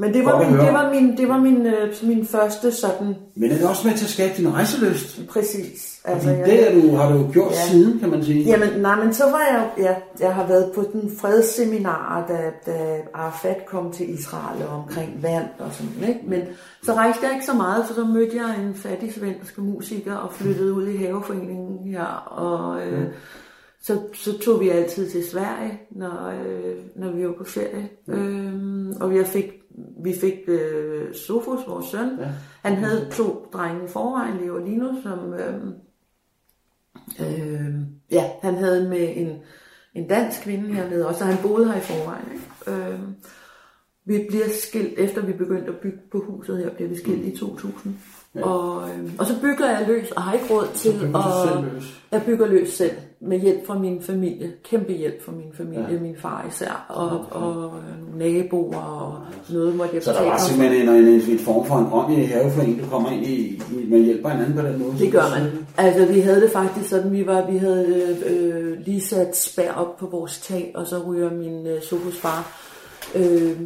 Men 0.00 0.14
det 0.14 0.24
var, 0.24 0.44
min, 0.44 0.58
det 0.58 0.72
var 0.72 0.92
min, 0.92 1.16
det 1.16 1.28
var 1.28 1.38
min, 1.38 1.66
øh, 1.66 1.94
min 2.02 2.26
første 2.26 2.72
sådan 2.72 3.14
Men 3.36 3.50
er 3.50 3.56
det 3.56 3.68
også 3.68 3.88
med 3.88 3.96
til 3.96 4.04
at 4.04 4.10
skabe 4.10 4.32
din 4.36 4.52
rejseløst? 4.52 5.20
præcis. 5.28 6.00
Altså, 6.04 6.28
det 6.28 6.68
er 6.68 6.80
du, 6.80 6.96
har 6.96 7.12
du 7.12 7.30
gjort 7.32 7.52
Ja. 7.52 7.70
siden, 7.70 7.98
kan 7.98 8.10
man 8.10 8.24
sige. 8.24 8.44
Jamen, 8.44 8.68
nej, 8.80 9.04
men 9.04 9.14
så 9.14 9.24
var 9.24 9.40
jeg 9.50 9.70
ja, 9.78 9.94
jeg 10.26 10.34
har 10.34 10.46
været 10.46 10.72
på 10.74 10.84
den 10.92 11.12
fredsseminar, 11.20 12.24
da, 12.28 12.72
da 12.72 12.96
Arafat 13.14 13.66
kom 13.66 13.92
til 13.92 14.10
Israel 14.14 14.62
og 14.68 14.76
omkring 14.76 15.22
vand 15.22 15.46
og 15.58 15.70
sådan, 15.72 16.08
ikke? 16.08 16.20
Men 16.26 16.40
så 16.82 16.92
rejste 16.94 17.26
jeg 17.26 17.32
ikke 17.34 17.46
så 17.46 17.54
meget, 17.54 17.84
for 17.86 17.94
så 17.94 18.04
mødte 18.04 18.36
jeg 18.36 18.64
en 18.64 18.74
fattig 18.74 19.12
svensk 19.14 19.58
musiker 19.58 20.14
og 20.14 20.32
flyttede 20.32 20.72
ud 20.74 20.86
i 20.88 20.96
haveforeningen 20.96 21.92
her, 21.92 22.04
og 22.26 22.80
øh, 22.86 23.04
så, 23.82 23.98
så 24.14 24.38
tog 24.38 24.60
vi 24.60 24.68
altid 24.68 25.10
til 25.10 25.24
Sverige, 25.30 25.80
når, 25.90 26.32
øh, 26.44 26.74
når 26.96 27.10
vi 27.12 27.26
var 27.26 27.32
på 27.38 27.44
ferie. 27.44 27.88
Øhm, 28.08 28.92
og 29.00 29.10
vi 29.10 29.24
fik, 29.24 29.44
vi 30.02 30.14
fik 30.20 30.34
øh, 30.46 31.14
Sofus, 31.14 31.60
vores 31.68 31.86
søn. 31.86 32.18
Ja. 32.18 32.28
Han 32.62 32.76
havde 32.76 33.08
to 33.12 33.48
drenge 33.52 33.84
i 33.84 33.88
forvejen, 33.88 34.40
Leo 34.40 34.54
og 34.54 34.66
Lino, 34.66 34.92
som... 35.02 35.34
Øh, 35.34 35.72
Øh, 37.20 37.74
ja, 38.10 38.30
han 38.42 38.54
havde 38.54 38.88
med 38.88 39.12
en, 39.16 39.38
en 39.94 40.08
dansk 40.08 40.42
kvinde 40.42 40.74
hernede, 40.74 41.06
og 41.06 41.14
så 41.14 41.24
han 41.24 41.38
boede 41.42 41.72
her 41.72 41.78
i 41.78 41.80
forvejen. 41.80 42.24
Ikke? 42.32 42.80
Øh, 42.80 43.00
vi 44.04 44.26
bliver 44.28 44.46
skilt, 44.62 44.98
efter 44.98 45.26
vi 45.26 45.32
begyndte 45.32 45.68
at 45.68 45.78
bygge 45.78 45.98
på 46.12 46.24
huset 46.28 46.58
her, 46.58 46.70
bliver 46.70 46.88
vi 46.88 46.96
skilt 46.96 47.24
i 47.24 47.36
2000. 47.36 47.94
Ja. 48.34 48.42
Og, 48.42 48.90
øh, 48.90 49.12
og 49.18 49.26
så 49.26 49.40
bygger 49.40 49.66
jeg 49.66 49.84
løs, 49.88 50.10
og 50.10 50.22
har 50.22 50.32
ikke 50.32 50.54
råd 50.54 50.68
til 50.74 50.88
at... 50.88 51.82
Jeg 52.12 52.22
bygger 52.26 52.46
løs 52.46 52.68
selv, 52.68 52.96
med 53.20 53.40
hjælp 53.40 53.66
fra 53.66 53.78
min 53.78 54.02
familie. 54.02 54.52
Kæmpe 54.64 54.92
hjælp 54.92 55.24
fra 55.24 55.32
min 55.32 55.52
familie, 55.54 55.86
Ja. 55.92 56.00
min 56.00 56.16
far 56.18 56.46
især, 56.48 56.86
og, 56.88 57.26
og 57.30 57.54
nogle 57.54 58.18
naboer, 58.18 58.78
og 58.78 59.18
noget 59.50 59.76
måtte 59.76 59.94
jeg 59.94 60.02
Så 60.02 60.12
der 60.12 60.24
var 60.24 60.38
simpelthen 60.38 60.88
en, 60.88 60.94
en, 60.94 61.20
en 61.20 61.38
form 61.38 61.66
for 61.66 61.76
en 61.76 61.86
ånd 61.92 62.12
i 62.12 62.24
haveforeningen, 62.24 62.84
du 62.84 62.90
kommer 62.90 63.10
ind 63.10 63.26
i, 63.26 63.62
man 63.90 64.02
hjælper 64.02 64.28
hinanden 64.28 64.54
på 64.56 64.62
den 64.62 64.78
måde. 64.78 64.98
Det 64.98 65.12
gør 65.12 65.38
man. 65.38 65.66
Altså, 65.76 66.12
vi 66.12 66.20
havde 66.20 66.40
det 66.40 66.50
faktisk 66.50 66.88
sådan, 66.88 67.12
vi 67.12 67.26
var, 67.26 67.50
vi 67.50 67.56
havde 67.58 67.86
øh, 67.86 68.32
øh, 68.32 68.78
lige 68.80 69.00
sat 69.00 69.36
spær 69.36 69.72
op 69.72 69.96
på 69.96 70.06
vores 70.06 70.40
tag, 70.40 70.72
og 70.74 70.86
så 70.86 70.98
ryger 71.06 71.30
min 71.32 71.66
øh, 71.66 71.82
Sofus 71.82 72.18
far 72.20 72.60
øh, 73.14 73.56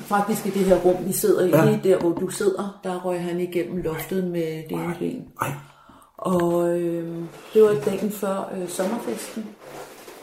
faktisk 0.00 0.46
i 0.46 0.50
det 0.50 0.64
her 0.66 0.76
rum, 0.76 0.96
vi 1.06 1.12
sidder 1.12 1.46
i, 1.46 1.48
ja. 1.50 1.64
lige 1.64 1.80
der, 1.84 1.98
hvor 1.98 2.12
du 2.12 2.28
sidder, 2.28 2.80
der 2.84 3.00
røg 3.04 3.20
han 3.20 3.40
igennem 3.40 3.76
loftet 3.76 4.24
med 4.24 4.62
det 4.68 4.72
ene 4.72 4.94
ben. 4.98 5.24
Ej, 5.42 5.48
Og 6.18 6.78
øh, 6.78 7.22
det 7.54 7.62
var 7.62 7.74
dagen 7.84 8.10
før 8.10 8.52
øh, 8.56 8.68
sommerfesten. 8.68 9.46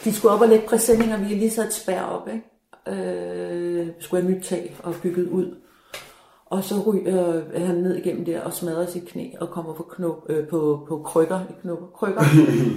De 0.03 0.13
skulle 0.13 0.33
op 0.33 0.41
og 0.41 0.47
lægge 0.47 0.67
præsendinger, 0.67 1.17
vi 1.17 1.25
lige 1.25 1.51
sat 1.51 1.73
spær 1.73 2.01
op, 2.01 2.27
ikke? 2.27 2.43
Øh, 3.01 3.87
skulle 3.99 4.23
have 4.23 4.33
nyt 4.33 4.43
tag 4.43 4.75
og 4.83 4.95
bygget 5.03 5.27
ud. 5.27 5.55
Og 6.45 6.63
så 6.63 6.75
ryger 6.79 7.41
øh, 7.53 7.67
han 7.67 7.75
ned 7.75 7.95
igennem 7.95 8.25
der 8.25 8.41
og 8.41 8.53
smadrer 8.53 8.85
sit 8.85 9.07
knæ 9.07 9.29
og 9.39 9.49
kommer 9.49 9.73
på, 9.73 9.83
knop, 9.83 10.29
øh, 10.29 10.47
på, 10.47 10.85
på 10.87 11.01
krykker, 11.05 11.39
knop, 11.61 11.93
krykker. 11.93 12.21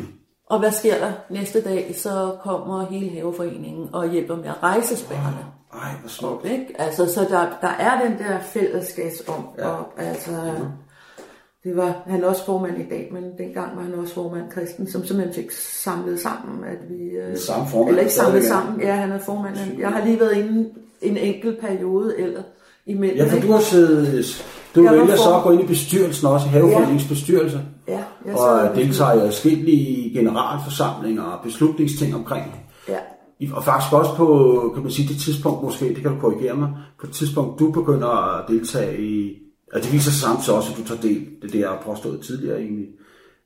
og 0.51 0.59
hvad 0.59 0.73
sker 0.73 0.99
der? 0.99 1.13
Næste 1.31 1.65
dag, 1.65 1.95
så 1.97 2.37
kommer 2.43 2.87
hele 2.87 3.11
haveforeningen 3.11 3.89
og 3.93 4.11
hjælper 4.11 4.37
med 4.37 4.47
at 4.47 4.63
rejse 4.63 4.97
spærrene. 4.97 5.47
Ej, 5.73 5.91
hvor 6.01 6.09
smukt. 6.09 6.45
Ikke? 6.45 6.67
Altså, 6.79 7.13
så 7.13 7.21
der, 7.21 7.47
der 7.61 7.69
er 7.69 8.09
den 8.09 8.19
der 8.19 8.41
fællesskabs 8.41 9.29
om, 9.29 9.49
ja. 9.59 9.69
og 9.69 9.87
altså, 9.97 10.31
det 11.69 11.77
var 11.77 12.03
han 12.07 12.25
også 12.25 12.45
formand 12.45 12.79
i 12.79 12.89
dag, 12.91 13.11
men 13.13 13.23
dengang 13.39 13.77
var 13.77 13.83
han 13.83 13.95
også 13.95 14.15
formand 14.15 14.51
kristen, 14.51 14.91
som 14.91 15.05
simpelthen 15.05 15.35
fik 15.35 15.51
samlet 15.51 16.21
sammen, 16.21 16.65
at 16.65 16.79
vi... 16.91 17.05
Øh, 17.05 17.37
Samme 17.37 17.69
formand, 17.69 17.89
Eller 17.89 18.01
ikke 18.01 18.13
samlet 18.13 18.45
sammen, 18.45 18.81
ja, 18.81 18.95
han 18.95 19.13
er 19.13 19.19
formand. 19.19 19.57
Han, 19.57 19.81
jeg 19.81 19.89
har 19.89 20.05
lige 20.05 20.21
været 20.21 20.37
inde 20.37 20.69
en 21.03 21.17
enkelt 21.17 21.61
periode 21.61 22.15
eller 22.19 22.43
imellem. 22.87 23.19
Ja, 23.19 23.33
for 23.33 23.41
du 23.41 23.53
har 23.53 23.61
siddet... 23.61 24.45
Du 24.75 24.83
Jeg 24.83 24.93
vælger 24.93 25.17
så 25.17 25.37
at 25.37 25.43
gå 25.43 25.51
ind 25.51 25.63
i 25.63 25.67
bestyrelsen 25.67 26.27
også, 26.27 26.47
i 26.47 26.49
Haveforeningens 26.49 27.09
bestyrelse, 27.09 27.61
Ja, 27.89 28.01
jeg 28.27 28.35
og 28.37 28.77
deltager 28.77 29.15
i 29.15 29.27
forskellige 29.27 30.15
generalforsamlinger 30.15 31.23
og 31.23 31.45
beslutningsting 31.45 32.15
omkring. 32.15 32.45
Ja, 32.89 32.99
Og 33.53 33.65
faktisk 33.65 33.93
også 33.93 34.15
på, 34.17 34.71
kan 34.75 34.83
man 34.83 34.93
sige, 34.93 35.09
det 35.09 35.21
tidspunkt 35.21 35.63
måske, 35.63 35.89
det 35.89 35.97
kan 35.97 36.11
du 36.15 36.21
korrigere 36.21 36.55
mig, 36.55 36.69
på 37.01 37.07
et 37.07 37.13
tidspunkt, 37.13 37.59
du 37.59 37.71
begynder 37.71 38.09
at 38.09 38.45
deltage 38.49 39.01
i, 39.03 39.37
og 39.73 39.83
det 39.83 39.93
viser 39.93 40.11
sig 40.11 40.21
samtidig 40.21 40.57
også, 40.59 40.73
at 40.73 40.79
du 40.79 40.85
tager 40.89 41.01
del, 41.01 41.27
det 41.43 41.49
er 41.49 41.53
det, 41.53 41.61
jeg 41.61 41.69
har 41.69 41.83
påstået 41.85 42.21
tidligere 42.21 42.61
egentlig, 42.61 42.87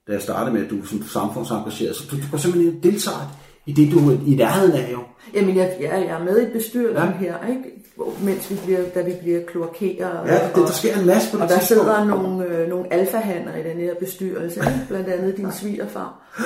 da 0.07 0.13
jeg 0.13 0.23
startede 0.23 0.55
med, 0.55 0.65
at 0.65 0.71
du 0.71 0.85
som 0.87 1.03
samfundsengageret, 1.03 1.97
så 1.97 2.03
du, 2.11 2.17
du 2.17 2.23
går 2.31 2.39
simpelthen 2.39 2.77
og 2.77 2.83
deltager 2.83 3.37
i 3.67 3.73
det, 3.73 3.93
du 3.93 3.99
i 4.27 4.35
nærheden 4.35 4.73
af 4.73 4.89
jo. 4.93 4.99
Jamen, 5.35 5.57
jeg, 5.57 5.77
jeg, 5.81 5.91
jeg 6.09 6.21
er 6.21 6.25
med 6.25 6.49
i 6.49 6.53
bestyrelsen 6.53 7.09
Ja. 7.09 7.17
her, 7.19 7.47
ikke? 7.49 7.63
Hvor- 7.97 8.13
Mens 8.25 8.51
vi 8.51 8.59
bliver, 8.65 8.81
da 8.95 9.03
vi 9.03 9.13
bliver 9.23 9.41
kloakeret. 9.47 10.21
Ja, 10.27 10.35
det, 10.49 10.57
der 10.57 10.67
sker 10.73 10.99
en 10.99 11.07
masse 11.07 11.31
på 11.31 11.37
det 11.37 11.43
Og 11.43 11.49
der 11.49 11.59
tidspunkt. 11.59 11.85
sidder 11.85 12.05
nogle, 12.05 12.47
øh, 12.47 12.69
nogle 12.69 12.93
alfahander 12.93 13.57
i 13.57 13.63
den 13.71 13.77
her 13.79 13.95
bestyrelse, 13.95 14.61
ikke? 14.61 14.81
blandt 14.89 15.09
andet 15.09 15.37
din 15.37 15.53
svigerfar. 15.53 16.19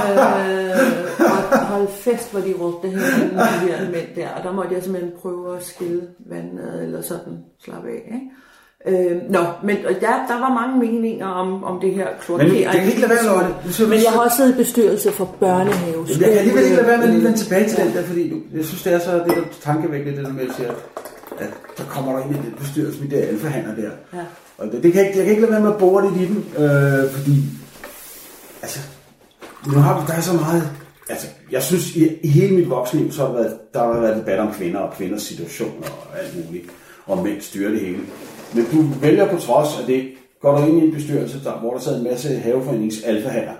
øh, 0.00 1.20
og 1.52 1.58
hold 1.66 1.88
fest, 1.88 2.32
hvor 2.32 2.40
de 2.40 2.54
råbte 2.60 2.88
hinanden, 2.88 3.38
de 3.38 3.72
her 3.72 3.90
mænd 3.90 4.06
der. 4.16 4.28
Og 4.28 4.42
der 4.44 4.52
måtte 4.52 4.74
jeg 4.74 4.82
simpelthen 4.82 5.12
prøve 5.22 5.56
at 5.56 5.64
skille 5.64 6.02
vandet, 6.30 6.82
eller 6.82 7.02
sådan 7.02 7.38
slappe 7.64 7.88
af. 7.88 8.02
Ikke? 8.14 8.26
Øh, 8.86 9.30
nå, 9.30 9.40
men 9.64 9.76
og 9.88 9.94
der, 10.00 10.14
der 10.28 10.40
var 10.40 10.52
mange 10.60 10.78
meninger 10.78 11.26
om, 11.26 11.64
om 11.64 11.80
det 11.80 11.94
her 11.94 12.06
kloakering. 12.20 12.52
Men 12.52 12.82
det 12.82 12.88
ikke 12.88 13.00
lade 13.00 13.10
være, 13.10 13.24
Lotte. 13.24 13.86
Men 13.88 13.98
jeg 14.04 14.12
har 14.12 14.20
også 14.20 14.36
siddet 14.36 14.54
i 14.54 14.56
bestyrelse 14.56 15.12
for 15.12 15.24
børnehave. 15.40 16.06
Jamen, 16.08 16.20
jeg 16.20 16.30
kan 16.30 16.38
alligevel 16.38 16.64
ikke 16.64 16.76
lade 16.76 16.86
være 16.86 16.98
med 16.98 17.04
at 17.04 17.10
lige 17.10 17.24
vende 17.24 17.38
tilbage 17.38 17.68
til 17.68 17.78
den 17.78 17.92
der, 17.94 18.02
fordi 18.02 18.30
du, 18.30 18.36
jeg 18.56 18.64
synes, 18.64 18.82
det 18.82 18.92
er 18.92 18.98
så 18.98 19.12
det 19.14 19.32
er 19.38 19.42
tankevækkende, 19.60 20.16
det 20.16 20.24
der 20.24 20.32
med 20.32 20.48
at 20.48 20.54
sige, 20.56 20.68
at, 21.38 21.50
der 21.78 21.84
kommer 21.84 22.12
der 22.12 22.24
ind 22.24 22.30
i 22.30 22.38
den 22.38 22.54
bestyrelse 22.58 23.00
med 23.00 23.10
de 23.10 23.16
der 23.16 23.26
alfahander 23.26 23.74
der. 23.74 23.90
Ja. 24.14 24.24
Og 24.58 24.66
det, 24.72 24.82
det 24.82 24.92
kan 24.92 25.04
jeg 25.04 25.12
kan 25.14 25.26
ikke 25.26 25.40
lade 25.40 25.52
være 25.52 25.60
med 25.60 25.70
at 25.70 25.78
bore 25.78 26.02
lidt 26.04 26.20
i 26.22 26.34
den, 26.34 26.64
øh, 26.64 27.10
fordi, 27.10 27.44
altså, 28.62 28.80
nu 29.66 29.78
har 29.78 30.00
vi, 30.00 30.06
der 30.06 30.14
er 30.14 30.20
så 30.20 30.32
meget, 30.32 30.70
altså, 31.08 31.26
jeg 31.50 31.62
synes, 31.62 31.96
i, 31.96 32.08
i 32.22 32.28
hele 32.28 32.56
mit 32.56 32.70
voksenliv, 32.70 33.12
så 33.12 33.20
har 33.20 33.28
der 33.28 33.34
været, 33.34 33.56
der 33.74 33.92
har 33.92 34.00
været 34.00 34.16
debat 34.16 34.38
om 34.38 34.52
kvinder 34.52 34.80
og 34.80 34.94
kvinders 34.94 35.22
situationer 35.22 35.88
og 36.10 36.18
alt 36.22 36.46
muligt, 36.46 36.64
og 37.06 37.24
mænd 37.24 37.40
styrer 37.40 37.70
det 37.70 37.80
hele. 37.80 37.98
Men 38.56 38.64
du 38.72 39.00
vælger 39.00 39.30
på 39.30 39.36
trods 39.36 39.78
af 39.80 39.86
det, 39.86 40.12
går 40.40 40.58
du 40.58 40.66
ind 40.66 40.82
i 40.82 40.86
en 40.86 40.92
bestyrelse, 40.94 41.44
der, 41.44 41.52
hvor 41.52 41.72
der 41.72 41.80
sidder 41.80 41.98
en 41.98 42.04
masse 42.04 42.28
haveforenings 42.28 43.02
alfahander. 43.02 43.52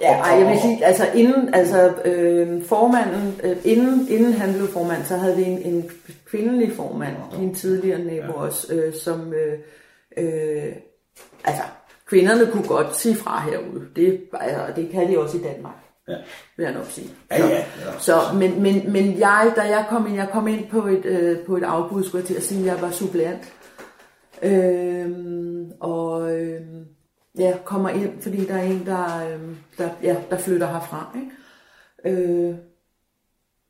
Ja, 0.00 0.18
ej, 0.18 0.38
jeg 0.38 0.48
vil 0.50 0.60
sige, 0.60 0.84
altså 0.84 1.06
inden, 1.14 1.54
altså 1.54 1.92
øh, 2.04 2.64
formanden, 2.64 3.40
øh, 3.44 3.56
inden, 3.64 4.06
inden 4.10 4.32
han 4.32 4.54
blev 4.54 4.68
formand, 4.68 5.04
så 5.04 5.16
havde 5.16 5.36
vi 5.36 5.42
en, 5.42 5.62
en 5.62 5.90
kvindelig 6.26 6.72
formand, 6.72 7.14
din 7.38 7.54
tidligere 7.54 7.98
nabo 7.98 8.32
ja. 8.32 8.46
også, 8.46 8.74
øh, 8.74 8.94
som, 8.94 9.32
øh, 9.32 9.58
øh, 10.16 10.72
altså, 11.44 11.62
kvinderne 12.06 12.46
kunne 12.52 12.66
godt 12.66 12.96
sige 12.96 13.14
fra 13.14 13.44
herude. 13.50 13.86
Det, 13.96 14.20
altså, 14.40 14.60
det 14.76 14.90
kan 14.90 15.08
de 15.12 15.18
også 15.18 15.36
i 15.36 15.40
Danmark, 15.40 15.74
Ja. 16.08 16.14
vil 16.56 16.64
jeg 16.64 16.72
nok 16.72 16.86
sige. 16.88 17.08
Ja, 17.30 17.46
ja, 17.46 17.56
ja. 17.56 17.62
Så, 17.98 18.20
men, 18.34 18.62
men, 18.62 18.92
men 18.92 19.18
jeg, 19.18 19.52
da 19.56 19.60
jeg 19.60 19.86
kom 19.88 20.06
ind, 20.06 20.16
jeg 20.16 20.28
kom 20.32 20.48
ind 20.48 20.68
på 20.70 20.86
et, 20.86 21.04
øh, 21.04 21.38
på 21.46 21.56
et 21.56 21.62
afbud, 21.64 22.04
skulle 22.04 22.20
jeg 22.20 22.26
til 22.26 22.34
at 22.34 22.42
sige, 22.42 22.60
at 22.60 22.66
jeg 22.66 22.82
var 22.82 22.90
suppleant. 22.90 23.52
Øhm, 24.42 25.72
og 25.80 26.38
øhm, 26.38 26.86
ja, 27.38 27.54
kommer 27.64 27.88
ind, 27.88 28.20
fordi 28.20 28.44
der 28.44 28.54
er 28.54 28.62
en, 28.62 28.86
der, 28.86 29.32
øhm, 29.32 29.56
der, 29.78 29.88
ja, 30.02 30.16
der 30.30 30.38
flytter 30.38 30.66
herfra. 30.66 31.16
Ikke? 31.16 32.22
Øh, 32.22 32.54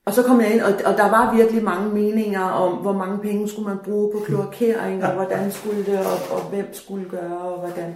og 0.04 0.14
så 0.14 0.22
kom 0.22 0.40
jeg 0.40 0.54
ind, 0.54 0.60
og, 0.60 0.72
og 0.84 0.96
der 0.96 1.10
var 1.10 1.36
virkelig 1.36 1.64
mange 1.64 1.94
meninger 1.94 2.42
om, 2.42 2.76
hvor 2.76 2.92
mange 2.92 3.18
penge 3.18 3.48
skulle 3.48 3.68
man 3.68 3.78
bruge 3.84 4.12
på 4.12 4.24
kloakering, 4.24 5.04
og 5.04 5.14
hvordan 5.14 5.52
skulle 5.52 5.86
det, 5.86 5.98
og, 5.98 6.36
og 6.36 6.50
hvem 6.50 6.66
skulle 6.72 7.08
gøre, 7.08 7.38
og 7.38 7.58
hvordan. 7.58 7.94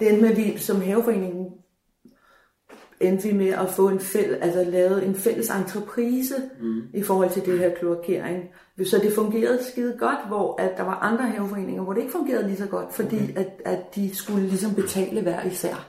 Det 0.00 0.08
endte 0.08 0.22
med, 0.22 0.30
at 0.30 0.36
vi 0.36 0.58
som 0.58 0.80
haveforeningen 0.80 1.48
endte 3.00 3.28
vi 3.28 3.34
med 3.34 3.48
at 3.48 3.68
få 3.68 3.88
en 3.88 4.00
fælles, 4.00 4.38
altså 4.42 4.64
lavet 4.64 5.06
en 5.06 5.14
fælles 5.14 5.50
entreprise 5.50 6.34
mm. 6.60 6.82
i 6.94 7.02
forhold 7.02 7.30
til 7.30 7.46
det 7.46 7.58
her 7.58 7.74
kloakering. 7.74 8.44
Så 8.84 8.98
det 8.98 9.12
fungerede 9.12 9.58
skide 9.72 9.96
godt, 9.98 10.28
hvor 10.28 10.60
at 10.60 10.70
der 10.76 10.82
var 10.82 10.98
andre 10.98 11.24
haveforeninger, 11.24 11.82
hvor 11.82 11.92
det 11.92 12.00
ikke 12.00 12.12
fungerede 12.12 12.46
lige 12.46 12.56
så 12.56 12.66
godt, 12.66 12.94
fordi 12.94 13.16
okay. 13.16 13.36
at, 13.36 13.46
at 13.64 13.94
de 13.94 14.16
skulle 14.16 14.46
ligesom 14.46 14.74
betale 14.74 15.22
hver 15.22 15.42
især. 15.44 15.88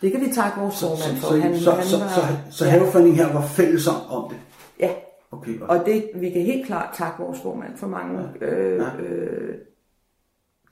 Det 0.00 0.12
kan 0.12 0.20
vi 0.20 0.32
takke 0.32 0.60
vores 0.60 0.74
Så, 0.74 0.86
formand 0.86 1.16
så, 1.16 1.20
for. 1.20 1.28
så, 1.28 1.40
Han, 1.40 1.58
så, 1.58 1.70
han 1.70 1.84
så, 1.84 1.98
var, 1.98 2.08
så, 2.08 2.20
så 2.50 2.64
haveforeningen 2.64 3.26
her 3.26 3.32
var 3.32 3.46
fælles 3.46 3.86
om, 3.86 3.96
om 4.10 4.30
det. 4.30 4.38
Ja, 4.80 4.90
Okay, 5.30 5.60
og 5.60 5.86
det, 5.86 6.10
vi 6.14 6.30
kan 6.30 6.42
helt 6.42 6.66
klart 6.66 6.94
takke 6.96 7.22
vores 7.22 7.40
formand 7.42 7.76
for 7.76 7.86
mange 7.86 8.28
øh, 8.40 8.80
øh, 8.80 9.54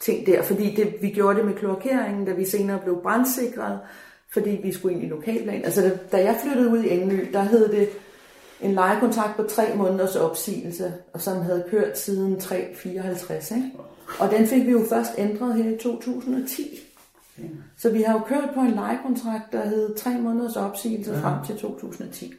ting 0.00 0.26
der, 0.26 0.42
fordi 0.42 0.74
det, 0.74 0.94
vi 1.00 1.10
gjorde 1.10 1.38
det 1.38 1.46
med 1.46 1.54
kloakeringen, 1.54 2.24
da 2.24 2.32
vi 2.32 2.44
senere 2.44 2.78
blev 2.78 3.02
brandsikret, 3.02 3.80
fordi 4.32 4.60
vi 4.62 4.72
skulle 4.72 4.94
ind 4.94 5.04
i 5.04 5.08
lokalplan. 5.08 5.64
Altså 5.64 5.82
da, 5.82 5.98
da 6.12 6.24
jeg 6.24 6.36
flyttede 6.42 6.70
ud 6.70 6.82
i 6.82 6.90
Engly, 6.90 7.32
der 7.32 7.42
hed 7.42 7.68
det 7.68 7.88
en 8.60 8.72
lejekontrakt 8.72 9.36
på 9.36 9.42
tre 9.42 9.62
måneders 9.76 10.16
opsigelse, 10.16 10.92
og 11.12 11.20
som 11.20 11.42
havde 11.42 11.64
kørt 11.70 11.98
siden 11.98 12.40
354, 12.40 13.50
ikke? 13.50 13.70
Og 14.18 14.30
den 14.30 14.46
fik 14.46 14.66
vi 14.66 14.70
jo 14.70 14.84
først 14.88 15.10
ændret 15.18 15.54
her 15.54 15.70
i 15.70 15.78
2010. 15.78 16.80
Så 17.78 17.90
vi 17.90 18.02
har 18.02 18.12
jo 18.12 18.18
kørt 18.18 18.50
på 18.54 18.60
en 18.60 18.70
lejekontrakt, 18.70 19.52
der 19.52 19.68
hed 19.68 19.94
tre 19.96 20.18
måneders 20.20 20.56
opsigelse 20.56 21.12
ja. 21.12 21.20
frem 21.20 21.44
til 21.46 21.56
2010. 21.56 22.34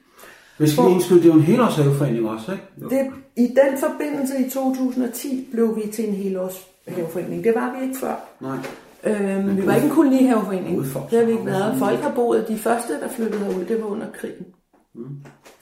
Hvis 0.57 0.77
vi 0.77 0.83
indskyde, 0.91 1.19
det 1.19 1.25
er 1.25 1.33
jo 1.33 1.39
en 1.39 1.45
helårshaveforening 1.45 2.29
også, 2.29 2.51
ikke? 2.51 2.63
Jo. 2.81 2.89
Det, 2.89 3.07
I 3.35 3.47
den 3.47 3.77
forbindelse 3.79 4.45
i 4.45 4.49
2010 4.49 5.47
blev 5.51 5.75
vi 5.75 5.91
til 5.91 6.09
en 6.09 6.15
helårs 6.15 6.67
haveforening. 6.87 7.43
Det 7.43 7.55
var 7.55 7.75
vi 7.77 7.87
ikke 7.87 7.99
før. 7.99 8.15
Nej. 8.41 8.57
Øhm, 9.03 9.57
vi 9.57 9.67
var 9.67 9.75
ikke 9.75 9.87
en 9.87 9.93
kolonihaveforening. 9.93 10.83
Det 10.83 11.19
har 11.19 11.25
vi 11.25 11.31
ikke 11.31 11.45
været. 11.45 11.79
Folk 11.79 11.99
har 11.99 12.11
boet. 12.11 12.45
De 12.47 12.57
første, 12.57 12.93
der 12.93 13.09
flyttede 13.09 13.43
herud, 13.43 13.65
det 13.65 13.81
var 13.81 13.87
under 13.87 14.07
krigen. 14.13 14.45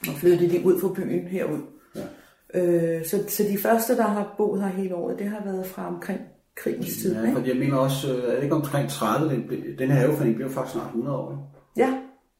Og 0.08 0.14
flyttede 0.14 0.50
de 0.50 0.66
ud 0.66 0.80
fra 0.80 0.88
byen 0.88 1.28
herud. 1.28 1.58
Ja. 1.96 2.00
Øh, 2.54 3.04
så, 3.06 3.24
så 3.28 3.42
de 3.42 3.58
første, 3.58 3.96
der 3.96 4.06
har 4.06 4.34
boet 4.36 4.62
her 4.62 4.68
hele 4.68 4.94
året, 4.94 5.18
det 5.18 5.28
har 5.28 5.44
været 5.44 5.66
fra 5.66 5.88
omkring 5.88 6.20
krigens 6.56 6.96
tid. 7.02 7.14
Ja, 7.14 7.32
fordi 7.34 7.48
jeg 7.48 7.56
mener 7.56 7.76
også, 7.76 8.12
øh, 8.12 8.24
er 8.24 8.34
det 8.34 8.42
ikke 8.42 8.54
omkring 8.54 8.88
30, 8.88 9.34
den, 9.34 9.48
den 9.78 9.90
her 9.90 10.00
haveforening 10.00 10.36
bliver 10.36 10.50
faktisk 10.50 10.72
snart 10.72 10.86
100 10.86 11.16
år. 11.16 11.52
Ja. 11.76 11.94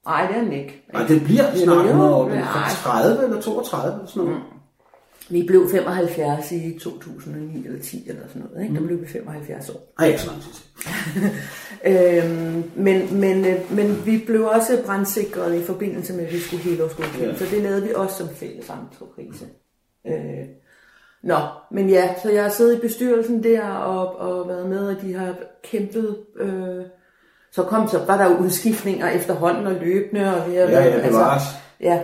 Nej, 0.07 0.27
det 0.27 0.37
er 0.37 0.41
den 0.41 0.53
ikke. 0.53 0.85
Nej, 0.93 1.07
det 1.07 1.25
bliver 1.25 1.55
snart 1.55 1.85
jo, 1.85 1.89
100 1.89 2.15
år. 2.15 2.25
Den 2.25 2.33
er 2.33 2.41
nej. 2.41 2.69
fra 2.69 3.03
30 3.03 3.25
eller 3.25 3.41
32 3.41 3.95
eller 3.95 4.07
sådan 4.07 4.29
noget. 4.29 4.43
Vi 5.31 5.43
blev 5.47 5.71
75 5.71 6.53
i 6.53 6.79
2009 6.79 7.67
eller 7.67 7.83
10 7.83 8.09
eller 8.09 8.23
sådan 8.29 8.43
noget. 8.43 8.63
Ikke? 8.63 8.75
Der 8.75 8.87
blev 8.87 9.01
vi 9.01 9.07
75 9.07 9.71
år. 9.71 9.93
Ej, 9.99 10.07
ikke 10.07 10.21
så 10.21 10.31
lang 10.31 10.43
tid. 10.43 10.53
Øhm, 11.87 12.71
men, 12.77 13.21
men, 13.21 13.45
øh, 13.45 13.77
men 13.77 14.07
vi 14.07 14.23
blev 14.27 14.45
også 14.45 14.83
brandsikret 14.87 15.55
i 15.55 15.63
forbindelse 15.63 16.13
med, 16.13 16.27
at 16.27 16.33
vi 16.33 16.39
skulle 16.39 16.63
hele 16.63 16.85
års 16.85 17.21
Ja. 17.21 17.35
Så 17.35 17.45
det 17.51 17.63
lavede 17.63 17.83
vi 17.83 17.95
også 17.95 18.17
som 18.17 18.29
fælles 18.29 18.71
entreprise. 18.71 19.47
Øh, 20.07 20.47
nå, 21.23 21.37
men 21.71 21.91
ja, 21.91 22.15
så 22.23 22.31
jeg 22.31 22.43
har 22.43 22.51
siddet 22.51 22.79
i 22.79 22.81
bestyrelsen 22.81 23.43
der 23.43 23.63
og, 23.69 24.17
og 24.17 24.49
været 24.49 24.69
med, 24.69 24.89
og 24.89 25.03
de 25.03 25.15
har 25.15 25.35
kæmpet. 25.65 26.17
Øh, 26.41 26.85
så 27.53 27.63
kom 27.63 27.89
så, 27.89 28.05
var 28.07 28.17
der 28.17 28.31
jo 28.31 28.37
udskiftninger 28.37 29.11
efterhånden 29.11 29.67
og 29.67 29.75
løbende. 29.75 30.37
Og 30.37 30.51
vi 30.51 30.57
har, 30.57 30.63
Ja, 30.63 30.85
ja, 30.85 31.03
det 31.05 31.13
var 31.13 31.35
også. 31.35 31.47
Ja, 31.81 32.01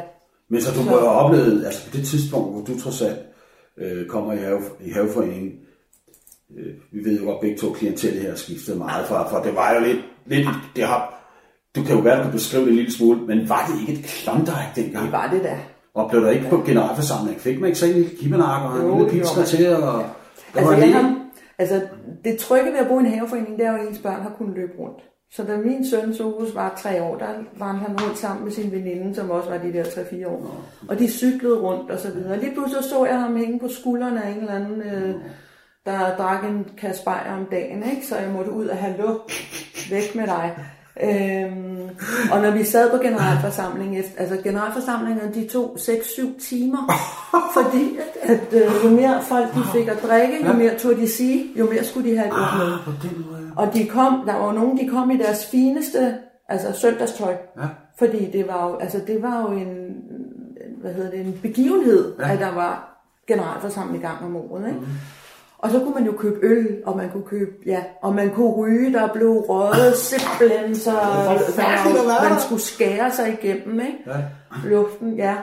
Men 0.53 0.61
så 0.61 0.71
du 0.77 0.83
må 0.83 0.91
jo 0.91 1.01
have 1.01 1.21
oplevet, 1.23 1.65
altså 1.67 1.91
på 1.91 1.97
det 1.97 2.07
tidspunkt, 2.07 2.53
hvor 2.53 2.65
du 2.65 2.81
trods 2.81 3.03
alt 3.03 3.19
øh, 3.79 4.07
kommer 4.07 4.33
i, 4.33 4.37
have, 4.37 4.63
i 4.81 4.91
haveforeningen, 4.91 5.53
øh, 6.59 6.75
vi 6.93 7.05
ved 7.05 7.21
jo 7.21 7.25
godt 7.25 7.41
begge 7.41 7.57
to 7.59 7.73
klientellet 7.73 8.23
her 8.23 8.35
skiftet 8.35 8.77
meget 8.77 9.07
fra, 9.07 9.29
for 9.31 9.45
det 9.45 9.55
var 9.55 9.75
jo 9.75 9.81
lidt, 9.81 9.99
lidt 10.27 10.49
det 10.77 10.85
har, 10.85 11.29
du 11.77 11.83
kan 11.83 11.97
jo 11.97 12.03
være, 12.03 12.27
du 12.27 12.31
beskrive 12.33 12.63
det 12.63 12.71
en 12.71 12.77
lille 12.77 12.93
smule, 12.93 13.21
men 13.21 13.49
var 13.49 13.67
det 13.67 13.81
ikke 13.81 14.01
et 14.01 14.07
klondike 14.07 14.73
dengang? 14.77 15.05
det 15.05 15.13
var 15.13 15.31
det 15.31 15.43
da. 15.43 15.59
Og 15.95 16.11
blev 16.11 16.23
der 16.23 16.31
ikke 16.31 16.49
på 16.51 16.63
generalforsamling? 16.67 17.41
Fik 17.41 17.61
man 17.61 17.67
ikke 17.67 17.79
så 17.79 17.87
en 17.87 17.93
lille 17.93 18.45
og 18.45 18.81
en 18.81 18.99
lille 18.99 19.25
gjorde 19.25 19.47
til? 19.47 19.77
Og, 19.77 19.83
der 19.83 20.61
Altså, 20.61 20.75
jeg 20.75 20.95
har, 20.95 21.29
altså, 21.59 21.81
det 22.25 22.39
trygge 22.39 22.73
ved 22.73 22.79
at 22.79 22.89
bo 22.89 22.99
i 22.99 23.01
en 23.01 23.07
haveforening, 23.07 23.59
det 23.59 23.67
er 23.67 23.73
jo, 23.73 23.79
at 23.79 23.89
ens 23.89 23.99
børn 23.99 24.23
har 24.23 24.35
kunnet 24.39 24.57
løbe 24.57 24.73
rundt. 24.79 25.12
Så 25.33 25.45
da 25.45 25.57
min 25.57 25.87
søn 25.87 26.15
Sofus 26.15 26.55
var 26.55 26.75
tre 26.83 27.03
år, 27.03 27.19
der 27.19 27.29
var 27.57 27.73
han 27.73 28.01
rundt 28.03 28.19
sammen 28.19 28.45
med 28.45 28.53
sin 28.53 28.73
veninde, 28.73 29.15
som 29.15 29.31
også 29.31 29.51
var 29.51 29.59
de 29.59 29.73
der 29.73 29.85
3-4 29.85 30.29
år. 30.29 30.65
Og 30.89 30.99
de 30.99 31.11
cyklede 31.11 31.61
rundt 31.61 31.91
og 31.91 31.99
så 31.99 32.11
videre. 32.11 32.41
Lige 32.41 32.55
pludselig 32.55 32.85
så 32.85 33.05
jeg 33.05 33.21
ham 33.21 33.37
hænge 33.37 33.59
på 33.59 33.69
skuldrene 33.69 34.25
af 34.25 34.31
en 34.31 34.37
eller 34.37 34.55
anden, 34.55 34.83
øh, 34.83 35.15
der 35.87 36.17
drak 36.17 36.45
en 36.45 36.67
kasse 36.79 37.05
bajer 37.05 37.37
om 37.37 37.47
dagen, 37.51 37.91
ikke? 37.91 38.07
så 38.07 38.17
jeg 38.17 38.31
måtte 38.31 38.53
ud 38.53 38.67
og 38.67 38.77
have 38.77 38.97
luft 38.97 39.31
væk 39.91 40.15
med 40.15 40.27
dig. 40.27 40.57
Øhm, 41.01 41.89
og 42.33 42.43
når 42.43 42.51
vi 42.51 42.65
sad 42.65 42.91
på 42.91 42.97
generalforsamlingen, 43.03 44.05
altså 44.17 44.37
generalforsamlingen, 44.45 45.35
de 45.35 45.49
tog 45.49 45.77
6-7 45.79 46.41
timer, 46.41 46.93
fordi 47.57 47.99
at, 48.23 48.31
at 48.31 48.63
øh, 48.63 48.71
jo 48.85 48.91
mere 48.91 49.23
folk 49.23 49.55
de 49.55 49.61
fik 49.73 49.89
at 49.89 50.03
drikke, 50.03 50.47
jo 50.47 50.53
mere 50.53 50.79
tog 50.79 50.97
de 50.97 51.09
sige, 51.09 51.47
jo 51.59 51.71
mere 51.71 51.85
skulle 51.85 52.11
de 52.11 52.17
have 52.17 52.29
et 52.29 52.35
Ah, 52.37 52.59
med. 52.59 52.79
Og 53.57 53.75
de 53.75 53.87
kom, 53.89 54.23
der 54.27 54.35
var 54.35 54.53
nogen, 54.53 54.79
de 54.79 54.89
kom 54.89 55.11
i 55.11 55.17
deres 55.17 55.47
fineste, 55.47 56.15
altså 56.49 56.81
søndagstøj. 56.81 57.35
Fordi 57.99 58.31
det 58.31 58.49
var 58.49 58.69
jo, 58.69 58.77
altså 58.77 59.01
det 59.07 59.23
var 59.23 59.43
jo 59.43 59.49
en, 59.57 59.95
hvad 60.81 60.95
hedder 60.95 61.11
det, 61.11 61.21
en 61.21 61.39
begivenhed, 61.43 62.13
at 62.19 62.39
der 62.39 62.55
var 62.55 63.05
generalforsamling 63.29 64.03
i 64.03 64.07
gang 64.07 64.25
om 64.25 64.37
året, 64.37 64.69
ikke? 64.69 64.81
Og 65.63 65.71
så 65.71 65.79
kunne 65.79 65.95
man 65.95 66.05
jo 66.05 66.13
købe 66.13 66.39
øl, 66.43 66.83
og 66.87 66.97
man 66.97 67.11
kunne 67.11 67.23
købe, 67.23 67.51
ja, 67.67 67.83
og 68.03 68.15
man 68.15 68.31
kunne 68.31 68.51
ryge, 68.51 68.93
der 68.93 69.13
blev 69.13 69.31
røget 69.31 69.97
simpelthen, 69.97 70.77
så 70.77 70.93
man 72.31 72.41
skulle 72.41 72.63
skære 72.63 73.11
sig 73.11 73.39
igennem, 73.43 73.81
ikke? 73.81 73.99
Ja. 74.07 74.69
Luften, 74.69 75.17
ja. 75.17 75.35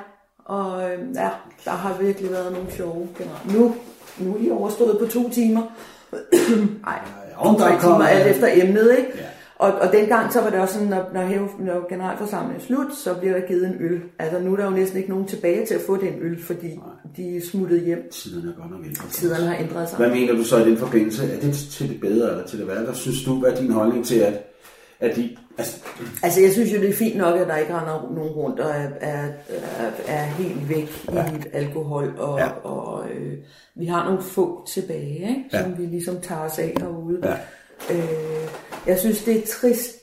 Og 0.46 0.92
øh, 0.92 1.00
ja, 1.16 1.30
der 1.66 1.72
har 1.72 1.98
virkelig 2.02 2.32
været 2.32 2.52
nogle 2.52 2.72
sjove 2.72 3.08
general. 3.18 3.60
Nu, 3.60 3.76
nu 4.18 4.36
er 4.36 4.40
de 4.40 4.52
overstået 4.52 5.00
på 5.00 5.06
to 5.06 5.30
timer. 5.30 5.62
Nej, 6.86 7.00
om 7.38 7.56
der 7.56 7.80
timer 7.80 8.04
alt 8.04 8.28
efter 8.28 8.48
emnet, 8.54 8.98
ikke? 8.98 9.12
Ja. 9.16 9.24
Og, 9.60 9.72
og 9.74 9.92
dengang 9.92 10.34
så 10.34 10.42
var 10.42 10.50
det 10.50 10.60
også 10.60 10.74
sådan, 10.74 10.88
når, 10.90 11.10
når, 11.14 11.22
hæv, 11.22 11.50
når 11.60 11.90
generalforsamlingen 11.90 12.62
er 12.62 12.66
slut, 12.66 12.96
så 12.96 13.14
bliver 13.14 13.34
der 13.40 13.48
givet 13.48 13.68
en 13.68 13.76
øl. 13.80 14.02
Altså 14.20 14.40
nu 14.40 14.52
er 14.54 14.58
der 14.58 14.64
jo 14.66 14.70
næsten 14.72 14.98
ikke 14.98 15.10
nogen 15.10 15.28
tilbage 15.28 15.66
til 15.66 15.74
at 15.74 15.82
få 15.88 15.98
den 15.98 16.14
øl, 16.22 16.44
fordi 16.44 16.80
de 17.18 17.38
er 17.38 17.42
smuttet 17.52 17.82
hjem. 17.82 18.10
Tiderne 18.12 18.50
er 18.58 18.62
godt 18.62 18.72
nok 18.72 18.86
ændret. 18.86 19.10
Tiderne 19.12 19.46
har 19.46 19.58
ændret 19.60 19.90
sig. 19.90 19.98
Hvad 19.98 20.10
mener 20.10 20.34
du 20.34 20.44
så 20.44 20.58
i 20.58 20.70
den 20.70 20.78
forbindelse? 20.78 21.34
Er 21.34 21.40
det 21.40 21.54
til 21.54 21.90
det 21.90 22.00
bedre 22.02 22.32
eller 22.32 22.46
til 22.46 22.60
det 22.60 22.68
værre? 22.68 22.84
Hvad 22.84 22.94
synes 22.94 23.24
du, 23.24 23.40
hvad 23.40 23.52
er 23.52 23.56
din 23.56 23.72
holdning 23.72 24.06
til, 24.06 24.20
at, 24.20 24.34
at 25.00 25.16
de... 25.16 25.30
Altså, 25.58 25.78
Altså 26.24 26.42
jeg 26.42 26.52
synes 26.52 26.74
jo, 26.74 26.78
det 26.80 26.90
er 26.90 26.94
fint 26.94 27.18
nok, 27.18 27.40
at 27.40 27.48
der 27.48 27.58
ikke 27.58 27.74
render 27.76 28.12
nogen 28.16 28.32
rundt 28.32 28.60
og 28.60 28.70
er, 28.70 28.90
er, 29.02 29.28
er, 29.80 29.92
er 30.08 30.24
helt 30.24 30.70
væk 30.70 31.06
ja. 31.14 31.26
i 31.26 31.36
alkohol. 31.54 32.14
Og, 32.18 32.40
Ja. 32.40 32.48
og 32.64 33.04
øh, 33.10 33.34
vi 33.76 33.86
har 33.86 34.06
nogle 34.06 34.22
få 34.22 34.68
tilbage, 34.68 35.20
ikke? 35.30 35.44
som 35.52 35.60
Ja. 35.72 35.76
vi 35.78 35.86
ligesom 35.86 36.22
tager 36.22 36.42
os 36.42 36.60
af 36.60 36.74
herude. 36.80 37.20
Ja. 37.24 37.34
Øh, 37.92 38.50
jeg 38.88 39.00
synes, 39.00 39.24
det 39.24 39.38
er 39.38 39.48
trist, 39.48 39.96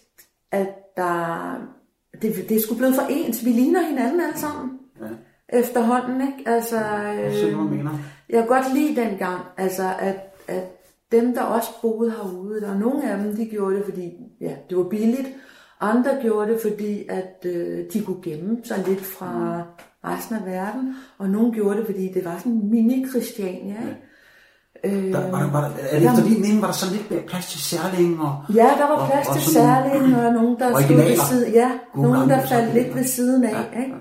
at 0.52 0.68
der... 0.96 1.54
Det, 2.22 2.48
det 2.48 2.56
er 2.56 2.60
sgu 2.60 2.74
blevet 2.74 2.94
for 2.94 3.06
ens. 3.10 3.44
Vi 3.44 3.50
ligner 3.50 3.82
hinanden 3.82 4.20
alle 4.20 4.38
sammen. 4.38 4.78
Ja. 5.00 5.58
Efterhånden, 5.58 6.20
ikke? 6.20 6.50
Altså, 6.50 6.76
jeg 6.76 7.30
hvad 7.30 7.50
du 7.50 7.60
mener. 7.60 7.90
Jeg 8.28 8.38
kan 8.38 8.46
godt 8.46 8.74
lide 8.74 9.00
dengang, 9.00 9.40
altså 9.56 9.90
at, 9.98 10.34
at 10.48 10.64
dem, 11.12 11.34
der 11.34 11.42
også 11.42 11.70
boede 11.82 12.10
herude, 12.10 12.60
der 12.60 12.70
er 12.70 12.78
nogle 12.78 13.10
af 13.10 13.18
dem, 13.18 13.36
de 13.36 13.46
gjorde 13.46 13.76
det, 13.76 13.84
fordi 13.84 14.12
ja, 14.40 14.56
det 14.70 14.76
var 14.76 14.84
billigt. 14.84 15.28
Andre 15.80 16.18
gjorde 16.22 16.52
det, 16.52 16.60
fordi 16.60 17.06
at 17.08 17.46
øh, 17.46 17.84
de 17.92 18.04
kunne 18.04 18.22
gemme 18.22 18.58
sig 18.64 18.84
lidt 18.88 19.00
fra 19.00 19.62
resten 20.04 20.36
af 20.36 20.46
verden. 20.46 20.94
Og 21.18 21.30
nogle 21.30 21.52
gjorde 21.52 21.78
det, 21.78 21.86
fordi 21.86 22.12
det 22.12 22.24
var 22.24 22.38
sådan 22.38 22.52
en 22.52 22.70
mini-Christiania. 22.70 23.88
Ikke? 23.88 23.96
Øh, 24.84 25.12
Der, 25.12 25.30
var 25.30 25.38
der, 25.40 25.50
var 25.52 25.60
der, 25.60 25.68
er 25.90 25.98
det 26.00 26.08
efter 26.10 26.24
din 26.24 26.40
mening, 26.40 26.60
var 26.60 26.66
der 26.68 26.74
så 26.74 26.86
lidt 26.92 27.26
plads 27.26 27.46
til 27.46 27.60
særling? 27.60 28.20
Og, 28.20 28.34
Ja, 28.54 28.62
der 28.80 28.86
var 28.88 28.96
og- 28.96 29.08
plads 29.10 29.28
og 29.28 29.34
til 29.34 29.42
sådan 29.42 29.62
særlig, 29.92 30.16
og 30.26 30.32
nogen, 30.32 30.56
der 30.58 30.68
stod 30.84 30.96
ved 30.96 31.16
siden, 31.28 31.52
ja, 31.52 31.70
Gode 31.94 32.12
nogen, 32.12 32.30
der 32.30 32.36
faldt 32.36 32.48
sådan, 32.48 32.74
lidt 32.74 32.94
ved 32.94 33.04
siden 33.04 33.44
af. 33.44 33.50
Ja, 33.74 33.80
Ikke? 33.80 33.94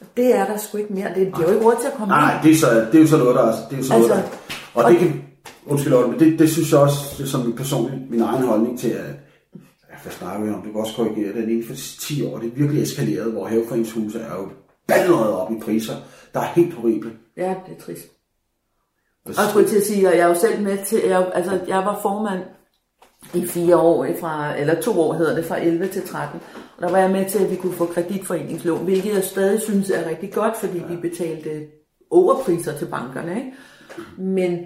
Og 0.00 0.06
det 0.16 0.36
er 0.36 0.46
der 0.46 0.56
sgu 0.56 0.78
ikke 0.78 0.92
mere. 0.92 1.08
Det, 1.14 1.26
de 1.26 1.32
har 1.34 1.42
jo 1.42 1.52
ikke 1.54 1.66
råd 1.66 1.74
til 1.80 1.86
at 1.88 1.94
komme 1.94 2.14
Nej, 2.14 2.34
ind. 2.34 2.42
det 2.44 2.50
er, 2.52 2.56
så, 2.56 2.86
det 2.92 2.94
er 2.94 3.00
jo 3.00 3.06
så 3.06 3.16
noget, 3.18 3.34
der 3.36 3.42
er, 3.42 3.52
det 3.70 3.72
er 3.72 3.76
jo 3.76 3.82
så 3.84 3.94
Altså, 3.94 4.08
noget, 4.08 4.24
der, 4.74 4.82
og, 4.82 4.90
det 4.90 4.98
kan, 4.98 5.22
undskyld, 5.66 5.92
Lotte, 5.92 6.10
men 6.10 6.20
det, 6.20 6.38
det 6.38 6.50
synes 6.50 6.72
jeg 6.72 6.80
også, 6.80 6.98
det 7.18 7.24
er 7.24 7.28
som 7.28 7.40
min 7.40 7.56
personlige, 7.56 8.06
min 8.10 8.20
egen 8.20 8.42
holdning 8.42 8.78
til, 8.78 8.88
at 8.88 9.04
hvad 10.02 10.12
snakker 10.12 10.44
vi 10.46 10.50
om, 10.50 10.62
du 10.62 10.72
kan 10.72 10.80
også 10.80 10.96
korrigere 10.96 11.32
det, 11.36 11.42
inden 11.48 11.66
for 11.66 11.74
de 11.74 11.80
10 12.00 12.26
år, 12.26 12.38
det 12.38 12.46
er 12.46 12.56
virkelig 12.56 12.82
eskaleret, 12.82 13.32
hvor 13.32 13.46
haveforeningshuse 13.46 14.18
er 14.18 14.34
jo 14.40 14.48
ballerede 14.88 15.40
op 15.42 15.52
i 15.52 15.54
priser, 15.64 15.94
der 16.34 16.40
er 16.40 16.44
helt 16.54 16.74
horrible. 16.74 17.10
Ja, 17.36 17.48
det 17.66 17.76
er 17.78 17.82
trist. 17.86 18.04
Og 19.26 19.32
jeg 19.36 19.46
skulle 19.50 19.68
til 19.68 19.76
at 19.76 19.86
sige, 19.86 20.08
at 20.08 20.16
jeg 20.16 20.24
er 20.24 20.28
jo 20.28 20.34
selv 20.34 20.62
med 20.62 20.78
til, 20.84 21.00
jeg, 21.06 21.30
altså 21.34 21.60
jeg 21.68 21.78
var 21.78 21.98
formand 22.02 22.42
i 23.34 23.46
fire 23.46 23.76
år, 23.76 24.06
fra, 24.20 24.58
eller 24.58 24.80
to 24.80 25.00
år 25.00 25.12
hedder 25.12 25.34
det, 25.34 25.44
fra 25.44 25.62
11 25.62 25.88
til 25.88 26.02
13. 26.02 26.40
Og 26.76 26.82
der 26.82 26.90
var 26.90 26.98
jeg 26.98 27.10
med 27.10 27.28
til, 27.28 27.44
at 27.44 27.50
vi 27.50 27.56
kunne 27.56 27.72
få 27.72 27.86
kreditforeningslån, 27.86 28.84
hvilket 28.84 29.14
jeg 29.14 29.24
stadig 29.24 29.60
synes 29.60 29.90
er 29.90 30.08
rigtig 30.08 30.32
godt, 30.32 30.56
fordi 30.56 30.82
vi 30.88 30.96
betalte 30.96 31.66
overpriser 32.10 32.78
til 32.78 32.86
bankerne. 32.86 33.36
Ikke? 33.36 33.52
Men, 34.18 34.58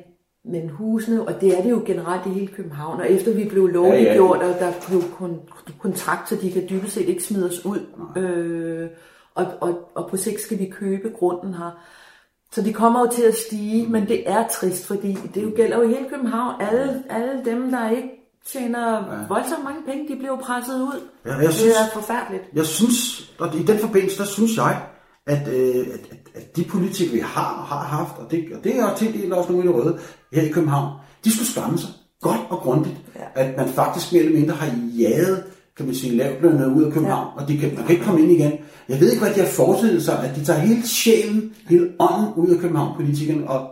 men 0.44 0.68
husene, 0.68 1.22
og 1.22 1.40
det 1.40 1.58
er 1.58 1.62
det 1.62 1.70
jo 1.70 1.82
generelt 1.86 2.26
i 2.26 2.28
hele 2.28 2.46
København, 2.46 3.00
og 3.00 3.10
efter 3.10 3.34
vi 3.34 3.44
blev 3.48 3.66
lovliggjort, 3.66 4.38
og 4.38 4.54
der 4.60 4.72
blev 4.88 5.00
kon- 5.00 5.78
kontrakt, 5.78 6.28
så 6.28 6.36
de 6.36 6.52
kan 6.52 6.66
dybest 6.70 6.92
set 6.92 7.08
ikke 7.08 7.24
smide 7.24 7.46
os 7.46 7.64
ud, 7.64 7.78
øh, 8.16 8.88
og, 9.34 9.46
og, 9.60 9.90
og 9.94 10.10
på 10.10 10.16
sigt 10.16 10.40
skal 10.40 10.58
vi 10.58 10.66
købe 10.66 11.10
grunden 11.18 11.54
her. 11.54 11.84
Så 12.52 12.62
de 12.62 12.72
kommer 12.72 13.00
jo 13.00 13.06
til 13.12 13.22
at 13.22 13.34
stige, 13.36 13.86
men 13.88 14.08
det 14.08 14.30
er 14.30 14.44
trist, 14.48 14.86
fordi 14.86 15.18
det 15.34 15.42
jo 15.42 15.52
gælder 15.56 15.76
jo 15.76 15.82
i 15.82 15.88
hele 15.88 16.06
København. 16.10 16.60
Alle, 16.62 17.02
alle 17.10 17.44
dem, 17.44 17.70
der 17.70 17.90
ikke 17.90 18.08
tjener 18.46 19.04
voldsomt 19.28 19.64
mange 19.64 19.80
penge, 19.86 20.08
de 20.08 20.16
bliver 20.16 20.32
jo 20.32 20.36
presset 20.36 20.80
ud. 20.82 21.00
Ja, 21.26 21.34
jeg 21.34 21.42
det 21.46 21.54
synes- 21.54 21.74
er 21.76 22.00
forfærdeligt. 22.00 22.44
Jeg 22.54 22.66
synes, 22.66 23.30
og 23.38 23.54
i 23.54 23.62
den 23.62 23.78
forbindelse, 23.78 24.18
der 24.18 24.24
synes 24.24 24.56
jeg, 24.56 24.82
at, 25.26 25.48
øh, 25.48 25.76
at, 25.76 26.00
at, 26.10 26.18
at 26.34 26.56
de 26.56 26.64
politikere, 26.64 27.12
vi 27.14 27.18
har 27.20 27.64
har 27.68 27.84
haft, 27.84 28.18
og 28.18 28.30
det, 28.30 28.44
og 28.58 28.64
det 28.64 28.76
er 28.78 28.94
til 28.94 29.12
del 29.14 29.32
også 29.32 29.52
nogle 29.52 29.64
i 29.64 29.68
det 29.68 29.76
røde 29.76 29.98
her 30.32 30.42
i 30.42 30.48
København, 30.48 30.92
de 31.24 31.34
skulle 31.34 31.48
skamme 31.48 31.78
sig 31.78 31.90
godt 32.20 32.40
og 32.50 32.58
grundigt, 32.58 32.96
ja. 33.16 33.42
at 33.42 33.56
man 33.56 33.68
faktisk 33.68 34.12
mere 34.12 34.22
eller 34.22 34.38
mindre 34.38 34.54
har 34.54 34.70
jaget 34.98 35.44
kan 35.78 35.86
man 35.86 35.94
sige, 35.94 36.16
lavtlønnede 36.16 36.68
ud 36.68 36.82
af 36.84 36.92
København, 36.92 37.28
ja. 37.36 37.42
og 37.42 37.48
de 37.48 37.58
kan, 37.58 37.74
man 37.74 37.84
kan 37.84 37.90
ikke 37.90 38.04
komme 38.04 38.22
ind 38.22 38.32
igen. 38.32 38.52
Jeg 38.88 39.00
ved 39.00 39.10
ikke, 39.10 39.22
hvad 39.22 39.34
de 39.34 39.40
har 39.40 39.46
forestillet 39.46 40.02
sig, 40.02 40.24
at 40.24 40.36
de 40.36 40.44
tager 40.44 40.58
hele 40.58 40.88
sjælen, 40.88 41.54
hele 41.68 41.92
ånden 41.98 42.34
ud 42.36 42.48
af 42.48 42.60
København, 42.60 42.96
politikerne, 42.96 43.50
og 43.50 43.70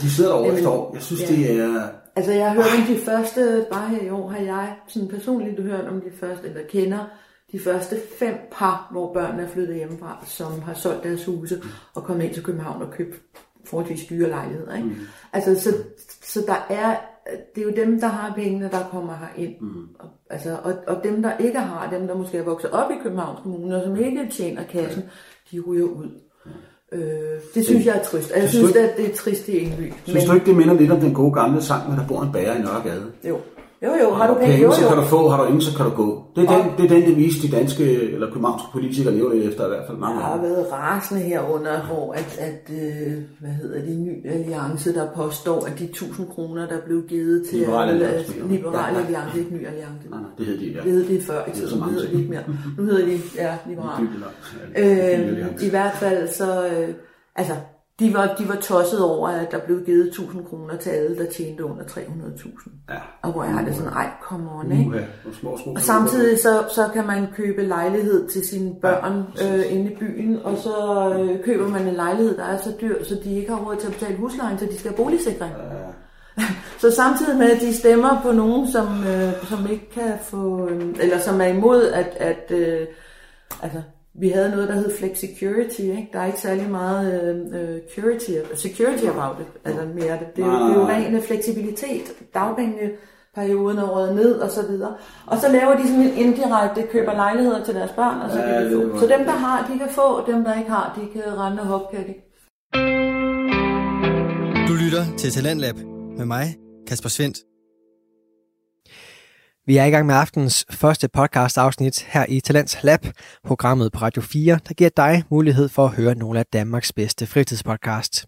de 0.00 0.10
sidder 0.10 0.32
over 0.32 0.52
efter 0.52 0.68
år. 0.68 0.94
Jeg 0.94 1.02
synes, 1.02 1.22
ja. 1.22 1.26
det 1.26 1.50
er... 1.50 1.88
Altså 2.16 2.32
jeg 2.32 2.50
har 2.50 2.54
hørt 2.54 2.80
om 2.80 2.94
de 2.94 3.00
første, 3.00 3.66
bare 3.72 3.88
her 3.88 4.02
i 4.02 4.10
år 4.10 4.28
har 4.28 4.38
jeg 4.38 4.76
sådan 4.88 5.08
personligt 5.08 5.62
hørt 5.62 5.84
om 5.84 6.00
de 6.00 6.10
første, 6.20 6.48
eller 6.48 6.60
kender 6.68 7.04
de 7.52 7.60
første 7.60 7.96
fem 8.18 8.34
par, 8.52 8.88
hvor 8.92 9.12
børnene 9.12 9.42
er 9.42 9.48
flyttet 9.48 9.76
hjemmefra, 9.76 10.24
som 10.26 10.62
har 10.62 10.74
solgt 10.74 11.04
deres 11.04 11.24
huse 11.24 11.62
og 11.94 12.04
kommet 12.04 12.24
ind 12.24 12.34
til 12.34 12.42
København 12.42 12.82
og 12.82 12.90
købt 12.90 13.22
forholdsvis 13.64 14.06
dyre 14.06 14.28
lejligheder. 14.28 14.76
Ikke? 14.76 14.88
Mm. 14.88 14.96
Altså, 15.32 15.60
så, 15.60 15.74
så 16.22 16.44
der 16.46 16.66
er, 16.70 16.96
det 17.54 17.60
er 17.60 17.64
jo 17.64 17.86
dem, 17.86 18.00
der 18.00 18.06
har 18.06 18.34
pengene, 18.34 18.68
der 18.72 18.88
kommer 18.90 19.16
her 19.16 19.44
ind. 19.44 19.60
Mm. 19.60 19.88
Og, 19.98 20.08
altså, 20.30 20.56
og, 20.64 20.74
og 20.86 21.04
dem, 21.04 21.22
der 21.22 21.36
ikke 21.36 21.58
har, 21.58 21.90
dem, 21.90 22.06
der 22.06 22.14
måske 22.14 22.38
er 22.38 22.42
vokset 22.42 22.70
op 22.70 22.90
i 22.90 22.94
Københavns 23.02 23.40
Kommune, 23.42 23.76
og 23.76 23.82
som 23.84 23.96
ikke 23.96 24.28
tjener 24.30 24.62
kassen, 24.64 25.02
de 25.52 25.60
ryger 25.60 25.84
ud. 25.84 26.08
Øh, 26.92 27.40
det 27.54 27.64
synes 27.64 27.86
jeg 27.86 27.96
er 27.96 28.02
trist. 28.02 28.30
Og 28.30 28.40
jeg 28.40 28.48
Synes 28.48 28.62
du 28.64 28.72
synes, 28.72 28.90
at 28.90 28.96
det 28.96 29.10
er 29.10 29.16
trist 29.16 29.48
i 29.48 29.64
Engby. 29.64 29.92
Synes 30.06 30.24
du 30.24 30.32
ikke, 30.32 30.46
det 30.46 30.56
minder 30.56 30.74
lidt 30.74 30.90
om 30.90 31.00
den 31.00 31.14
gode 31.14 31.32
gamle 31.32 31.62
sang, 31.62 31.90
med 31.90 31.98
der 31.98 32.06
bor 32.06 32.22
en 32.22 32.32
bager 32.32 32.54
i 32.54 32.62
Nørregade? 32.62 33.12
Jo. 33.28 33.38
Jo, 33.82 33.88
jo, 34.02 34.10
har 34.10 34.26
du 34.28 34.34
penge? 34.34 34.46
penge, 34.52 34.62
Jo, 34.62 34.72
så 34.72 34.80
kan 34.88 34.96
du 34.96 35.02
jo. 35.02 35.08
få, 35.08 35.28
har 35.28 35.42
du 35.42 35.46
ingen, 35.46 35.60
så 35.60 35.76
kan 35.76 35.86
du 35.86 35.92
gå. 35.92 36.22
Det 36.36 36.44
er, 36.44 36.56
den, 36.56 36.72
det 36.78 36.84
er 36.84 36.88
den 37.00 37.10
devise, 37.10 37.46
de 37.48 37.56
danske 37.56 37.84
eller 38.12 38.26
københavnske 38.26 38.68
politikere 38.72 39.14
lever 39.14 39.32
efter 39.32 39.64
i 39.64 39.68
hvert 39.68 39.86
fald 39.86 39.98
mange 39.98 40.16
Der 40.16 40.22
har 40.26 40.38
år. 40.38 40.42
været 40.42 40.72
rasende 40.72 41.22
herunder, 41.22 41.82
hvor 41.86 42.12
at, 42.12 42.38
at 42.38 42.70
øh, 42.74 43.12
hvad 43.40 43.50
hedder 43.50 43.80
det, 43.84 43.96
ny 43.98 44.26
alliance, 44.30 44.94
der 44.94 45.06
påstår, 45.16 45.64
at 45.66 45.78
de 45.78 45.84
1000 45.84 46.26
kroner, 46.28 46.68
der 46.68 46.78
blev 46.86 47.02
givet 47.08 47.46
til 47.48 47.58
Liberal 47.58 47.88
alle- 47.88 48.06
Alliance, 48.06 48.32
mener 48.34 48.48
du? 48.48 48.54
Liberal 48.54 48.94
Ja, 48.94 48.98
ja. 49.00 49.04
Alliance, 49.04 49.38
ikke 49.38 49.50
ny 49.54 49.66
alliance. 49.66 50.08
Nej, 50.10 50.20
nej, 50.20 50.30
det 50.38 50.46
hed 50.46 50.58
de, 50.58 50.66
ja. 50.66 50.80
Det 50.84 50.92
hed 50.92 51.04
de 51.08 51.20
før 51.22 51.40
i 51.46 51.50
Det 51.50 51.68
så 51.68 51.74
nu 51.74 51.80
mange 51.80 51.94
hedder 51.94 52.10
de 52.10 52.18
ikke 52.18 52.30
mere. 52.30 52.42
Nu 52.78 52.84
hedder 52.84 53.06
de, 53.06 53.18
ja, 53.36 53.56
liberal. 53.68 54.02
Øh, 54.76 55.42
Øh, 55.42 55.66
I 55.66 55.70
hvert 55.70 55.92
fald 55.94 56.28
så, 56.28 56.66
øh, 56.66 56.88
altså, 57.36 57.54
de 58.00 58.14
var, 58.14 58.34
de 58.38 58.48
var 58.48 58.54
tosset 58.54 59.04
over, 59.04 59.28
at 59.28 59.50
der 59.50 59.58
blev 59.58 59.84
givet 59.84 60.06
1000 60.08 60.44
kroner 60.44 60.76
til 60.76 60.90
alle, 60.90 61.18
der 61.18 61.30
tjente 61.30 61.64
under 61.64 61.84
300.000. 61.84 62.70
Ja. 62.88 62.98
Og 63.22 63.32
hvor 63.32 63.44
jeg 63.44 63.52
har 63.52 63.64
det 63.64 63.74
sådan, 63.74 63.92
ej, 63.92 64.10
come 64.22 64.50
on, 64.50 64.72
ikke? 64.72 64.90
Uha, 64.90 65.00
små 65.40 65.58
sko. 65.58 65.72
Og 65.72 65.80
samtidig 65.80 66.38
så, 66.38 66.64
så 66.74 66.88
kan 66.94 67.06
man 67.06 67.26
købe 67.36 67.62
lejlighed 67.62 68.28
til 68.28 68.46
sine 68.46 68.74
børn 68.82 69.24
øh, 69.42 69.72
inde 69.72 69.92
i 69.92 69.96
byen, 69.96 70.38
og 70.44 70.56
så 70.58 70.74
øh, 71.18 71.44
køber 71.44 71.68
man 71.68 71.88
en 71.88 71.94
lejlighed, 71.94 72.36
der 72.36 72.44
er 72.44 72.58
så 72.58 72.72
dyr, 72.80 73.04
så 73.04 73.20
de 73.24 73.34
ikke 73.34 73.50
har 73.50 73.64
råd 73.64 73.76
til 73.76 73.86
at 73.86 73.92
betale 73.92 74.16
huslejen, 74.16 74.58
så 74.58 74.66
de 74.66 74.78
skal 74.78 74.90
have 74.90 75.04
boligsikring. 75.04 75.52
Så 76.78 76.90
samtidig 76.90 77.38
med, 77.38 77.50
at 77.50 77.60
de 77.60 77.74
stemmer 77.74 78.22
på 78.22 78.32
nogen, 78.32 78.72
som, 78.72 78.86
øh, 79.06 79.46
som 79.48 79.66
ikke 79.70 79.90
kan 79.90 80.12
få, 80.22 80.68
øh, 80.68 80.94
eller 81.00 81.18
som 81.18 81.40
er 81.40 81.46
imod, 81.46 81.82
at, 81.86 82.16
at 82.16 82.50
øh, 82.50 82.86
altså, 83.62 83.82
vi 84.20 84.28
havde 84.28 84.50
noget, 84.50 84.68
der 84.68 84.74
hed 84.74 84.96
flexicurity, 84.98 85.80
ikke? 85.80 86.08
Der 86.12 86.18
er 86.20 86.26
ikke 86.26 86.40
særlig 86.40 86.70
meget 86.70 87.22
øh, 87.22 87.60
øh, 87.60 87.80
curity, 87.94 88.30
security 88.54 89.04
about 89.04 89.36
it, 89.40 89.46
altså 89.64 89.82
mere 89.94 90.18
det. 90.20 90.36
Det 90.36 90.44
er, 90.44 90.46
jo, 90.46 90.68
det 90.68 90.76
er 90.76 90.80
jo 90.80 90.86
ren 90.86 91.22
fleksibilitet. 91.22 92.04
Dagpenge 92.34 92.90
perioden 93.34 93.78
er 93.78 93.84
røget 93.84 94.14
ned 94.14 94.34
og 94.34 94.50
så 94.50 94.62
videre. 94.68 94.94
Og 95.26 95.38
så 95.38 95.52
laver 95.52 95.76
de 95.76 95.88
sådan 95.88 96.00
en 96.00 96.14
indirekte, 96.14 96.82
køber 96.92 97.12
lejligheder 97.12 97.64
til 97.64 97.74
deres 97.74 97.90
børn, 97.90 98.20
og 98.20 98.30
så 98.30 98.38
Ja, 98.38 98.46
kan 98.46 98.64
de 98.64 98.70
det 98.70 98.92
få. 98.92 98.98
Så 98.98 99.06
dem, 99.06 99.24
der 99.24 99.32
har, 99.32 99.66
de 99.72 99.78
kan 99.78 99.88
få, 99.90 100.00
og 100.02 100.26
dem, 100.26 100.44
der 100.44 100.58
ikke 100.58 100.70
har, 100.70 100.98
de 101.00 101.20
kan 101.20 101.38
rende 101.38 101.60
og 101.60 101.66
hoppe, 101.66 101.96
kan 101.96 102.06
de. 102.08 102.14
Du 104.68 104.74
lytter 104.84 105.16
til 105.18 105.30
Talentlab 105.30 105.76
med 106.18 106.26
mig, 106.26 106.56
Kasper 106.88 107.08
Svendt. 107.08 107.47
Vi 109.68 109.76
er 109.76 109.84
i 109.84 109.90
gang 109.90 110.06
med 110.06 110.14
aftens 110.14 110.66
første 110.70 111.08
podcast 111.08 111.58
afsnit 111.58 112.06
her 112.08 112.26
i 112.28 112.40
Talents 112.40 112.78
Lab, 112.82 113.06
programmet 113.44 113.92
på 113.92 113.98
Radio 113.98 114.22
4, 114.22 114.58
der 114.68 114.74
giver 114.74 114.90
dig 114.96 115.24
mulighed 115.30 115.68
for 115.68 115.84
at 115.84 115.90
høre 115.90 116.14
nogle 116.14 116.38
af 116.38 116.46
Danmarks 116.52 116.92
bedste 116.92 117.26
fritidspodcast. 117.26 118.26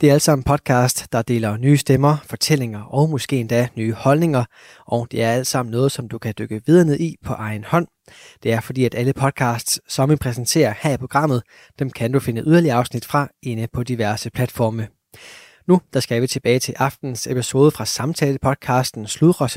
Det 0.00 0.08
er 0.08 0.12
altså 0.12 0.32
en 0.32 0.42
podcast, 0.42 1.12
der 1.12 1.22
deler 1.22 1.56
nye 1.56 1.76
stemmer, 1.76 2.16
fortællinger 2.24 2.82
og 2.82 3.10
måske 3.10 3.36
endda 3.36 3.68
nye 3.76 3.92
holdninger, 3.92 4.44
og 4.86 5.06
det 5.10 5.22
er 5.22 5.32
alt 5.32 5.46
sammen 5.46 5.70
noget, 5.70 5.92
som 5.92 6.08
du 6.08 6.18
kan 6.18 6.34
dykke 6.38 6.60
videre 6.66 6.84
ned 6.84 7.00
i 7.00 7.16
på 7.24 7.32
egen 7.32 7.64
hånd. 7.64 7.86
Det 8.42 8.52
er 8.52 8.60
fordi, 8.60 8.84
at 8.84 8.94
alle 8.94 9.12
podcasts, 9.12 9.80
som 9.88 10.10
vi 10.10 10.16
præsenterer 10.16 10.74
her 10.80 10.92
i 10.92 10.96
programmet, 10.96 11.42
dem 11.78 11.90
kan 11.90 12.12
du 12.12 12.20
finde 12.20 12.42
yderligere 12.46 12.76
afsnit 12.76 13.04
fra 13.04 13.28
inde 13.42 13.66
på 13.72 13.82
diverse 13.82 14.30
platforme. 14.30 14.88
Nu 15.70 15.80
der 15.94 16.00
skal 16.00 16.22
vi 16.22 16.26
tilbage 16.26 16.58
til 16.58 16.74
aftens 16.78 17.26
episode 17.26 17.70
fra 17.70 17.84
samtale-podcasten 17.84 19.06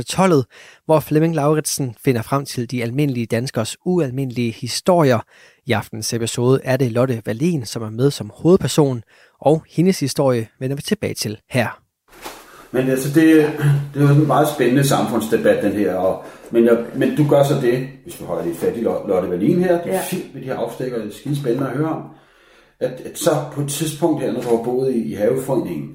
12, 0.06 0.44
hvor 0.86 1.00
Flemming 1.00 1.36
Lauritsen 1.36 1.96
finder 2.06 2.22
frem 2.22 2.46
til 2.46 2.72
de 2.72 2.84
almindelige 2.84 3.26
danskers 3.26 3.78
ualmindelige 3.86 4.52
historier. 4.52 5.20
I 5.66 5.72
aftens 5.72 6.14
episode 6.14 6.60
er 6.64 6.78
det 6.78 6.92
Lotte 6.92 7.22
Valin, 7.26 7.66
som 7.66 7.82
er 7.82 7.90
med 7.90 8.12
som 8.12 8.32
hovedperson, 8.36 9.04
og 9.42 9.64
hendes 9.70 10.00
historie 10.00 10.48
vender 10.60 10.76
vi 10.76 10.82
tilbage 10.82 11.14
til 11.14 11.38
her. 11.50 11.82
Men 12.72 12.90
altså, 12.90 13.08
det, 13.20 13.52
det 13.94 14.02
er 14.04 14.08
jo 14.10 14.22
en 14.22 14.28
meget 14.28 14.48
spændende 14.56 14.88
samfundsdebat, 14.88 15.64
den 15.64 15.72
her. 15.72 15.96
Og, 15.96 16.24
men, 16.52 16.66
jeg, 16.66 16.86
men 16.96 17.16
du 17.16 17.28
gør 17.30 17.44
så 17.44 17.54
det, 17.62 17.88
hvis 18.04 18.20
vi 18.20 18.26
holder 18.26 18.46
lidt 18.46 18.58
fat 18.58 18.78
i 18.78 18.82
Lo- 18.82 19.08
Lotte 19.08 19.30
Valin 19.30 19.60
her, 19.64 19.82
det 19.84 19.92
er 19.92 19.96
Ja. 19.96 20.02
fint 20.10 20.34
med 20.34 20.42
de 20.42 20.48
her 20.48 20.58
afstikker, 20.58 20.98
det 20.98 21.08
er 21.08 21.14
skide 21.14 21.36
spændende 21.40 21.70
at 21.70 21.78
høre 21.78 21.90
om, 21.90 22.02
at, 22.80 22.92
at 23.06 23.18
så 23.18 23.30
på 23.54 23.62
et 23.62 23.70
tidspunkt 23.70 24.22
her, 24.24 24.32
når 24.34 24.42
du 24.42 24.58
har 24.58 24.64
boet 24.64 24.94
i, 24.96 25.12
i 25.12 25.14
haveforeningen, 25.14 25.90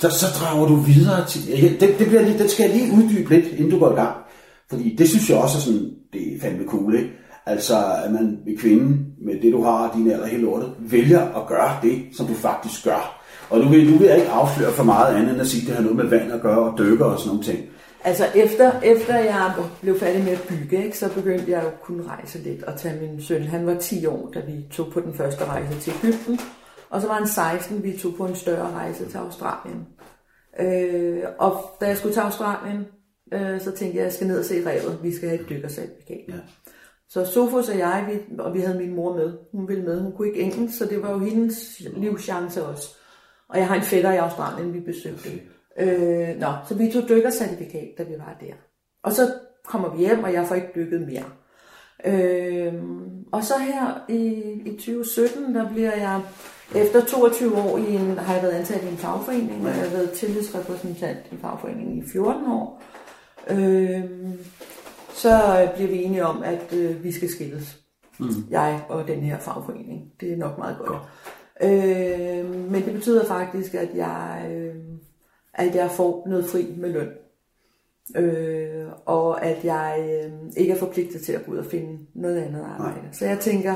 så, 0.00 0.10
så 0.10 0.26
drager 0.40 0.66
du 0.66 0.74
videre 0.74 1.26
til, 1.26 1.42
det, 1.80 1.98
det, 1.98 2.06
bliver 2.06 2.22
lige, 2.22 2.38
det 2.38 2.50
skal 2.50 2.70
jeg 2.70 2.80
lige 2.80 2.92
uddybe 2.92 3.30
lidt, 3.30 3.46
inden 3.46 3.70
du 3.70 3.78
går 3.78 3.92
i 3.92 3.94
gang. 3.94 4.16
Fordi 4.70 4.96
det 4.96 5.08
synes 5.08 5.30
jeg 5.30 5.38
også 5.38 5.56
er 5.58 5.60
sådan, 5.60 5.90
det 6.12 6.34
er 6.34 6.40
fandme 6.40 6.66
cool, 6.66 6.94
ikke? 6.94 7.10
Altså, 7.46 7.74
at 8.04 8.12
man 8.12 8.38
med 8.46 8.58
kvinden, 8.58 9.06
med 9.26 9.40
det 9.42 9.52
du 9.52 9.62
har, 9.62 9.92
din 9.96 10.10
alder 10.10 10.26
helt 10.26 10.42
lortet, 10.42 10.72
vælger 10.78 11.20
at 11.20 11.46
gøre 11.46 11.76
det, 11.82 12.02
som 12.12 12.26
du 12.26 12.34
faktisk 12.34 12.84
gør. 12.84 13.22
Og 13.50 13.60
nu 13.60 13.68
vil, 13.68 13.90
nu 13.90 13.98
vil 13.98 14.06
jeg 14.06 14.16
ikke 14.16 14.30
afsløre 14.30 14.72
for 14.72 14.84
meget 14.84 15.16
andet, 15.16 15.32
end 15.32 15.40
at 15.40 15.46
sige, 15.46 15.60
at 15.62 15.66
det 15.66 15.76
har 15.76 15.82
noget 15.82 15.96
med 15.96 16.04
vand 16.04 16.32
at 16.32 16.40
gøre, 16.40 16.58
og 16.58 16.78
dykker 16.78 17.04
og 17.04 17.18
sådan 17.18 17.28
nogle 17.28 17.44
ting. 17.44 17.58
Altså 18.04 18.26
efter, 18.34 18.80
efter 18.80 19.16
jeg 19.16 19.52
blev 19.80 20.00
færdig 20.00 20.24
med 20.24 20.32
at 20.32 20.40
bygge, 20.48 20.84
ikke, 20.84 20.98
så 20.98 21.08
begyndte 21.14 21.50
jeg 21.50 21.62
jo 21.62 21.68
at 21.68 21.82
kunne 21.82 22.02
rejse 22.08 22.38
lidt 22.38 22.62
og 22.62 22.76
tage 22.76 23.00
min 23.00 23.22
søn. 23.22 23.42
Han 23.42 23.66
var 23.66 23.74
10 23.74 24.06
år, 24.06 24.30
da 24.34 24.40
vi 24.40 24.52
tog 24.72 24.86
på 24.92 25.00
den 25.00 25.14
første 25.14 25.44
rejse 25.44 25.80
til 25.80 25.92
Ægypten. 26.02 26.40
Og 26.90 27.00
så 27.00 27.08
var 27.08 27.14
han 27.14 27.28
16, 27.28 27.82
vi 27.82 27.98
tog 27.98 28.14
på 28.14 28.26
en 28.26 28.36
større 28.36 28.70
rejse 28.70 29.08
til 29.08 29.18
Australien. 29.18 29.86
Øh, 30.60 31.22
og 31.38 31.60
da 31.80 31.86
jeg 31.86 31.96
skulle 31.96 32.14
til 32.14 32.20
Australien, 32.20 32.86
øh, 33.32 33.60
så 33.60 33.70
tænkte 33.70 33.96
jeg, 33.96 33.98
at 33.98 34.04
jeg 34.04 34.12
skal 34.12 34.26
ned 34.26 34.38
og 34.38 34.44
se 34.44 34.70
revet. 34.70 34.98
Vi 35.02 35.14
skal 35.14 35.28
have 35.28 35.40
et 35.40 35.48
dykkercertifikat. 35.48 36.24
Ja. 36.28 36.34
Så 37.08 37.24
Sofus 37.24 37.68
og 37.68 37.78
jeg, 37.78 38.08
vi, 38.10 38.34
og 38.38 38.54
vi 38.54 38.60
havde 38.60 38.78
min 38.78 38.94
mor 38.94 39.16
med. 39.16 39.32
Hun 39.52 39.68
ville 39.68 39.84
med. 39.84 40.00
Hun 40.00 40.12
kunne 40.12 40.28
ikke 40.28 40.40
engelsk, 40.40 40.78
så 40.78 40.84
det 40.84 41.02
var 41.02 41.10
jo 41.10 41.18
hendes 41.18 41.82
livschance 41.96 42.64
også. 42.64 42.88
Og 43.48 43.58
jeg 43.58 43.68
har 43.68 43.74
en 43.74 43.82
fætter 43.82 44.12
i 44.12 44.16
Australien, 44.16 44.74
vi 44.74 44.80
besøgte. 44.80 45.30
Øh, 45.78 46.36
nå, 46.38 46.52
så 46.68 46.74
vi 46.74 46.90
tog 46.90 47.08
dykkercertifikat, 47.08 47.88
da 47.98 48.02
vi 48.02 48.14
var 48.18 48.36
der. 48.40 48.54
Og 49.02 49.12
så 49.12 49.32
kommer 49.64 49.96
vi 49.96 49.98
hjem, 49.98 50.24
og 50.24 50.32
jeg 50.32 50.46
får 50.46 50.54
ikke 50.54 50.72
dykket 50.74 51.00
mere. 51.00 51.24
Øh, 52.04 52.74
og 53.32 53.44
så 53.44 53.54
her 53.58 54.04
i, 54.08 54.22
i 54.66 54.70
2017, 54.70 55.54
der 55.54 55.72
bliver 55.72 55.96
jeg, 55.96 56.22
efter 56.74 57.04
22 57.04 57.56
år, 57.56 57.78
i 57.78 57.94
en, 57.94 58.18
har 58.18 58.34
jeg 58.34 58.42
været 58.42 58.52
ansat 58.52 58.84
i 58.84 58.88
en 58.88 58.96
fagforening, 58.96 59.66
og 59.66 59.68
jeg 59.68 59.82
har 59.82 59.90
været 59.90 60.10
tillidsrepræsentant 60.10 61.18
i 61.32 61.36
fagforeningen 61.36 61.98
i 61.98 62.08
14 62.08 62.46
år. 62.46 62.82
Øh, 63.50 64.04
så 65.12 65.68
bliver 65.74 65.90
vi 65.90 66.02
enige 66.02 66.24
om, 66.24 66.42
at 66.42 66.72
øh, 66.72 67.04
vi 67.04 67.12
skal 67.12 67.28
skilles. 67.28 67.78
Mm. 68.18 68.28
Jeg 68.50 68.80
og 68.88 69.08
den 69.08 69.20
her 69.20 69.38
fagforening. 69.38 70.12
Det 70.20 70.32
er 70.32 70.36
nok 70.36 70.58
meget 70.58 70.76
godt. 70.78 71.02
Øh, 71.62 72.70
men 72.70 72.84
det 72.84 72.94
betyder 72.94 73.24
faktisk, 73.24 73.74
at 73.74 73.88
jeg, 73.94 74.50
øh, 74.52 74.74
at 75.54 75.74
jeg 75.74 75.90
får 75.90 76.26
noget 76.28 76.44
fri 76.44 76.74
med 76.76 76.92
løn. 76.92 77.08
Øh, 78.16 78.86
og 79.06 79.44
at 79.44 79.64
jeg 79.64 80.22
øh, 80.24 80.32
ikke 80.56 80.72
er 80.72 80.78
forpligtet 80.78 81.20
til 81.20 81.32
at 81.32 81.46
gå 81.46 81.52
ud 81.52 81.56
og 81.56 81.66
finde 81.66 81.98
noget 82.14 82.36
andet 82.36 82.60
arbejde. 82.60 83.08
Så 83.12 83.26
jeg 83.26 83.38
tænker, 83.38 83.74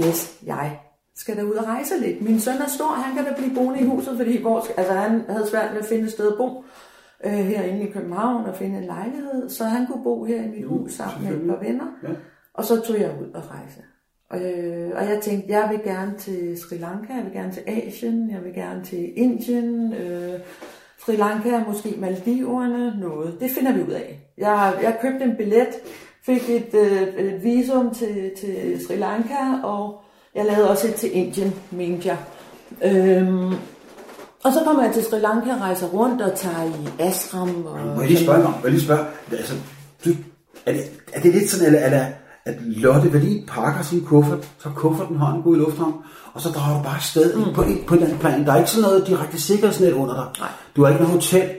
yes, 0.00 0.40
jeg 0.46 0.80
skal 1.16 1.36
da 1.36 1.42
ud 1.42 1.54
og 1.54 1.66
rejse 1.66 2.00
lidt. 2.00 2.22
Min 2.22 2.40
søn 2.40 2.62
er 2.62 2.68
stor, 2.68 2.86
han 2.86 3.16
kan 3.16 3.24
da 3.24 3.34
blive 3.40 3.54
boende 3.54 3.80
i 3.80 3.84
huset, 3.84 4.16
fordi 4.16 4.40
hvor, 4.42 4.66
altså, 4.76 4.92
han 4.92 5.24
havde 5.28 5.46
svært 5.46 5.72
ved 5.72 5.80
at 5.80 5.86
finde 5.86 6.04
et 6.04 6.12
sted 6.12 6.28
at 6.28 6.36
bo 6.36 6.64
øh, 7.24 7.32
herinde 7.32 7.88
i 7.88 7.92
København 7.92 8.46
og 8.46 8.56
finde 8.56 8.78
en 8.78 8.84
lejlighed, 8.84 9.50
så 9.50 9.64
han 9.64 9.86
kunne 9.86 10.04
bo 10.04 10.24
her 10.24 10.42
i 10.42 10.48
mit 10.48 10.66
hus 10.66 10.92
sammen 10.92 11.28
med 11.28 11.40
et 11.40 11.48
par 11.48 11.66
venner. 11.66 11.86
Ja. 12.02 12.08
Og 12.54 12.64
så 12.64 12.80
tog 12.80 13.00
jeg 13.00 13.10
ud 13.20 13.30
og 13.34 13.42
rejse. 13.50 13.82
Og, 14.30 14.40
øh, 14.40 14.90
og 14.94 15.08
jeg 15.08 15.20
tænkte, 15.22 15.52
jeg 15.52 15.68
vil 15.70 15.80
gerne 15.84 16.14
til 16.18 16.58
Sri 16.58 16.76
Lanka, 16.76 17.12
jeg 17.12 17.24
vil 17.24 17.32
gerne 17.32 17.52
til 17.52 17.62
Asien, 17.66 18.30
jeg 18.30 18.44
vil 18.44 18.54
gerne 18.54 18.84
til 18.84 19.18
Indien, 19.18 19.92
øh, 19.92 20.40
Sri 20.98 21.16
Lanka, 21.16 21.64
måske 21.68 21.94
Maldiverne, 21.98 23.00
noget. 23.00 23.40
Det 23.40 23.50
finder 23.50 23.72
vi 23.72 23.82
ud 23.82 23.92
af. 23.92 24.20
Jeg, 24.38 24.74
jeg 24.82 24.98
købte 25.02 25.24
en 25.24 25.36
billet, 25.36 25.68
fik 26.22 26.50
et, 26.50 26.74
øh, 26.74 27.02
et 27.02 27.44
visum 27.44 27.94
til, 27.94 28.32
til 28.36 28.86
Sri 28.86 28.96
Lanka, 28.96 29.62
og 29.62 30.03
jeg 30.34 30.44
lavede 30.44 30.70
også 30.70 30.88
et 30.88 30.94
til 30.94 31.16
Indien, 31.16 31.54
mente 31.70 32.08
jeg. 32.08 32.16
Øhm, 32.82 33.54
og 34.44 34.52
så 34.52 34.60
kommer 34.64 34.84
jeg 34.84 34.94
til 34.94 35.04
Sri 35.04 35.18
Lanka, 35.18 35.50
rejser 35.60 35.86
rundt 35.86 36.22
og 36.22 36.34
tager 36.34 36.64
i 36.64 37.02
ashram. 37.02 37.66
Og 37.66 37.78
Må 37.94 38.00
jeg 38.00 38.10
lige 38.10 38.24
spørge 38.24 38.42
mig? 38.42 38.50
Må 38.50 38.60
jeg 38.62 38.70
lige 38.70 38.84
spørge? 38.84 39.04
Altså, 39.32 39.54
du, 40.04 40.10
er, 40.66 40.72
det, 40.72 40.82
er 41.12 41.20
det 41.20 41.34
lidt 41.34 41.50
sådan, 41.50 41.66
eller 41.66 41.78
er 41.80 41.90
det, 41.90 42.14
at 42.44 42.54
Lotte 42.60 43.12
Valin 43.12 43.46
pakker 43.46 43.82
sin 43.82 44.04
kuffert, 44.04 44.48
så 44.58 44.68
kufferten 44.76 45.16
hånden 45.16 45.42
går 45.42 45.54
i 45.54 45.58
lufthavn, 45.58 45.94
og 46.34 46.40
så 46.40 46.48
drager 46.48 46.76
du 46.76 46.82
bare 46.82 46.94
afsted 46.94 47.36
mm. 47.36 47.54
på, 47.54 47.62
en, 47.62 47.84
på 47.86 47.94
en 47.94 48.00
eller 48.00 48.06
anden 48.06 48.18
plan. 48.18 48.46
Der 48.46 48.52
er 48.52 48.56
ikke 48.56 48.70
sådan 48.70 48.90
noget 48.90 49.06
direkte 49.06 49.40
sikkerhedsnet 49.40 49.92
under 49.92 50.14
dig. 50.14 50.26
Nej. 50.38 50.48
Du 50.76 50.82
har 50.82 50.88
ikke 50.88 51.02
noget 51.02 51.14
hotel. 51.14 51.50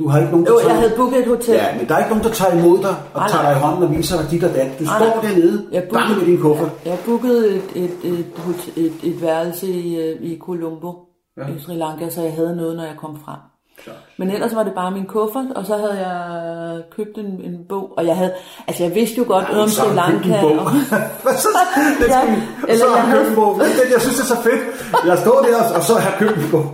Du 0.00 0.08
har 0.08 0.18
ikke 0.18 0.30
nogen, 0.30 0.46
der 0.46 0.52
Jo, 0.52 0.58
tager- 0.58 0.70
jeg 0.70 0.78
havde 0.82 0.92
booket 0.96 1.18
et 1.18 1.26
hotel. 1.26 1.54
Ja, 1.54 1.66
men 1.78 1.88
der 1.88 1.94
er 1.94 1.98
ikke 1.98 2.10
nogen, 2.14 2.24
der 2.24 2.30
tager 2.40 2.52
imod 2.58 2.78
dig 2.78 2.94
og 3.14 3.20
Nej, 3.20 3.28
tager 3.28 3.42
dig 3.48 3.52
i 3.56 3.60
hånden 3.64 3.82
og 3.82 3.90
viser 3.96 4.16
dig 4.20 4.30
dit 4.30 4.44
og 4.44 4.50
dat. 4.54 4.70
Du 4.78 4.84
Nej, 4.84 4.98
står 4.98 5.20
dernede, 5.22 5.56
Jeg 5.72 5.82
bang 5.92 6.18
med 6.18 6.26
din 6.26 6.38
kuffert. 6.40 6.70
Jeg 6.86 6.98
bookede 7.06 7.42
et, 7.56 7.62
et, 7.74 7.94
et, 8.04 8.24
hot- 8.36 8.72
et, 8.76 8.92
et 9.02 9.22
værelse 9.22 9.66
i, 9.66 9.86
øh, 10.04 10.16
i 10.30 10.38
Colombo 10.38 10.90
ja. 11.38 11.46
i 11.46 11.58
Sri 11.58 11.74
Lanka, 11.74 12.08
så 12.10 12.22
jeg 12.22 12.32
havde 12.32 12.56
noget, 12.56 12.76
når 12.76 12.84
jeg 12.84 12.96
kom 12.98 13.16
frem. 13.24 13.38
Men 14.16 14.30
ellers 14.30 14.54
var 14.54 14.62
det 14.62 14.72
bare 14.74 14.90
min 14.90 15.06
kuffert, 15.06 15.44
og 15.54 15.66
så 15.66 15.76
havde 15.76 15.98
jeg 16.06 16.20
købt 16.96 17.18
en, 17.18 17.24
en 17.44 17.56
bog, 17.68 17.92
og 17.96 18.06
jeg 18.06 18.16
havde, 18.16 18.32
altså 18.68 18.82
jeg 18.84 18.94
vidste 18.94 19.16
jo 19.18 19.24
godt 19.28 19.44
noget 19.48 19.62
om 19.62 19.68
Sri 19.68 19.94
Lanka. 19.94 20.40
bog. 20.40 20.50
Og, 20.58 20.70
Hvad 21.24 21.34
så? 21.46 21.48
Det 22.00 22.08
Ja, 22.08 22.20
eller 22.68 22.84
så 22.84 22.90
har 22.90 22.96
jeg 22.96 23.06
jeg 23.08 23.16
købt 23.16 23.28
en 23.28 23.34
bog. 23.34 23.60
Det- 23.60 23.92
Jeg 23.92 24.00
synes, 24.00 24.16
det 24.16 24.22
er 24.22 24.34
så 24.36 24.42
fedt. 24.42 24.62
Jeg 25.06 25.18
står 25.18 25.40
der, 25.50 25.76
og 25.76 25.82
så 25.82 25.92
har 25.94 26.10
jeg 26.10 26.18
købt 26.18 26.36
en 26.44 26.50
bog. 26.50 26.66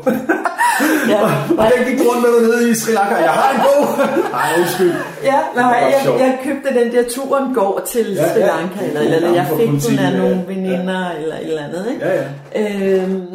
ja, 1.09 1.21
Og 1.61 1.65
den 1.77 1.81
gik 1.89 1.99
rundt 2.09 2.23
med 2.23 2.31
dernede 2.37 2.71
i 2.71 2.75
Sri 2.75 2.93
Lanka. 2.93 3.15
Jeg 3.15 3.31
har 3.41 3.51
en 3.55 3.61
bog. 3.67 3.85
Nej, 4.39 4.49
undskyld. 4.59 4.93
ja, 5.23 5.39
nej, 5.55 5.65
jeg, 5.93 6.01
sjovt. 6.05 6.21
jeg 6.21 6.39
købte 6.45 6.81
den 6.81 6.93
der 6.93 7.03
turen 7.11 7.55
går 7.55 7.81
til 7.87 8.07
Ja, 8.15 8.33
Sri 8.33 8.41
ja. 8.41 8.47
Lanka, 8.47 8.85
eller, 8.89 9.01
eller, 9.01 9.17
eller 9.17 9.33
jeg 9.35 9.47
fik 9.57 9.91
den 9.91 9.99
af 9.99 10.11
ja. 10.13 10.19
nogle 10.19 10.45
veninder, 10.49 11.11
eller 11.21 11.35
et 11.37 11.47
eller 11.49 11.63
andet. 11.65 11.87
Ikke? 11.93 12.07
Ja, 12.07 12.23
ja. 12.55 13.03
Øhm, 13.03 13.27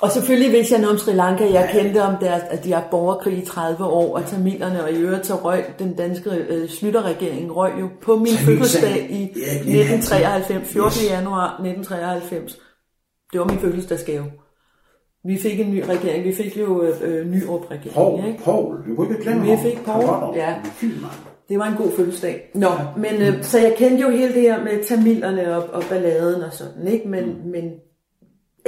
og 0.00 0.10
selvfølgelig 0.12 0.52
vidste 0.52 0.74
jeg 0.74 0.80
noget 0.80 0.92
om 0.92 0.98
Sri 0.98 1.12
Lanka. 1.12 1.52
Jeg 1.52 1.68
kendte 1.72 2.02
om 2.02 2.14
deres, 2.20 2.42
at 2.50 2.64
de 2.64 2.72
har 2.72 2.88
borgerkrig 2.90 3.38
i 3.38 3.44
30 3.44 3.84
år, 3.84 4.16
og 4.16 4.26
tamilerne, 4.26 4.84
og 4.84 4.92
i 4.92 4.96
øvrigt 4.96 5.26
så 5.26 5.34
røg 5.34 5.64
den 5.78 5.94
danske 5.94 6.30
øh, 6.30 6.68
slytterregering 6.68 7.56
røg 7.56 7.72
jo 7.80 7.88
på 8.02 8.16
min 8.16 8.36
fødselsdag 8.46 9.06
i 9.10 9.20
Ja, 9.20 9.52
det 9.64 9.80
er 9.80 9.94
1993, 9.94 10.68
14. 10.68 11.02
Yes. 11.02 11.10
januar 11.10 11.46
1993. 11.46 12.58
Det 13.32 13.40
var 13.40 13.46
min 13.46 13.58
fødselsdagsgave. 13.58 14.24
Vi 15.24 15.38
fik 15.38 15.60
en 15.60 15.70
ny 15.70 15.82
regering. 15.88 16.24
Vi 16.24 16.34
fik 16.34 16.58
jo 16.58 16.82
øh, 16.82 16.94
øh, 17.02 17.26
Nyrup 17.26 17.70
regering, 17.70 17.94
Poul, 17.94 18.26
ikke? 18.26 18.42
Poul, 18.44 18.76
du 18.88 18.96
kunne 18.96 19.10
ikke 19.10 19.22
glemme 19.22 19.42
Vi 19.42 19.56
fik 19.62 19.78
Kammerater. 19.84 20.36
ja. 20.36 20.54
Det 21.48 21.58
var 21.58 21.66
en 21.66 21.76
god 21.76 21.90
fødselsdag. 21.96 22.50
Nå, 22.54 22.68
men 22.96 23.14
øh, 23.22 23.42
så 23.42 23.58
jeg 23.58 23.74
kendte 23.76 24.02
jo 24.02 24.10
hele 24.10 24.34
det 24.34 24.42
her 24.42 24.64
med 24.64 24.84
tamilerne 24.84 25.56
og, 25.56 25.62
og 25.72 25.82
balladen 25.90 26.42
og 26.42 26.52
sådan, 26.52 26.88
ikke? 26.88 27.08
Men, 27.08 27.24
mm. 27.24 27.50
men 27.50 27.64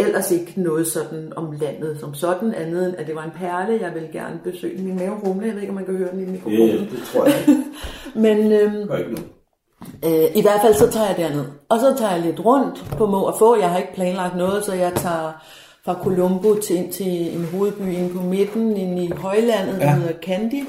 ellers 0.01 0.31
ikke 0.31 0.53
noget 0.57 0.87
sådan 0.87 1.33
om 1.37 1.53
landet 1.61 1.97
som 2.01 2.15
sådan, 2.15 2.55
andet 2.55 2.87
end 2.87 2.95
at 2.99 3.07
det 3.07 3.15
var 3.15 3.25
en 3.25 3.31
perle, 3.37 3.79
jeg 3.81 3.95
ville 3.95 4.09
gerne 4.13 4.41
besøge. 4.45 4.83
Min 4.83 4.97
mave 4.97 5.15
rumle, 5.27 5.47
jeg 5.47 5.55
ved 5.55 5.61
ikke, 5.61 5.71
om 5.71 5.75
man 5.75 5.85
kan 5.85 5.97
høre 5.97 6.11
den 6.13 6.21
i 6.21 6.25
Ja, 6.25 6.31
mikrofonen. 6.31 6.89
det 6.91 6.99
tror 7.13 7.25
jeg. 7.25 7.35
Men 8.25 8.53
øhm, 8.53 8.89
gør 8.89 8.97
ikke 8.97 9.11
noget. 9.11 10.25
øh, 10.25 10.37
i 10.37 10.43
hvert 10.43 10.61
fald 10.63 10.75
så 10.75 10.91
tager 10.91 11.07
jeg 11.07 11.17
derned. 11.17 11.45
Og 11.69 11.81
så 11.81 11.95
tager 11.99 12.13
jeg 12.13 12.21
lidt 12.25 12.45
rundt 12.45 12.85
på 12.99 13.07
må 13.07 13.21
og 13.23 13.35
få. 13.39 13.57
Jeg 13.57 13.71
har 13.71 13.79
ikke 13.79 13.95
planlagt 13.95 14.37
noget, 14.37 14.65
så 14.65 14.73
jeg 14.75 14.93
tager 14.95 15.45
fra 15.85 15.95
Colombo 16.03 16.55
til 16.55 16.77
ind 16.77 16.93
til 16.93 17.37
en 17.37 17.45
hovedby 17.53 17.83
inde 17.93 18.15
på 18.15 18.21
midten, 18.23 18.77
inde 18.77 19.05
i 19.05 19.11
højlandet, 19.11 19.75
ja. 19.81 19.85
der 19.85 19.91
hedder 19.91 20.15
Candy. 20.23 20.65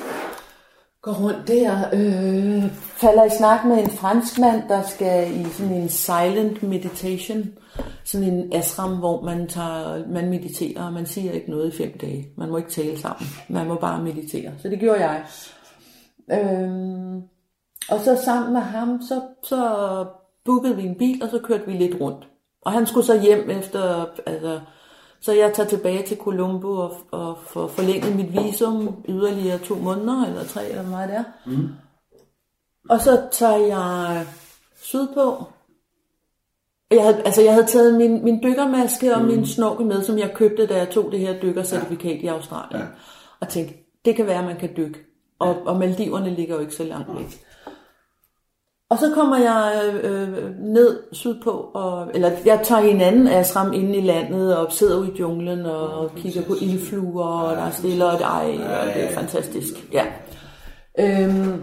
Går 1.02 1.14
rundt 1.14 1.48
der, 1.48 1.90
øh, 1.94 2.72
falder 2.74 3.26
i 3.26 3.30
snak 3.38 3.66
med 3.66 3.78
en 3.78 3.90
franskmand, 3.90 4.70
der 4.70 4.82
skal 4.84 5.42
i 5.42 5.44
sådan 5.44 5.74
en 5.74 5.90
silent 5.90 6.64
meditation, 6.64 7.54
sådan 8.04 8.28
en 8.28 8.54
ashram, 8.54 8.98
hvor 8.98 9.22
man, 9.22 9.48
tager, 9.48 10.08
man 10.08 10.30
mediterer, 10.30 10.86
og 10.86 10.94
man 10.94 11.06
siger 11.06 11.32
ikke 11.32 11.50
noget 11.52 11.74
i 11.74 11.78
fem 11.78 11.98
dage. 11.98 12.28
Man 12.38 12.50
må 12.50 12.58
ikke 12.58 12.70
tale 12.70 13.00
sammen, 13.00 13.28
man 13.50 13.68
må 13.68 13.76
bare 13.76 14.04
meditere. 14.04 14.52
Så 14.62 14.70
det 14.70 14.80
gjorde 14.80 15.10
jeg. 15.10 15.26
Øh, 16.32 17.22
og 17.90 18.00
så 18.00 18.22
sammen 18.26 18.54
med 18.54 18.62
ham, 18.62 19.02
så, 19.02 19.22
så 19.44 20.06
bookede 20.46 20.76
vi 20.76 20.84
en 20.84 20.98
bil, 20.98 21.24
og 21.24 21.30
så 21.30 21.40
kørte 21.40 21.66
vi 21.66 21.74
lidt 21.74 22.02
rundt. 22.02 22.28
Og 22.62 22.72
han 22.72 22.86
skulle 22.86 23.06
så 23.06 23.22
hjem 23.22 23.50
efter, 23.50 24.06
altså, 24.26 24.60
så 25.22 25.34
jeg 25.34 25.54
tager 25.54 25.70
tilbage 25.70 26.04
til 26.04 26.18
Colombo 26.18 26.68
og, 26.68 26.98
og 27.12 27.38
får 27.48 27.68
forlænget 27.68 28.16
mit 28.16 28.34
visum 28.34 29.04
yderligere 29.10 29.58
to 29.58 29.76
måneder, 29.76 30.26
eller 30.26 30.44
tre, 30.44 30.70
eller 30.70 30.82
hvad 30.82 30.92
meget 30.92 31.10
det 31.10 31.18
er. 31.18 31.24
Mm. 31.46 31.68
Og 32.90 33.02
så 33.02 33.22
tager 33.32 33.58
jeg 33.58 34.26
sydpå. 34.76 35.44
Jeg 36.92 37.04
havde, 37.04 37.22
altså 37.26 37.42
jeg 37.42 37.54
havde 37.54 37.68
taget 37.68 37.94
min, 37.94 38.24
min 38.24 38.44
dykkermaske 38.44 39.16
og 39.16 39.22
mm. 39.22 39.28
min 39.28 39.46
snorkel 39.46 39.86
med, 39.86 40.04
som 40.04 40.18
jeg 40.18 40.32
købte, 40.36 40.68
da 40.68 40.78
jeg 40.78 40.90
tog 40.90 41.12
det 41.12 41.20
her 41.20 41.40
dykkercertifikat 41.42 42.24
ja. 42.24 42.24
i 42.24 42.28
Australien. 42.28 42.82
Ja. 42.82 42.88
Og 43.40 43.50
tænkte, 43.50 43.76
det 44.06 44.16
kan 44.16 44.28
være, 44.28 44.40
at 44.40 44.46
man 44.46 44.60
kan 44.60 44.70
dykke. 44.78 45.00
Og, 45.40 45.56
og 45.66 45.80
Maldiverne 45.80 46.30
ligger 46.30 46.56
jo 46.56 46.62
ikke 46.62 46.76
så 46.76 46.84
langt 46.84 47.18
væk. 47.18 47.46
Og 48.92 48.98
så 48.98 49.12
kommer 49.14 49.38
jeg 49.38 49.92
øh, 50.04 50.60
ned 50.60 51.00
sydpå, 51.12 51.52
og, 51.74 52.12
eller 52.14 52.32
jeg 52.46 52.60
tager 52.64 52.82
en 52.82 53.02
anden 53.02 53.28
ashram 53.28 53.74
inde 53.74 53.98
i 53.98 54.02
landet, 54.02 54.58
og 54.58 54.72
sidder 54.72 55.00
ude 55.00 55.12
i 55.16 55.20
junglen, 55.20 55.66
og 55.66 56.12
ja, 56.16 56.22
kigger 56.22 56.42
på 56.42 56.56
ildfluer, 56.62 57.26
og 57.26 57.58
der 57.58 57.64
er 57.64 57.72
stille 57.72 58.06
og 58.06 58.14
et 58.14 58.22
ej, 58.22 58.58
og 58.82 58.94
det 58.94 59.04
er 59.04 59.14
fantastisk. 59.14 59.74
Ja. 59.94 60.06
Øhm, 61.00 61.62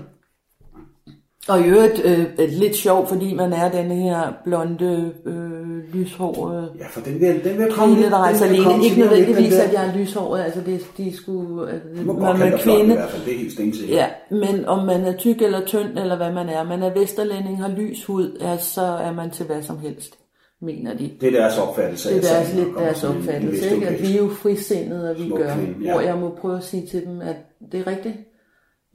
og 1.49 1.61
i 1.61 1.65
øvrigt 1.65 2.05
øh, 2.05 2.49
lidt 2.49 2.77
sjovt, 2.77 3.09
fordi 3.09 3.35
man 3.35 3.53
er 3.53 3.71
den 3.71 3.91
her 3.91 4.33
blonde, 4.45 5.13
øh, 5.27 5.95
lyshårede 5.95 6.73
Ja, 6.79 6.85
for 6.91 7.01
den 7.01 7.21
vil, 7.21 7.45
den 7.45 7.59
vil 7.59 7.73
komme 7.73 7.95
kvinde, 7.95 8.11
der 8.11 8.17
rejser 8.17 8.47
alene. 8.47 8.85
Ikke 8.85 9.01
nødvendigvis, 9.01 9.55
at 9.55 9.73
jeg 9.73 9.87
er 9.87 9.99
lyshåret, 9.99 10.45
altså 10.45 10.61
det, 10.67 10.87
de 10.97 11.17
skulle... 11.17 11.73
Altså, 11.73 12.05
man, 12.05 12.39
man 12.39 12.53
er 12.53 12.59
kvinde. 12.59 12.95
I 12.95 12.97
hvert 12.97 13.11
fald, 13.11 13.25
det 13.25 13.35
er 13.35 13.39
helt 13.39 13.53
stensikkert. 13.53 13.97
Ja, 13.97 14.07
men 14.31 14.65
om 14.65 14.87
man 14.87 15.05
er 15.05 15.17
tyk 15.17 15.43
eller 15.43 15.61
tynd, 15.67 15.99
eller 15.99 16.17
hvad 16.17 16.33
man 16.33 16.49
er, 16.49 16.65
man 16.65 16.83
er 16.83 16.95
vesterlænding, 16.95 17.63
har 17.63 17.69
lys 17.69 18.05
hud, 18.05 18.39
ja, 18.41 18.57
så 18.59 18.83
er 18.83 19.13
man 19.13 19.31
til 19.31 19.47
hvad 19.47 19.63
som 19.63 19.79
helst 19.79 20.19
mener 20.61 20.95
de. 20.95 21.11
Det 21.21 21.35
er 21.35 21.41
deres 21.41 21.59
opfattelse. 21.59 22.09
Det 22.09 22.17
er 22.17 22.35
deres, 22.35 22.55
lidt 22.55 22.69
deres 22.79 23.05
opfattelse, 23.05 23.75
ikke? 23.75 23.87
at 23.89 24.03
vi 24.03 24.13
er 24.13 24.19
jo 24.19 24.29
frisindede, 24.29 25.11
og 25.11 25.19
vi 25.19 25.29
gør, 25.29 25.55
kvinde, 25.55 25.75
ja. 25.85 25.93
hvor 25.93 26.01
jeg 26.01 26.17
må 26.17 26.35
prøve 26.41 26.57
at 26.57 26.65
sige 26.65 26.87
til 26.87 27.05
dem, 27.07 27.21
at 27.21 27.37
det 27.73 27.81
er 27.81 27.87
rigtigt, 27.87 28.15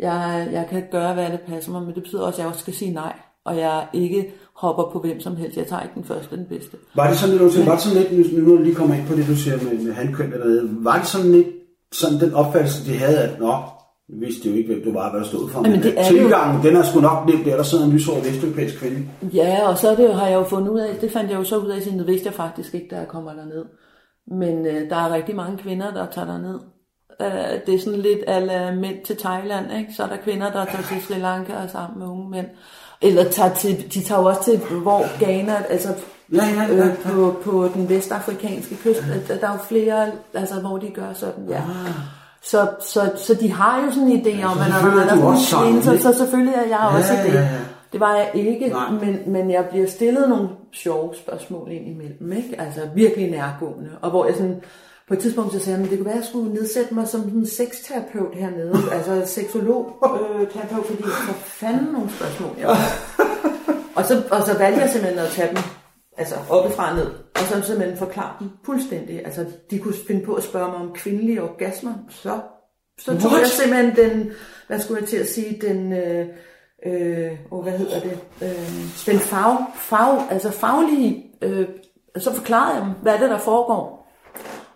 jeg, 0.04 0.50
jeg 0.52 0.66
kan 0.70 0.84
gøre, 0.92 1.14
hvad 1.14 1.26
det 1.26 1.40
passer 1.48 1.72
mig, 1.72 1.82
men 1.82 1.96
det 1.96 2.04
betyder 2.04 2.22
også, 2.22 2.36
at 2.36 2.40
jeg 2.40 2.48
også 2.48 2.60
skal 2.60 2.74
sige 2.74 2.94
nej. 2.94 3.14
Og 3.46 3.58
jeg 3.58 3.88
ikke 3.94 4.34
hopper 4.56 4.84
på 4.94 5.00
hvem 5.00 5.20
som 5.20 5.36
helst. 5.36 5.58
Jeg 5.58 5.68
tager 5.68 5.82
ikke 5.82 5.96
den 5.96 6.04
første 6.04 6.38
den 6.38 6.46
bedste. 6.46 6.78
Var 6.96 7.08
det 7.10 7.18
sådan 7.18 7.38
lidt, 7.38 7.68
var 7.68 7.74
det 7.74 7.82
sådan 7.82 7.98
lidt 8.02 8.38
nu, 8.38 8.50
nu 8.56 8.64
lige 8.64 8.76
kommer 8.76 8.96
ind 8.96 9.08
på 9.08 9.16
det, 9.16 9.28
du 9.28 9.36
siger 9.36 9.58
med, 9.58 9.86
med 9.86 9.94
handkøn 9.94 10.34
eller 10.34 10.46
noget, 10.46 10.70
var 10.80 10.98
det 10.98 11.08
sådan 11.08 11.32
lidt 11.32 11.48
sådan 11.92 12.20
den 12.20 12.34
opfattelse, 12.34 12.92
de 12.92 12.98
havde, 12.98 13.20
at 13.20 13.40
nå, 13.40 13.54
vi 14.10 14.26
vidste 14.26 14.50
jo 14.50 14.56
ikke, 14.56 14.74
hvem 14.74 14.84
du 14.84 14.94
var, 15.00 15.12
hvad 15.12 15.20
der 15.20 15.28
stod 15.28 15.50
for. 15.50 15.62
Men 15.62 15.84
det 15.84 16.00
er 16.00 16.04
tilgangen, 16.04 16.62
jo... 16.64 16.70
den 16.70 16.78
er 16.78 16.84
sgu 16.84 17.02
nok 17.02 17.30
lidt 17.30 17.46
der, 17.46 17.56
der 17.56 17.64
sidder 17.64 17.86
en 17.86 17.92
lyshåret 17.92 18.26
vesteuropæisk 18.26 18.80
kvinde. 18.80 19.08
Ja, 19.34 19.70
og 19.70 19.78
så 19.78 19.96
det, 19.96 20.16
har 20.16 20.28
jeg 20.28 20.36
jo 20.36 20.44
fundet 20.44 20.70
ud 20.70 20.80
af, 20.80 20.96
det 21.02 21.12
fandt 21.12 21.32
jeg 21.32 21.40
jo 21.40 21.44
så 21.44 21.58
ud 21.58 21.70
af, 21.70 21.82
siden 21.82 22.00
det 22.00 22.08
vidste 22.08 22.28
jeg 22.28 22.34
faktisk 22.34 22.76
ikke, 22.76 22.88
da 22.92 22.96
jeg 22.96 23.08
kommer 23.08 23.34
derned. 23.34 23.66
Men 24.28 24.66
øh, 24.66 24.90
der 24.90 24.96
er 24.96 25.14
rigtig 25.14 25.36
mange 25.36 25.58
kvinder, 25.58 25.94
der 25.94 26.06
tager 26.06 26.28
derned 26.28 26.60
Øh, 27.24 27.60
det 27.66 27.76
er 27.76 27.80
sådan 27.80 28.00
lidt 28.00 28.20
ala 28.28 28.72
mænd 28.72 29.06
til 29.06 29.18
Thailand, 29.18 29.66
ikke? 29.80 29.94
Så 29.94 30.04
er 30.04 30.08
der 30.08 30.18
kvinder, 30.18 30.52
der 30.52 30.66
tager 30.66 30.84
til 30.84 31.02
Sri 31.08 31.20
Lanka 31.20 31.54
og 31.54 31.70
sammen 31.70 32.00
med 32.00 32.08
unge 32.08 32.30
mænd. 32.30 32.48
Eller 33.02 33.24
tager 33.24 33.54
til, 33.54 33.94
de 33.94 34.04
tager 34.04 34.22
jo 34.22 34.28
også 34.28 34.44
til, 34.44 34.58
hvor 34.58 35.20
Ghana, 35.20 35.64
altså 35.70 35.90
ja, 36.34 36.46
ja, 36.46 36.64
ja, 36.64 36.76
ja. 36.76 36.86
Øh, 36.86 36.98
på, 36.98 37.36
på 37.44 37.70
den 37.74 37.90
vestafrikanske 37.90 38.76
kyst, 38.76 39.04
ja. 39.30 39.36
der 39.36 39.48
er 39.48 39.52
jo 39.52 39.60
flere, 39.68 40.12
altså 40.34 40.56
hvor 40.56 40.78
de 40.78 40.90
gør 40.90 41.14
sådan, 41.14 41.46
ja. 41.50 41.58
Ah. 41.58 41.94
Så, 42.42 42.68
så, 42.82 43.12
så 43.16 43.34
de 43.34 43.52
har 43.52 43.86
jo 43.86 43.92
sådan 43.92 44.08
en 44.08 44.22
idé 44.22 44.46
om, 44.46 44.58
at 44.60 44.70
når 44.70 44.90
man 44.90 45.10
er 45.10 45.16
der 45.16 45.82
så, 45.82 45.98
så 46.02 46.18
selvfølgelig 46.18 46.54
er 46.54 46.68
jeg 46.68 46.92
også 46.98 47.14
ja, 47.14 47.24
det. 47.24 47.34
Ja, 47.34 47.40
ja. 47.40 47.60
Det 47.92 48.00
var 48.00 48.16
jeg 48.16 48.32
ikke, 48.34 48.76
men, 49.02 49.20
men 49.28 49.52
jeg 49.52 49.66
bliver 49.66 49.88
stillet 49.88 50.30
nogle 50.30 50.50
sjove 50.72 51.14
spørgsmål 51.16 51.72
ind 51.72 51.88
imellem, 51.88 52.32
ikke? 52.32 52.62
Altså 52.62 52.82
virkelig 52.96 53.32
nærgående, 53.32 53.90
og 54.02 54.10
hvor 54.10 54.26
jeg 54.26 54.36
sådan, 54.36 54.62
på 55.08 55.14
et 55.14 55.20
tidspunkt 55.20 55.54
så 55.54 55.60
sagde 55.60 55.78
han, 55.78 55.86
at 55.86 55.92
det 55.92 56.00
kunne 56.00 56.06
være, 56.06 56.16
at 56.16 56.22
jeg 56.22 56.30
skulle 56.30 56.54
nedsætte 56.54 56.94
mig 56.94 57.08
som 57.08 57.22
en 57.22 57.48
sexterapeut 57.48 58.36
hernede, 58.36 58.74
altså 58.98 59.24
seksolog 59.26 59.96
øh, 60.06 60.52
terapeut, 60.52 60.86
fordi 60.86 61.04
for 61.04 61.34
fanden 61.34 61.94
nogle 61.94 62.10
spørgsmål, 62.10 62.56
jeg 62.60 62.70
og, 63.98 64.06
så, 64.06 64.24
og 64.32 64.42
så 64.46 64.58
valgte 64.58 64.82
jeg 64.82 64.90
simpelthen 64.90 65.26
at 65.26 65.32
tage 65.32 65.50
dem 65.50 65.58
altså 66.18 66.36
oppefra 66.50 66.96
ned, 66.96 67.08
og 67.36 67.42
så 67.42 67.62
simpelthen 67.62 67.98
forklare 67.98 68.34
dem 68.40 68.50
fuldstændig. 68.66 69.26
Altså, 69.26 69.46
de 69.72 69.80
kunne 69.80 69.94
finde 70.08 70.26
på 70.26 70.34
at 70.34 70.44
spørge 70.44 70.68
mig 70.68 70.78
om 70.78 70.94
kvindelige 70.94 71.44
orgasmer, 71.44 71.94
så, 72.10 72.40
så 73.00 73.20
tog 73.20 73.32
jeg 73.40 73.48
simpelthen 73.48 73.96
den, 73.96 74.32
hvad 74.68 74.80
skulle 74.80 75.02
jeg 75.02 75.10
til 75.10 75.18
at 75.18 75.28
sige, 75.28 75.62
den, 75.62 75.94
øh, 75.94 76.28
øh, 76.86 77.32
oh, 77.52 77.64
hvad 77.64 77.78
hedder 77.78 78.00
det, 78.00 78.20
øh, 78.42 79.06
den 79.06 79.20
fag, 79.20 79.58
fag, 79.76 80.32
altså 80.32 80.52
faglige, 80.52 81.26
øh, 81.42 81.68
så 82.18 82.34
forklarede 82.34 82.76
jeg 82.76 82.86
dem, 82.86 82.94
hvad 83.02 83.14
er 83.14 83.20
det, 83.20 83.30
der 83.30 83.38
foregår 83.38 84.03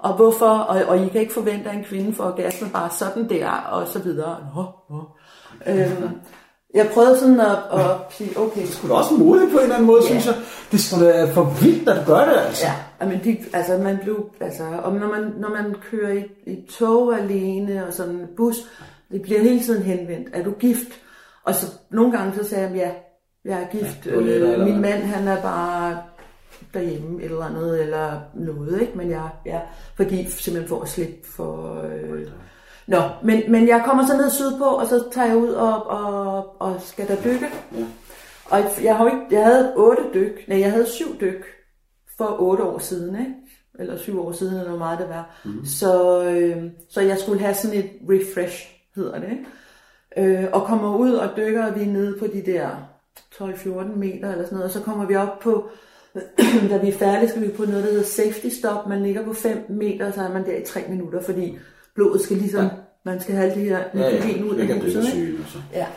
og 0.08 0.16
hvorfor, 0.16 0.49
og, 0.49 0.86
og 0.88 1.05
I 1.05 1.08
kan 1.08 1.22
ikke 1.22 1.34
forvente, 1.34 1.70
at 1.70 1.76
en 1.76 1.84
kvinde 1.84 2.14
får 2.14 2.24
orgasme 2.24 2.70
bare 2.70 2.89
sådan 2.91 3.30
der, 3.30 3.49
og 3.49 3.88
så 3.88 3.99
videre. 3.99 4.38
Nå, 4.55 4.66
nå. 4.89 5.03
Øhm, 5.68 6.10
jeg 6.74 6.89
prøvede 6.93 7.20
sådan 7.20 7.39
at, 7.39 7.58
at 7.72 7.86
sige, 8.10 8.39
okay. 8.39 8.62
Det 8.62 8.70
skulle 8.70 8.93
også 8.95 9.14
modigt 9.14 9.51
på 9.51 9.58
en 9.58 9.64
eller 9.64 9.76
anden 9.76 9.88
måde, 9.88 10.01
ja. 10.01 10.08
synes 10.08 10.26
jeg. 10.26 10.36
Det 10.72 10.80
skulle 10.80 11.05
være 11.05 11.28
for 11.28 11.43
vildt, 11.43 11.89
at 11.89 12.05
du 12.05 12.14
gør 12.14 12.26
det, 12.26 12.38
altså. 12.47 12.66
Ja, 13.01 13.08
men 13.08 13.24
de, 13.24 13.38
altså 13.53 13.78
man 13.78 13.97
blev, 14.03 14.30
altså, 14.39 14.64
og 14.84 14.93
når 14.93 15.08
man, 15.08 15.34
når 15.38 15.49
man 15.49 15.76
kører 15.91 16.14
i, 16.14 16.51
i 16.51 16.68
tog 16.70 17.20
alene, 17.20 17.88
og 17.88 17.93
sådan 17.93 18.16
en 18.16 18.28
bus, 18.38 18.55
det 19.12 19.22
bliver 19.22 19.41
hele 19.41 19.60
tiden 19.60 19.84
henvendt. 19.84 20.28
Er 20.34 20.43
du 20.43 20.51
gift? 20.51 20.88
Og 21.43 21.55
så 21.55 21.66
nogle 21.91 22.18
gange 22.18 22.34
så 22.43 22.49
sagde 22.49 22.64
jeg, 22.64 22.76
ja, 22.76 22.91
jeg 23.51 23.62
er 23.62 23.68
gift. 23.72 24.05
Ja, 24.05 24.12
øh, 24.12 24.60
min 24.60 24.82
mand, 24.82 25.03
han 25.03 25.28
er 25.28 25.41
bare 25.41 25.97
derhjemme 26.74 27.24
eller 27.24 27.41
andet, 27.41 27.82
eller 27.82 28.20
noget, 28.34 28.82
ikke? 28.82 28.97
Men 28.97 29.09
jeg, 29.09 29.30
ja, 29.45 29.59
fordi 29.95 30.30
simpelthen 30.30 30.70
for 30.70 30.82
at 30.82 30.89
slippe 30.89 31.28
for... 31.36 31.82
Øh, 31.82 32.28
Nå, 32.88 33.01
men, 33.24 33.51
men 33.51 33.68
jeg 33.68 33.82
kommer 33.86 34.07
så 34.07 34.18
ned 34.18 34.30
sydpå, 34.30 34.63
og 34.63 34.88
så 34.88 35.03
tager 35.11 35.28
jeg 35.28 35.38
ud 35.38 35.49
og, 35.49 35.88
og, 35.88 36.61
og 36.61 36.82
skal 36.82 37.07
der 37.07 37.15
dykke. 37.24 37.47
Ja. 37.76 37.86
Og 38.45 38.59
jeg, 38.84 38.97
har 38.97 39.05
ikke, 39.05 39.26
jeg 39.32 39.45
havde 39.45 39.74
otte 39.76 40.03
dyk, 40.13 40.47
nej, 40.47 40.59
jeg 40.59 40.72
havde 40.72 40.89
syv 40.89 41.20
dyk 41.22 41.45
for 42.18 42.41
otte 42.41 42.63
år 42.63 42.80
siden, 42.80 43.20
ikke? 43.20 43.34
eller 43.80 43.97
syv 43.97 44.26
år 44.26 44.32
siden, 44.32 44.55
eller 44.55 44.70
hvor 44.70 44.78
meget 44.78 44.99
det 44.99 45.09
var. 45.09 45.41
Mm. 45.45 45.65
Så, 45.65 46.24
øh, 46.24 46.63
så 46.89 47.01
jeg 47.01 47.18
skulle 47.18 47.39
have 47.39 47.53
sådan 47.53 47.78
et 47.78 47.89
refresh, 48.09 48.68
hedder 48.95 49.20
det. 49.20 49.30
Ikke? 49.32 50.41
Øh, 50.41 50.47
og 50.53 50.63
kommer 50.63 50.97
ud 50.97 51.13
og 51.13 51.30
dykker, 51.38 51.65
og 51.65 51.76
vi 51.76 51.82
er 51.82 51.88
nede 51.88 52.20
på 52.20 52.28
de 52.28 52.41
der 52.45 52.70
12-14 53.34 53.97
meter 53.97 54.32
eller 54.32 54.43
sådan 54.43 54.55
noget, 54.55 54.65
og 54.65 54.72
så 54.72 54.82
kommer 54.82 55.05
vi 55.05 55.15
op 55.15 55.39
på 55.39 55.70
da 56.70 56.78
vi 56.78 56.88
er 56.88 56.97
færdige, 56.99 57.30
skal 57.30 57.41
vi 57.41 57.47
på 57.47 57.66
noget, 57.66 57.84
der 57.84 57.89
hedder 57.89 58.05
safety 58.05 58.47
stop. 58.47 58.88
Man 58.88 59.03
ligger 59.03 59.26
på 59.26 59.34
5 59.34 59.66
meter, 59.70 60.12
så 60.12 60.22
er 60.22 60.34
man 60.34 60.45
der 60.45 60.58
i 60.58 60.66
3 60.66 60.84
minutter, 60.89 61.22
fordi 61.22 61.58
blodet 61.95 62.22
skal 62.22 62.38
ligesom, 62.38 62.64
ja. 62.64 62.70
man 63.05 63.20
skal 63.20 63.36
have 63.36 63.55
det 63.55 63.64
her 63.64 63.84
nitrogen 63.93 64.26
ja, 64.26 64.38
ja. 64.38 64.43
ud 64.43 64.55
af 64.55 64.82
huset. 64.82 65.14
Ikke? 65.14 65.38
Ja. 65.74 65.88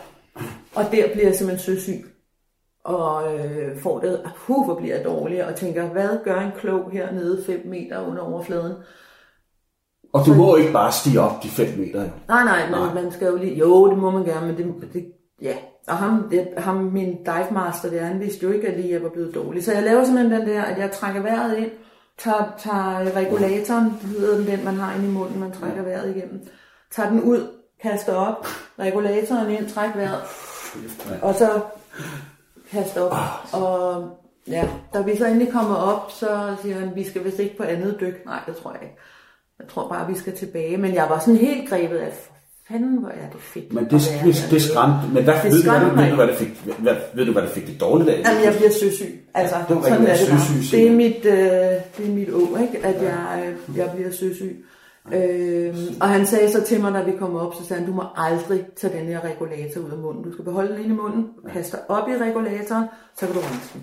Og 0.75 0.83
der 0.83 1.11
bliver 1.13 1.27
jeg 1.27 1.35
simpelthen 1.35 1.75
søsyg. 1.75 2.05
Og 2.83 3.35
øh, 3.35 3.77
får 3.77 3.99
det, 3.99 4.21
puh, 4.35 4.65
hvor 4.65 4.75
bliver 4.75 4.95
jeg 4.95 5.05
dårlig, 5.05 5.45
og 5.45 5.55
tænker, 5.55 5.87
hvad 5.87 6.09
gør 6.23 6.39
en 6.39 6.51
klog 6.59 6.91
hernede 6.91 7.43
5 7.45 7.61
meter 7.65 8.07
under 8.07 8.21
overfladen? 8.21 8.73
Og 10.13 10.19
du 10.19 10.25
så, 10.25 10.33
må 10.33 10.55
ikke 10.55 10.71
bare 10.73 10.91
stige 10.91 11.21
op 11.21 11.43
de 11.43 11.47
5 11.47 11.67
meter. 11.77 12.01
Jo. 12.01 12.09
Nej, 12.27 12.43
nej, 12.43 12.69
nej. 12.69 12.93
man 12.93 13.11
skal 13.11 13.27
jo 13.27 13.35
lige, 13.35 13.55
jo, 13.55 13.89
det 13.89 13.97
må 13.97 14.11
man 14.11 14.23
gerne, 14.23 14.47
men 14.47 14.57
det, 14.57 14.93
det 14.93 15.11
ja, 15.41 15.57
og 15.87 15.97
ham, 15.97 16.27
det, 16.31 16.47
ham 16.57 16.75
min 16.75 17.23
dive 17.23 17.51
master 17.51 17.89
der, 17.89 18.05
han 18.05 18.19
vidste 18.19 18.45
jo 18.45 18.51
ikke, 18.51 18.67
at 18.67 18.89
jeg 18.89 19.03
var 19.03 19.09
blevet 19.09 19.35
dårlig. 19.35 19.63
Så 19.63 19.73
jeg 19.73 19.83
laver 19.83 20.03
simpelthen 20.03 20.41
den 20.41 20.49
der, 20.49 20.61
at 20.61 20.77
jeg 20.79 20.91
trækker 20.91 21.21
vejret 21.21 21.57
ind, 21.57 21.71
tager, 22.17 22.53
tager 22.57 23.15
regulatoren, 23.15 23.85
det 23.85 24.09
hedder 24.09 24.37
den, 24.37 24.47
den 24.47 24.65
man 24.65 24.75
har 24.75 24.95
inde 24.95 25.07
i 25.07 25.11
munden, 25.11 25.39
man 25.39 25.51
trækker 25.51 25.83
vejret 25.83 26.15
igennem, 26.15 26.47
tager 26.91 27.09
den 27.09 27.21
ud, 27.21 27.47
kaster 27.81 28.13
op, 28.13 28.45
regulatoren 28.79 29.49
ind, 29.49 29.69
træk 29.69 29.95
vejret, 29.95 30.21
og 31.21 31.35
så 31.35 31.61
kaster 32.71 33.01
op. 33.01 33.13
Og 33.53 34.09
ja, 34.47 34.69
da 34.93 35.01
vi 35.01 35.17
så 35.17 35.25
endelig 35.25 35.51
kommer 35.51 35.75
op, 35.75 36.11
så 36.11 36.55
siger 36.61 36.79
han, 36.79 36.95
vi 36.95 37.03
skal 37.03 37.25
vist 37.25 37.39
ikke 37.39 37.57
på 37.57 37.63
andet 37.63 37.97
dyk. 37.99 38.25
Nej, 38.25 38.39
det 38.47 38.55
tror 38.55 38.71
jeg 38.71 38.81
ikke. 38.81 38.95
Jeg 39.59 39.67
tror 39.69 39.89
bare, 39.89 40.07
vi 40.07 40.15
skal 40.15 40.37
tilbage. 40.37 40.77
Men 40.77 40.93
jeg 40.93 41.09
var 41.09 41.19
sådan 41.19 41.37
helt 41.37 41.69
grebet 41.69 41.97
af, 41.97 42.30
fanden, 42.71 42.97
hvor 42.97 43.09
er 43.09 43.29
det 43.33 43.41
fedt. 43.41 43.73
Men 43.73 43.83
det, 43.83 43.91
det, 43.91 44.01
hernede." 44.01 44.51
det 44.51 44.61
skræmte, 44.61 45.07
men 45.13 45.23
hvad, 45.23 45.33
Det 45.43 45.51
ved, 45.53 45.63
du, 45.63 45.71
hvad, 45.71 46.03
ved, 46.03 46.09
du, 46.09 46.15
hvad 46.15 46.27
det 46.27 46.35
fik, 46.35 46.51
hvad, 46.77 46.95
ved 47.13 47.25
du, 47.25 47.31
hvad 47.31 47.41
det 47.41 47.51
fik 47.51 47.67
det 47.67 47.79
dårligt 47.81 48.09
af? 48.09 48.23
Jamen, 48.25 48.43
jeg 48.43 48.53
bliver 48.55 48.71
søsyg. 48.71 49.11
Altså, 49.33 49.55
det 49.67 49.75
var 49.75 49.81
sådan 49.81 50.07
er 50.07 50.15
det 50.15 50.29
bare. 50.29 50.61
Det 50.71 50.87
er 50.87 50.91
mit, 50.91 51.25
øh, 51.25 51.33
det 51.97 52.05
er 52.07 52.13
mit 52.19 52.29
å, 52.29 52.57
ikke? 52.61 52.85
at 52.85 53.03
jeg, 53.03 53.43
øh, 53.45 53.77
jeg 53.77 53.91
bliver 53.95 54.11
søsyg. 54.11 54.65
Øh, 55.13 55.75
og 56.01 56.09
han 56.09 56.25
sagde 56.25 56.51
så 56.51 56.63
til 56.63 56.81
mig, 56.81 56.93
da 56.93 57.03
vi 57.03 57.11
kom 57.19 57.35
op, 57.35 57.53
så 57.55 57.65
sagde 57.67 57.79
han, 57.79 57.89
du 57.89 57.95
må 57.95 58.03
aldrig 58.15 58.65
tage 58.75 58.97
den 58.97 59.07
her 59.07 59.19
regulator 59.23 59.81
ud 59.81 59.91
af 59.91 59.97
munden. 59.97 60.23
Du 60.23 60.31
skal 60.31 60.45
beholde 60.45 60.73
den 60.73 60.83
inde 60.83 60.95
i 60.95 60.97
munden, 60.97 61.27
kaste 61.53 61.77
op 61.89 62.09
i 62.09 62.11
regulatoren, 62.11 62.85
så 63.17 63.25
kan 63.25 63.35
du 63.35 63.39
rense 63.39 63.73
den. 63.73 63.81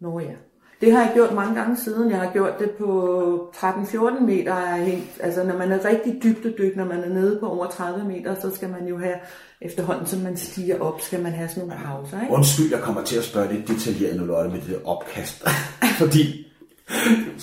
Nå 0.00 0.20
ja. 0.20 0.34
Det 0.82 0.92
har 0.92 1.00
jeg 1.00 1.10
gjort 1.14 1.34
mange 1.34 1.54
gange 1.54 1.76
siden. 1.76 2.10
Jeg 2.10 2.18
har 2.18 2.30
gjort 2.32 2.58
det 2.58 2.70
på 2.70 3.52
13-14 3.56 4.24
meter. 4.24 4.52
Er 4.54 4.96
altså 5.20 5.44
når 5.44 5.58
man 5.58 5.72
er 5.72 5.84
rigtig 5.84 6.22
dybdedyk, 6.22 6.76
når 6.76 6.84
man 6.84 7.04
er 7.04 7.08
nede 7.08 7.38
på 7.40 7.48
over 7.48 7.66
30 7.66 8.04
meter, 8.08 8.34
så 8.42 8.50
skal 8.54 8.68
man 8.68 8.86
jo 8.88 8.98
have, 8.98 9.14
efterhånden 9.60 10.06
som 10.06 10.20
man 10.20 10.36
stiger 10.36 10.80
op, 10.80 11.00
skal 11.00 11.22
man 11.22 11.32
have 11.32 11.48
sådan 11.48 11.68
nogle 11.68 11.84
pauser. 11.84 12.20
Ikke? 12.20 12.34
Undskyld, 12.34 12.70
jeg 12.70 12.80
kommer 12.80 13.02
til 13.02 13.18
at 13.18 13.24
spørge 13.24 13.52
lidt 13.52 13.68
detaljeret 13.68 14.16
nu, 14.16 14.24
Lotte, 14.24 14.50
med 14.50 14.60
det 14.60 14.68
der 14.68 14.88
opkast. 14.88 15.48
Fordi 16.00 16.46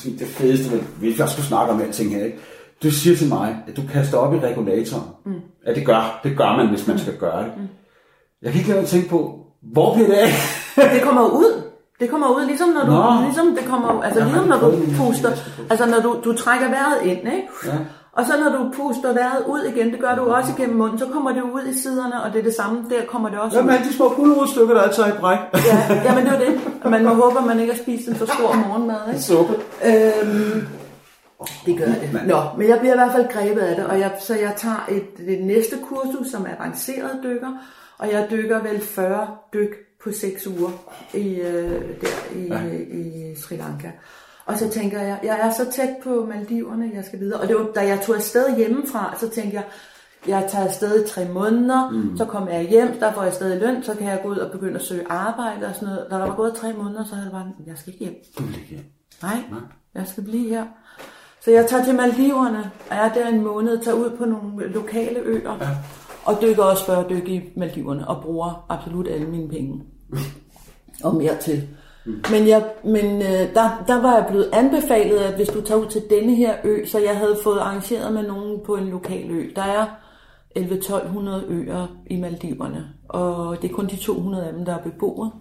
det 0.04 0.28
fedeste, 0.28 0.76
men 0.76 1.14
jeg 1.18 1.30
skulle 1.30 1.46
snakke 1.46 1.74
om 1.74 1.82
alting 1.82 2.16
her, 2.16 2.26
ikke? 2.26 2.38
Du 2.84 2.92
siger 2.92 3.16
til 3.16 3.28
mig, 3.28 3.64
at 3.68 3.78
du 3.78 3.82
kaster 3.94 4.18
op 4.18 4.34
i 4.34 4.40
regulatoren. 4.40 5.08
Mm. 5.26 5.42
Ja, 5.66 5.74
det 5.74 5.86
gør, 5.86 6.20
det 6.24 6.38
gør 6.38 6.58
man, 6.58 6.70
hvis 6.70 6.88
man 6.88 7.00
skal 7.00 7.18
gøre 7.18 7.44
det. 7.44 7.52
Mm. 7.58 7.68
Jeg 8.42 8.52
kan 8.52 8.60
ikke 8.60 8.70
lade 8.70 8.82
at 8.82 8.88
tænke 8.88 9.10
på, 9.10 9.40
hvor 9.62 9.94
bliver 9.94 10.08
det 10.08 10.16
af? 10.16 10.30
Det 10.94 11.02
kommer 11.02 11.30
ud. 11.30 11.59
Det 12.00 12.10
kommer 12.10 12.28
ud, 12.28 12.46
ligesom 12.46 12.70
når 12.70 12.86
du, 12.86 12.92
Nå. 12.92 13.22
ligesom 13.26 13.56
det 13.56 13.66
kommer, 13.66 14.04
altså 14.04 14.22
har 14.22 14.30
ligesom 14.30 14.48
når 14.48 14.60
du 14.60 14.72
puster, 14.98 15.32
altså 15.70 15.86
når 15.86 16.00
du, 16.00 16.20
du 16.24 16.34
trækker 16.38 16.68
vejret 16.70 17.02
ind, 17.04 17.18
ikke? 17.20 17.48
Ja. 17.66 17.72
Og 18.14 18.26
så 18.26 18.34
når 18.44 18.58
du 18.58 18.72
puster 18.78 19.14
vejret 19.14 19.44
ud 19.48 19.62
igen, 19.64 19.92
det 19.92 20.00
gør 20.00 20.16
du 20.16 20.22
også 20.22 20.52
igennem 20.58 20.78
munden, 20.78 21.00
så 21.00 21.06
kommer 21.06 21.32
det 21.32 21.42
ud 21.42 21.64
i 21.64 21.74
siderne, 21.80 22.24
og 22.24 22.34
det 22.34 22.40
er 22.40 22.44
det 22.44 22.56
samme, 22.56 22.86
der 22.90 23.06
kommer 23.06 23.30
det 23.30 23.40
også 23.40 23.62
Hvad 23.62 23.74
ud. 23.74 23.78
alle 23.78 23.90
de 23.90 23.94
små 23.94 24.10
gulerodstykker, 24.10 24.74
der 24.74 24.82
er 24.82 24.92
taget 24.92 25.10
i 25.16 25.18
bræk? 25.20 25.38
Ja, 25.54 26.02
jamen 26.06 26.26
det 26.26 26.34
er 26.34 26.40
det. 26.40 26.60
Man 26.92 27.04
må 27.04 27.14
håbe, 27.14 27.40
at 27.40 27.46
man 27.46 27.60
ikke 27.60 27.74
har 27.74 27.82
spist 27.84 28.08
en 28.08 28.16
for 28.16 28.26
stor 28.26 28.56
morgenmad, 28.68 28.98
ikke? 29.08 29.22
Suppe. 29.30 29.54
Øhm, 29.86 30.68
det 31.66 31.78
gør 31.78 31.86
det. 31.86 32.22
Nå, 32.28 32.42
men 32.58 32.68
jeg 32.70 32.80
bliver 32.80 32.94
i 32.94 32.98
hvert 32.98 33.12
fald 33.12 33.28
grebet 33.34 33.62
af 33.62 33.76
det, 33.76 33.86
og 33.86 34.00
jeg, 34.00 34.12
så 34.20 34.36
jeg 34.36 34.54
tager 34.58 34.86
et, 34.90 35.18
det 35.18 35.40
næste 35.44 35.76
kursus, 35.90 36.28
som 36.32 36.46
er 36.50 36.64
avanceret 36.64 37.20
dykker, 37.24 37.50
og 37.98 38.12
jeg 38.12 38.28
dykker 38.32 38.60
vel 38.62 38.82
40 38.82 39.28
dyk 39.54 39.89
på 40.04 40.12
6 40.12 40.48
uger 40.48 40.72
i, 41.14 41.36
øh, 41.36 42.02
der 42.02 42.36
i, 42.36 42.48
ja. 42.48 42.64
i 42.98 43.36
Sri 43.36 43.56
Lanka. 43.56 43.92
Og 44.46 44.58
så 44.58 44.70
tænker 44.70 45.02
jeg, 45.02 45.20
jeg 45.24 45.40
er 45.40 45.52
så 45.54 45.72
tæt 45.72 45.90
på 46.04 46.26
Maldiverne, 46.26 46.92
jeg 46.94 47.06
skal 47.06 47.20
videre. 47.20 47.40
Og 47.40 47.48
det 47.48 47.56
var, 47.56 47.72
da 47.76 47.88
jeg 47.88 48.02
tog 48.02 48.16
afsted 48.16 48.58
hjemmefra, 48.58 49.16
så 49.20 49.30
tænkte 49.30 49.56
jeg, 49.56 49.64
jeg 50.28 50.48
tager 50.52 50.66
afsted 50.66 51.06
i 51.06 51.08
tre 51.08 51.28
måneder, 51.28 51.90
mm. 51.90 52.18
så 52.18 52.26
kommer 52.26 52.52
jeg 52.52 52.70
hjem, 52.70 53.00
der 53.00 53.14
får 53.14 53.24
jeg 53.24 53.34
stadig 53.34 53.60
løn, 53.62 53.84
så 53.84 53.96
kan 53.96 54.08
jeg 54.08 54.20
gå 54.24 54.30
ud 54.30 54.38
og 54.38 54.52
begynde 54.52 54.76
at 54.76 54.86
søge 54.86 55.06
arbejde 55.10 55.68
og 55.68 55.76
sådan 55.76 55.88
noget. 55.88 56.08
Da 56.12 56.16
der 56.16 56.26
var 56.26 56.36
gået 56.36 56.54
tre 56.56 56.74
måneder, 56.74 57.06
så 57.06 57.16
havde 57.16 57.26
jeg 57.26 57.32
bare, 57.32 57.52
jeg 57.68 57.78
skal 57.78 57.94
ikke 57.94 58.06
hjem. 58.06 58.16
Du 58.38 58.44
vil 58.44 58.56
ikke 58.56 58.70
hjem. 58.70 58.86
Nej, 59.22 59.44
jeg 59.96 60.08
skal 60.08 60.24
blive 60.24 60.50
her. 60.50 60.66
Så 61.42 61.52
jeg 61.52 61.66
tager 61.68 61.84
til 61.84 61.96
Maldiverne, 61.96 62.72
og 62.90 62.96
jeg 62.96 63.08
er 63.08 63.14
der 63.14 63.28
en 63.28 63.44
måned, 63.44 63.80
tager 63.80 63.98
ud 63.98 64.10
på 64.18 64.26
nogle 64.26 64.68
lokale 64.68 65.20
øer, 65.20 65.58
ja. 65.62 65.70
Og 66.26 66.38
dykker 66.42 66.64
også 66.64 66.86
40 66.86 67.06
dyk 67.10 67.28
i 67.28 67.42
Maldiverne, 67.56 68.08
og 68.08 68.22
bruger 68.24 68.66
absolut 68.70 69.08
alle 69.08 69.28
mine 69.28 69.50
penge. 69.50 69.84
og 71.04 71.16
mere 71.16 71.38
til. 71.38 71.68
Men, 72.06 72.48
jeg, 72.48 72.70
men 72.84 73.22
øh, 73.22 73.54
der, 73.54 73.84
der 73.88 74.02
var 74.02 74.16
jeg 74.16 74.26
blevet 74.30 74.50
anbefalet, 74.54 75.18
at 75.18 75.36
hvis 75.36 75.48
du 75.48 75.62
tager 75.62 75.82
ud 75.82 75.86
til 75.86 76.02
denne 76.10 76.36
her 76.36 76.56
ø, 76.64 76.86
så 76.86 77.00
jeg 77.00 77.18
havde 77.18 77.38
fået 77.44 77.60
arrangeret 77.60 78.14
med 78.14 78.28
nogen 78.28 78.60
på 78.66 78.76
en 78.76 78.88
lokal 78.88 79.32
ø. 79.32 79.50
Der 79.56 79.62
er 79.62 79.86
11-1200 80.58 81.52
øer 81.52 81.88
i 82.08 82.18
Maldiverne, 82.18 82.90
og 83.10 83.62
det 83.62 83.70
er 83.70 83.74
kun 83.74 83.88
de 83.88 83.96
200 83.96 84.46
af 84.46 84.54
dem, 84.54 84.66
der 84.66 84.74
er 84.76 84.84
beboet. 84.84 85.32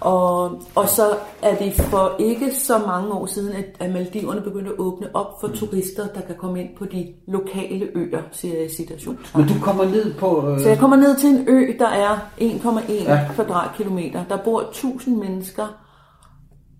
Og, 0.00 0.62
og 0.74 0.88
så 0.88 1.16
er 1.42 1.56
det 1.56 1.72
for 1.74 2.16
ikke 2.18 2.54
så 2.54 2.78
mange 2.86 3.12
år 3.12 3.26
siden, 3.26 3.52
at, 3.52 3.64
at 3.78 3.92
Maldiverne 3.92 4.40
begyndte 4.40 4.70
at 4.70 4.78
åbne 4.78 5.06
op 5.14 5.40
for 5.40 5.48
turister, 5.48 6.06
der 6.06 6.20
kan 6.20 6.36
komme 6.36 6.60
ind 6.60 6.68
på 6.78 6.84
de 6.84 7.12
lokale 7.28 7.88
øer, 7.94 8.22
siger 8.32 8.56
jeg 8.56 8.66
i 8.66 8.74
citation. 8.74 9.18
Men 9.34 9.46
du 9.48 9.54
kommer 9.62 9.84
ned 9.84 10.14
på... 10.14 10.48
Øh... 10.48 10.60
Så 10.60 10.68
jeg 10.68 10.78
kommer 10.78 10.96
ned 10.96 11.16
til 11.16 11.28
en 11.30 11.44
ø, 11.48 11.72
der 11.78 11.88
er 11.88 12.16
1,1 12.40 12.92
Ja. 12.92 13.20
kvadratkilometer. 13.34 14.24
Der 14.28 14.36
bor 14.36 14.60
1000 14.60 15.16
mennesker. 15.16 15.66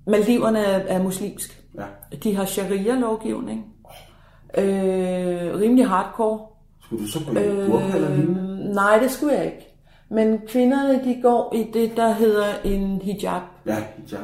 Maldiverne 0.07 0.59
er, 0.59 0.79
er 0.99 1.03
muslimsk. 1.03 1.63
Ja. 1.79 1.85
De 2.23 2.37
har 2.37 2.45
sharia-lovgivning. 2.45 3.65
Øh, 4.59 4.65
rimelig 5.61 5.89
hardcore. 5.89 6.41
Skulle 6.85 7.05
du 7.05 7.11
så 7.11 7.25
på 7.25 7.39
øh... 7.39 7.71
burka 7.71 7.97
eller 7.97 8.17
lignende? 8.17 8.75
Nej, 8.75 8.99
det 8.99 9.11
skulle 9.11 9.35
jeg 9.35 9.45
ikke. 9.45 9.70
Men 10.11 10.39
kvinderne, 10.49 10.95
de 11.05 11.19
går 11.23 11.53
i 11.57 11.67
det, 11.75 11.97
der 11.97 12.13
hedder 12.15 12.45
en 12.65 13.01
hijab. 13.05 13.43
Ja, 13.67 13.77
hijab. 13.97 14.21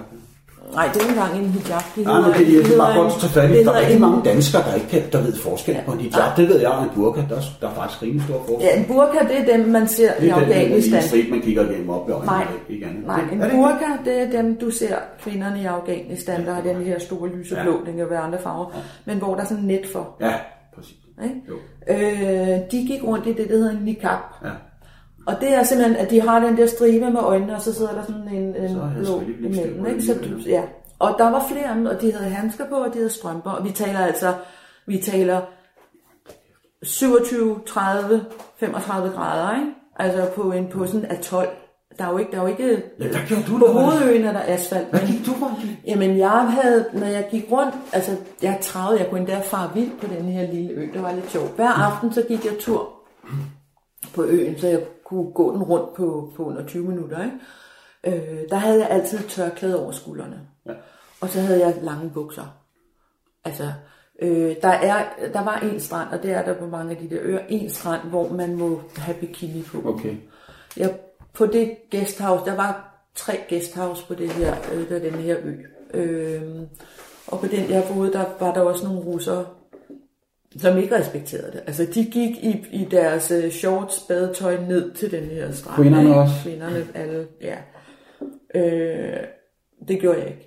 Nej, 0.75 0.87
det 0.95 0.97
er 0.97 1.01
ikke 1.01 1.13
engang 1.21 1.35
en 1.45 1.51
hijab. 1.51 1.83
Det 1.97 2.05
Nej, 2.05 2.21
men 2.21 2.31
det, 2.33 2.47
det 2.65 2.75
er 2.75 2.79
bare 2.79 3.01
godt 3.01 3.13
tage 3.21 3.33
fat 3.33 3.51
Der 3.51 3.73
er 3.73 3.79
rigtig 3.81 3.95
en- 3.95 4.01
mange 4.01 4.25
danskere, 4.25 4.63
der 4.63 4.75
ikke 4.75 4.87
kan, 4.89 5.03
der 5.13 5.21
ved 5.23 5.37
forskel 5.37 5.77
på 5.87 5.93
en 5.93 5.99
hijab. 6.01 6.37
Det 6.37 6.49
ved 6.49 6.61
jeg, 6.61 6.71
og 6.71 6.83
en 6.83 6.91
burka, 6.95 7.21
der, 7.31 7.37
er- 7.37 7.57
der 7.61 7.69
er 7.71 7.75
faktisk 7.75 8.03
rimelig 8.03 8.23
stor 8.29 8.39
forskel. 8.49 8.59
Ja, 8.67 8.79
en 8.81 8.85
burka, 8.85 9.19
det 9.31 9.37
er 9.41 9.57
dem, 9.57 9.69
man 9.69 9.89
ser 9.89 10.11
i 10.15 10.21
det 10.21 10.31
er 10.31 10.35
den, 10.35 10.43
Afghanistan. 10.53 11.31
man 11.31 11.41
kigger 11.41 11.63
igennem 11.71 11.91
op 11.91 12.09
i 12.09 12.13
øjnene. 12.13 12.33
Nej, 12.33 12.47
ikke 12.69 12.87
andet. 12.87 13.07
nej, 13.07 13.21
en 13.33 13.41
det 13.41 13.51
burka, 13.51 13.89
det 14.05 14.23
er 14.23 14.43
dem, 14.43 14.57
du 14.61 14.71
ser 14.71 14.97
kvinderne 15.23 15.63
i 15.63 15.65
Afghanistan, 15.65 16.47
der 16.47 16.53
har 16.55 16.63
den 16.63 16.77
her 16.77 16.99
store 16.99 17.29
lyseblå, 17.29 17.73
Ja. 17.85 17.91
den 17.91 17.97
kan 17.99 18.11
være 18.11 18.21
andre 18.21 18.39
farver, 18.43 18.67
men 19.05 19.19
hvor 19.19 19.35
der 19.35 19.43
er 19.43 19.47
sådan 19.47 19.65
net 19.65 19.87
for. 19.93 20.09
Ja, 20.21 20.35
præcis. 20.77 20.97
Ikke? 21.25 21.37
Jo. 21.49 21.55
Øh, 21.91 22.59
de 22.71 22.87
gik 22.87 23.05
rundt 23.05 23.27
i 23.27 23.33
det, 23.33 23.49
der 23.49 23.57
hedder 23.57 23.71
en 23.71 23.79
niqab. 23.85 24.19
Ja. 24.45 24.49
Og 25.27 25.41
det 25.41 25.55
er 25.55 25.63
simpelthen, 25.63 25.97
at 25.97 26.11
de 26.11 26.21
har 26.21 26.41
den 26.41 26.57
der 26.57 26.67
stribe 26.67 27.11
med 27.11 27.21
øjnene, 27.21 27.55
og 27.55 27.61
så 27.61 27.75
sidder 27.75 27.93
der 27.93 28.03
sådan 28.03 28.29
en, 28.29 28.57
en 28.57 28.69
Så 28.69 28.91
blå 29.05 29.21
imellem. 29.21 29.87
Ikke? 29.87 30.03
Så, 30.03 30.15
du, 30.15 30.39
ja. 30.47 30.63
Og 30.99 31.15
der 31.19 31.31
var 31.31 31.47
flere 31.51 31.69
af 31.69 31.75
dem, 31.75 31.87
og 31.87 32.01
de 32.01 32.13
havde 32.13 32.31
handsker 32.31 32.67
på, 32.67 32.75
og 32.75 32.93
de 32.93 32.99
havde 32.99 33.11
strømper. 33.11 33.51
Og 33.51 33.65
vi 33.65 33.71
taler 33.71 33.99
altså, 33.99 34.35
vi 34.87 34.99
taler 34.99 35.41
27, 36.83 37.61
30, 37.67 38.25
35 38.61 39.11
grader, 39.11 39.57
ikke? 39.57 39.73
Altså 39.99 40.31
på 40.35 40.53
en 40.53 40.69
på 40.69 40.87
sådan 40.87 41.01
en 41.01 41.07
atol. 41.07 41.47
Der 41.99 42.05
er 42.05 42.11
jo 42.11 42.19
ikke, 42.19 42.31
der 42.31 42.39
er 42.39 42.43
jo 42.43 42.49
ikke 42.49 42.83
Ja, 43.01 43.09
hvad 43.09 43.21
gjorde 43.29 43.43
du, 43.49 43.59
på 43.59 43.67
hovedøen 43.67 44.25
er 44.25 44.33
der 44.33 44.43
asfalt. 44.47 44.89
Hvad 44.91 45.01
gik 45.01 45.27
du 45.27 45.33
rundt? 45.33 45.59
Jamen, 45.87 46.19
jeg 46.19 46.31
havde, 46.31 46.85
når 46.93 47.07
jeg 47.07 47.29
gik 47.31 47.45
rundt, 47.53 47.75
altså, 47.93 48.17
jeg 48.43 48.59
travede, 48.63 49.01
jeg 49.01 49.09
kunne 49.11 49.21
endda 49.21 49.41
fare 49.45 49.71
vild 49.75 49.91
på 50.01 50.07
den 50.07 50.25
her 50.25 50.53
lille 50.53 50.71
ø, 50.75 50.89
det 50.95 51.03
var 51.03 51.13
lidt 51.13 51.31
sjovt. 51.31 51.57
Hver 51.57 51.69
aften, 51.69 52.13
så 52.13 52.23
gik 52.23 52.45
jeg 52.45 52.53
tur 52.61 52.89
på 54.15 54.23
øen, 54.25 54.59
så 54.59 54.69
jeg 54.69 54.81
kunne 55.09 55.33
gå 55.33 55.53
den 55.53 55.63
rundt 55.63 55.95
på, 55.95 56.33
på 56.37 56.45
under 56.45 56.67
20 56.67 56.89
minutter, 56.89 57.25
ikke? 57.25 57.39
Øh, 58.07 58.49
der 58.51 58.57
havde 58.57 58.81
jeg 58.81 58.91
altid 58.91 59.19
tørklæde 59.19 59.83
over 59.83 59.93
skuldrene. 59.93 60.41
Ja. 60.67 60.73
Og 61.21 61.29
så 61.29 61.41
havde 61.41 61.67
jeg 61.67 61.75
lange 61.83 62.11
bukser. 62.11 62.57
Altså, 63.45 63.73
øh, 64.23 64.57
der, 64.63 64.69
er, 64.69 65.05
der 65.33 65.45
var 65.45 65.59
en 65.59 65.81
strand, 65.81 66.09
og 66.09 66.23
det 66.23 66.31
er 66.31 66.45
der 66.45 66.55
på 66.55 66.67
mange 66.67 66.91
af 66.91 66.97
de 66.97 67.11
der 67.11 67.23
øer, 67.23 67.41
en 67.49 67.71
strand, 67.71 68.09
hvor 68.09 68.29
man 68.29 68.57
må 68.57 68.81
have 68.97 69.17
bikini 69.21 69.63
på. 69.63 69.89
Okay. 69.89 70.17
Jeg, 70.77 70.99
på 71.33 71.47
det 71.47 71.77
guesthouse, 71.91 72.45
der 72.45 72.57
var 72.57 72.97
tre 73.15 73.41
guesthouse 73.49 74.07
på 74.07 74.15
det 74.15 74.31
her, 74.31 74.55
øh, 74.73 74.89
der 74.89 74.99
den 74.99 75.15
her 75.15 75.37
ø. 75.45 75.53
Øh, 75.95 76.63
og 77.27 77.41
på 77.41 77.47
den, 77.47 77.71
jeg 77.71 77.85
boede, 77.95 78.13
der 78.13 78.25
var 78.41 78.55
der 78.55 78.61
også 78.61 78.85
nogle 78.85 79.01
russere, 79.01 79.47
som 80.59 80.79
ikke 80.79 80.99
respekterede 80.99 81.53
det. 81.53 81.61
Altså, 81.67 81.87
de 81.95 82.05
gik 82.05 82.31
i, 82.37 82.67
i 82.73 82.87
deres 82.91 83.31
øh, 83.31 83.51
shorts, 83.51 84.01
badetøj 84.09 84.57
ned 84.69 84.91
til 84.91 85.11
den 85.11 85.25
her 85.25 85.53
strand. 85.53 85.77
Kvinderne 85.83 86.09
ikke? 86.09 86.21
også? 86.21 86.35
Kvinderne, 86.43 86.85
alle, 86.95 87.27
ja. 87.43 87.57
Øh, 88.55 89.17
det 89.89 90.01
gjorde 90.01 90.19
jeg 90.19 90.27
ikke. 90.29 90.43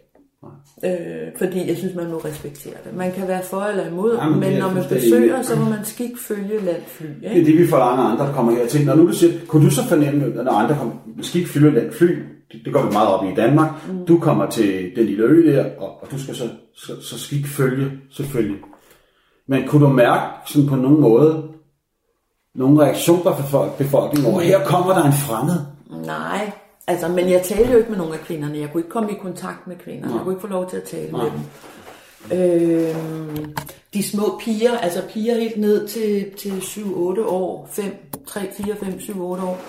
Øh, 0.85 1.27
fordi 1.37 1.67
jeg 1.67 1.77
synes, 1.77 1.95
man 1.95 2.11
må 2.11 2.17
respektere 2.17 2.73
det. 2.85 2.95
Man 2.95 3.11
kan 3.11 3.27
være 3.27 3.43
for 3.43 3.61
eller 3.61 3.87
imod, 3.87 4.15
Ja, 4.17 4.29
men 4.29 4.39
men, 4.39 4.51
det 4.51 4.59
når 4.59 4.73
man 4.73 4.83
besøger, 4.89 5.33
enig. 5.33 5.45
så 5.45 5.55
må 5.55 5.65
man 5.69 5.85
skik 5.85 6.17
følge 6.17 6.65
land 6.65 6.81
fly. 6.87 7.05
Det 7.07 7.15
er 7.23 7.31
Ikke? 7.31 7.51
det, 7.51 7.59
vi 7.59 7.67
forlanger 7.67 8.03
andre, 8.03 8.25
der 8.25 8.33
kommer 8.33 8.51
hertil. 8.51 8.85
Når 8.85 8.95
nu 8.95 9.07
du 9.07 9.13
siger, 9.13 9.33
kunne 9.47 9.65
du 9.65 9.71
så 9.71 9.83
fornemme, 9.83 10.25
at 10.25 10.45
når 10.45 10.51
andre 10.51 10.75
kommer, 10.75 10.93
skal 11.21 11.39
ikke 11.41 11.51
fylde 11.51 11.81
den 11.81 11.91
fly, 11.91 12.07
det, 12.51 12.61
det 12.65 12.73
går 12.73 12.85
vi 12.85 12.91
meget 12.93 13.07
op 13.09 13.25
i 13.25 13.31
i 13.31 13.35
Danmark, 13.35 13.69
mm. 13.89 14.05
du 14.05 14.19
kommer 14.19 14.49
til 14.49 14.91
den 14.95 15.05
lille 15.05 15.23
ø 15.23 15.53
der, 15.53 15.65
og, 15.77 16.03
og 16.03 16.11
du 16.11 16.23
skal 16.23 16.35
så, 16.35 16.47
så, 16.75 17.01
så 17.01 17.19
skal 17.19 17.37
ikke 17.37 17.49
følge, 17.49 17.91
selvfølgelig. 18.11 18.57
Men 19.49 19.67
kunne 19.67 19.85
du 19.85 19.93
mærke 19.93 20.25
sådan 20.45 20.69
på 20.69 20.75
nogen 20.75 21.01
måde, 21.01 21.43
nogle 22.55 22.81
reaktioner 22.81 23.35
fra 23.35 23.43
folk, 23.43 23.77
befolkningen 23.77 24.33
over, 24.33 24.41
her 24.41 24.65
kommer 24.65 24.93
der 24.93 25.03
en 25.03 25.13
fremmed. 25.13 25.55
Nej, 26.05 26.51
altså, 26.87 27.07
men 27.07 27.29
jeg 27.29 27.41
talte 27.41 27.71
jo 27.71 27.77
ikke 27.77 27.89
med 27.89 27.97
nogen 27.97 28.13
af 28.13 28.19
kvinderne. 28.19 28.57
Jeg 28.57 28.71
kunne 28.71 28.81
ikke 28.81 28.91
komme 28.91 29.11
i 29.11 29.15
kontakt 29.21 29.67
med 29.67 29.75
kvinder. 29.75 30.09
Jeg 30.09 30.19
kunne 30.23 30.33
ikke 30.33 30.41
få 30.41 30.47
lov 30.47 30.69
til 30.69 30.77
at 30.77 30.83
tale 30.83 31.11
Nej. 31.11 31.23
med 31.23 31.31
dem. 31.31 31.41
Øhm, 32.39 33.55
de 33.93 34.03
små 34.03 34.39
piger, 34.39 34.77
altså 34.77 35.01
piger 35.09 35.35
helt 35.35 35.57
ned 35.57 35.87
til, 35.87 36.31
til 36.37 36.51
7-8 36.51 37.25
år, 37.25 37.69
5, 37.71 37.85
3, 38.27 38.39
4, 38.53 38.75
5, 38.75 38.99
7, 38.99 39.21
8 39.21 39.43
år, 39.43 39.61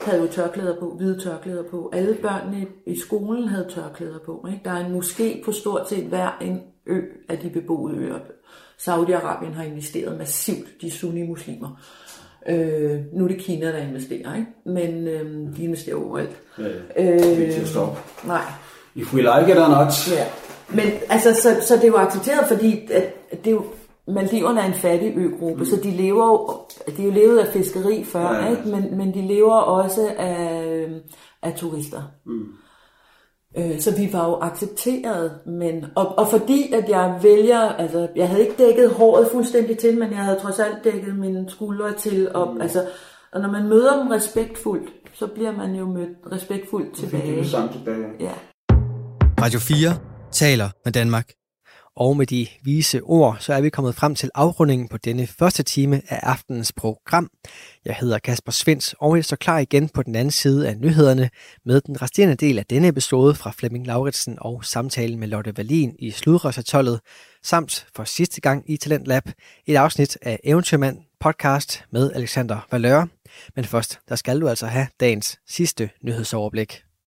havde 0.00 0.22
jo 0.22 0.28
tørklæder 0.28 0.80
på, 0.80 0.94
hvide 0.96 1.20
tørklæder 1.20 1.62
på. 1.70 1.90
Alle 1.92 2.14
børnene 2.14 2.66
i, 2.86 2.92
i 2.92 2.98
skolen 2.98 3.48
havde 3.48 3.66
tørklæder 3.70 4.18
på. 4.26 4.46
Ikke? 4.48 4.60
Der 4.64 4.70
er 4.70 4.86
en 4.86 5.00
moské 5.00 5.44
på 5.44 5.52
stort 5.52 5.88
set 5.88 6.04
hver 6.04 6.38
en 6.40 6.60
ø 6.86 7.00
af 7.28 7.38
de 7.38 7.50
beboede 7.50 7.96
øer. 7.96 8.18
Saudi-Arabien 8.78 9.52
har 9.54 9.64
investeret 9.64 10.18
massivt, 10.18 10.66
de 10.82 10.90
sunni-muslimer. 10.90 11.80
Øh, 12.48 13.00
nu 13.12 13.24
er 13.24 13.28
det 13.28 13.38
Kina, 13.38 13.66
der 13.66 13.78
investerer, 13.78 14.34
ikke? 14.34 14.46
men 14.66 15.08
øh, 15.08 15.56
de 15.56 15.64
investerer 15.64 15.96
overalt. 15.96 16.36
Ja, 16.58 16.62
det 16.64 16.74
er 16.96 17.30
ikke 17.30 17.52
til 17.52 17.60
at 17.60 17.68
stoppe. 17.68 18.00
Nej. 18.26 18.42
If 18.94 19.14
we 19.14 19.20
like 19.20 19.52
it 19.52 19.58
or 19.58 19.68
not. 19.68 20.12
Ja. 20.18 20.26
Men 20.68 20.92
altså, 21.08 21.34
så, 21.34 21.56
så 21.66 21.74
det 21.76 21.84
er 21.84 21.88
jo 21.88 21.96
accepteret, 21.96 22.48
fordi 22.48 22.88
at, 22.92 23.14
at 23.30 23.44
det 23.44 23.50
er 23.50 23.54
jo, 23.54 23.64
Maldiverne 24.08 24.60
er 24.60 24.64
en 24.64 24.74
fattig 24.74 25.12
øgruppe, 25.16 25.62
mm. 25.62 25.70
så 25.70 25.76
de 25.82 25.90
lever 25.90 26.26
jo, 26.26 26.60
de 26.96 27.02
er 27.02 27.06
jo 27.06 27.12
levet 27.12 27.38
af 27.38 27.52
fiskeri 27.52 28.04
før, 28.04 28.20
Ja, 28.20 28.34
ja, 28.34 28.44
ja. 28.44 28.50
ikke? 28.50 28.68
Men, 28.68 28.98
men 28.98 29.14
de 29.14 29.22
lever 29.22 29.54
også 29.54 30.14
af, 30.18 30.88
af 31.42 31.54
turister. 31.56 32.02
Mm. 32.26 32.46
Øh, 33.58 33.80
Så 33.80 33.96
vi 33.96 34.08
var 34.12 34.28
jo 34.28 34.38
accepteret, 34.40 35.32
men, 35.46 35.84
og, 35.94 36.18
og 36.18 36.28
fordi 36.28 36.72
at 36.72 36.88
jeg 36.88 37.18
vælger, 37.22 37.60
altså 37.60 38.08
jeg 38.16 38.28
havde 38.28 38.42
ikke 38.42 38.64
dækket 38.66 38.90
håret 38.90 39.28
fuldstændig 39.32 39.78
til, 39.78 39.98
men 39.98 40.10
jeg 40.10 40.18
havde 40.18 40.38
trods 40.40 40.58
alt 40.58 40.84
dækket 40.84 41.16
mine 41.16 41.44
skuldre 41.50 41.92
til, 41.92 42.28
og, 42.34 42.54
mm. 42.54 42.60
altså, 42.60 42.86
og 43.32 43.40
når 43.40 43.50
man 43.50 43.68
møder 43.68 43.98
dem 43.98 44.06
respektfuldt, 44.08 44.88
så 45.14 45.26
bliver 45.26 45.52
man 45.52 45.74
jo 45.74 45.86
mødt 45.86 46.08
respektfuldt 46.32 46.96
Så 46.98 47.02
fik 47.02 47.12
de 47.12 47.16
tilbage. 47.20 47.36
det 47.40 47.50
samme 47.50 47.72
tilbage. 47.72 48.06
Ja. 48.20 48.30
Radio 49.42 49.58
4 49.58 49.90
taler 50.32 50.68
med 50.84 50.92
Danmark. 50.92 51.26
Og 51.96 52.16
med 52.16 52.26
de 52.26 52.46
vise 52.62 53.00
ord, 53.02 53.36
så 53.40 53.54
er 53.54 53.60
vi 53.60 53.70
kommet 53.70 53.94
frem 53.94 54.14
til 54.14 54.30
afrundingen 54.34 54.88
på 54.88 54.96
denne 54.96 55.26
første 55.26 55.62
time 55.62 56.02
af 56.08 56.20
aftenens 56.22 56.72
program. 56.72 57.30
Jeg 57.84 57.96
hedder 58.00 58.18
Kasper 58.18 58.52
Svens, 58.52 58.94
og 58.98 59.16
jeg 59.16 59.24
står 59.24 59.36
klar 59.36 59.58
igen 59.58 59.88
på 59.88 60.02
den 60.02 60.16
anden 60.16 60.30
side 60.30 60.68
af 60.68 60.76
nyhederne 60.76 61.30
med 61.64 61.80
den 61.80 62.02
resterende 62.02 62.34
del 62.34 62.58
af 62.58 62.66
denne 62.66 62.88
episode 62.88 63.34
fra 63.34 63.52
Flemming 63.56 63.86
Lauritsen 63.86 64.38
og 64.40 64.64
samtalen 64.64 65.18
med 65.18 65.28
Lotte 65.28 65.52
Wallin 65.56 65.96
i 65.98 66.10
Sludrøsatollet, 66.10 67.00
samt 67.42 67.86
for 67.96 68.04
sidste 68.04 68.40
gang 68.40 68.70
i 68.70 68.76
Talent 68.76 69.06
Lab 69.06 69.28
et 69.66 69.76
afsnit 69.76 70.18
af 70.22 70.40
Eventyrmand 70.44 70.98
podcast 71.20 71.84
med 71.90 72.12
Alexander 72.12 72.66
Valøre. 72.70 73.08
Men 73.56 73.64
først, 73.64 73.98
der 74.08 74.16
skal 74.16 74.40
du 74.40 74.48
altså 74.48 74.66
have 74.66 74.86
dagens 75.00 75.38
sidste 75.46 75.90
nyhedsoverblik. 76.02 76.84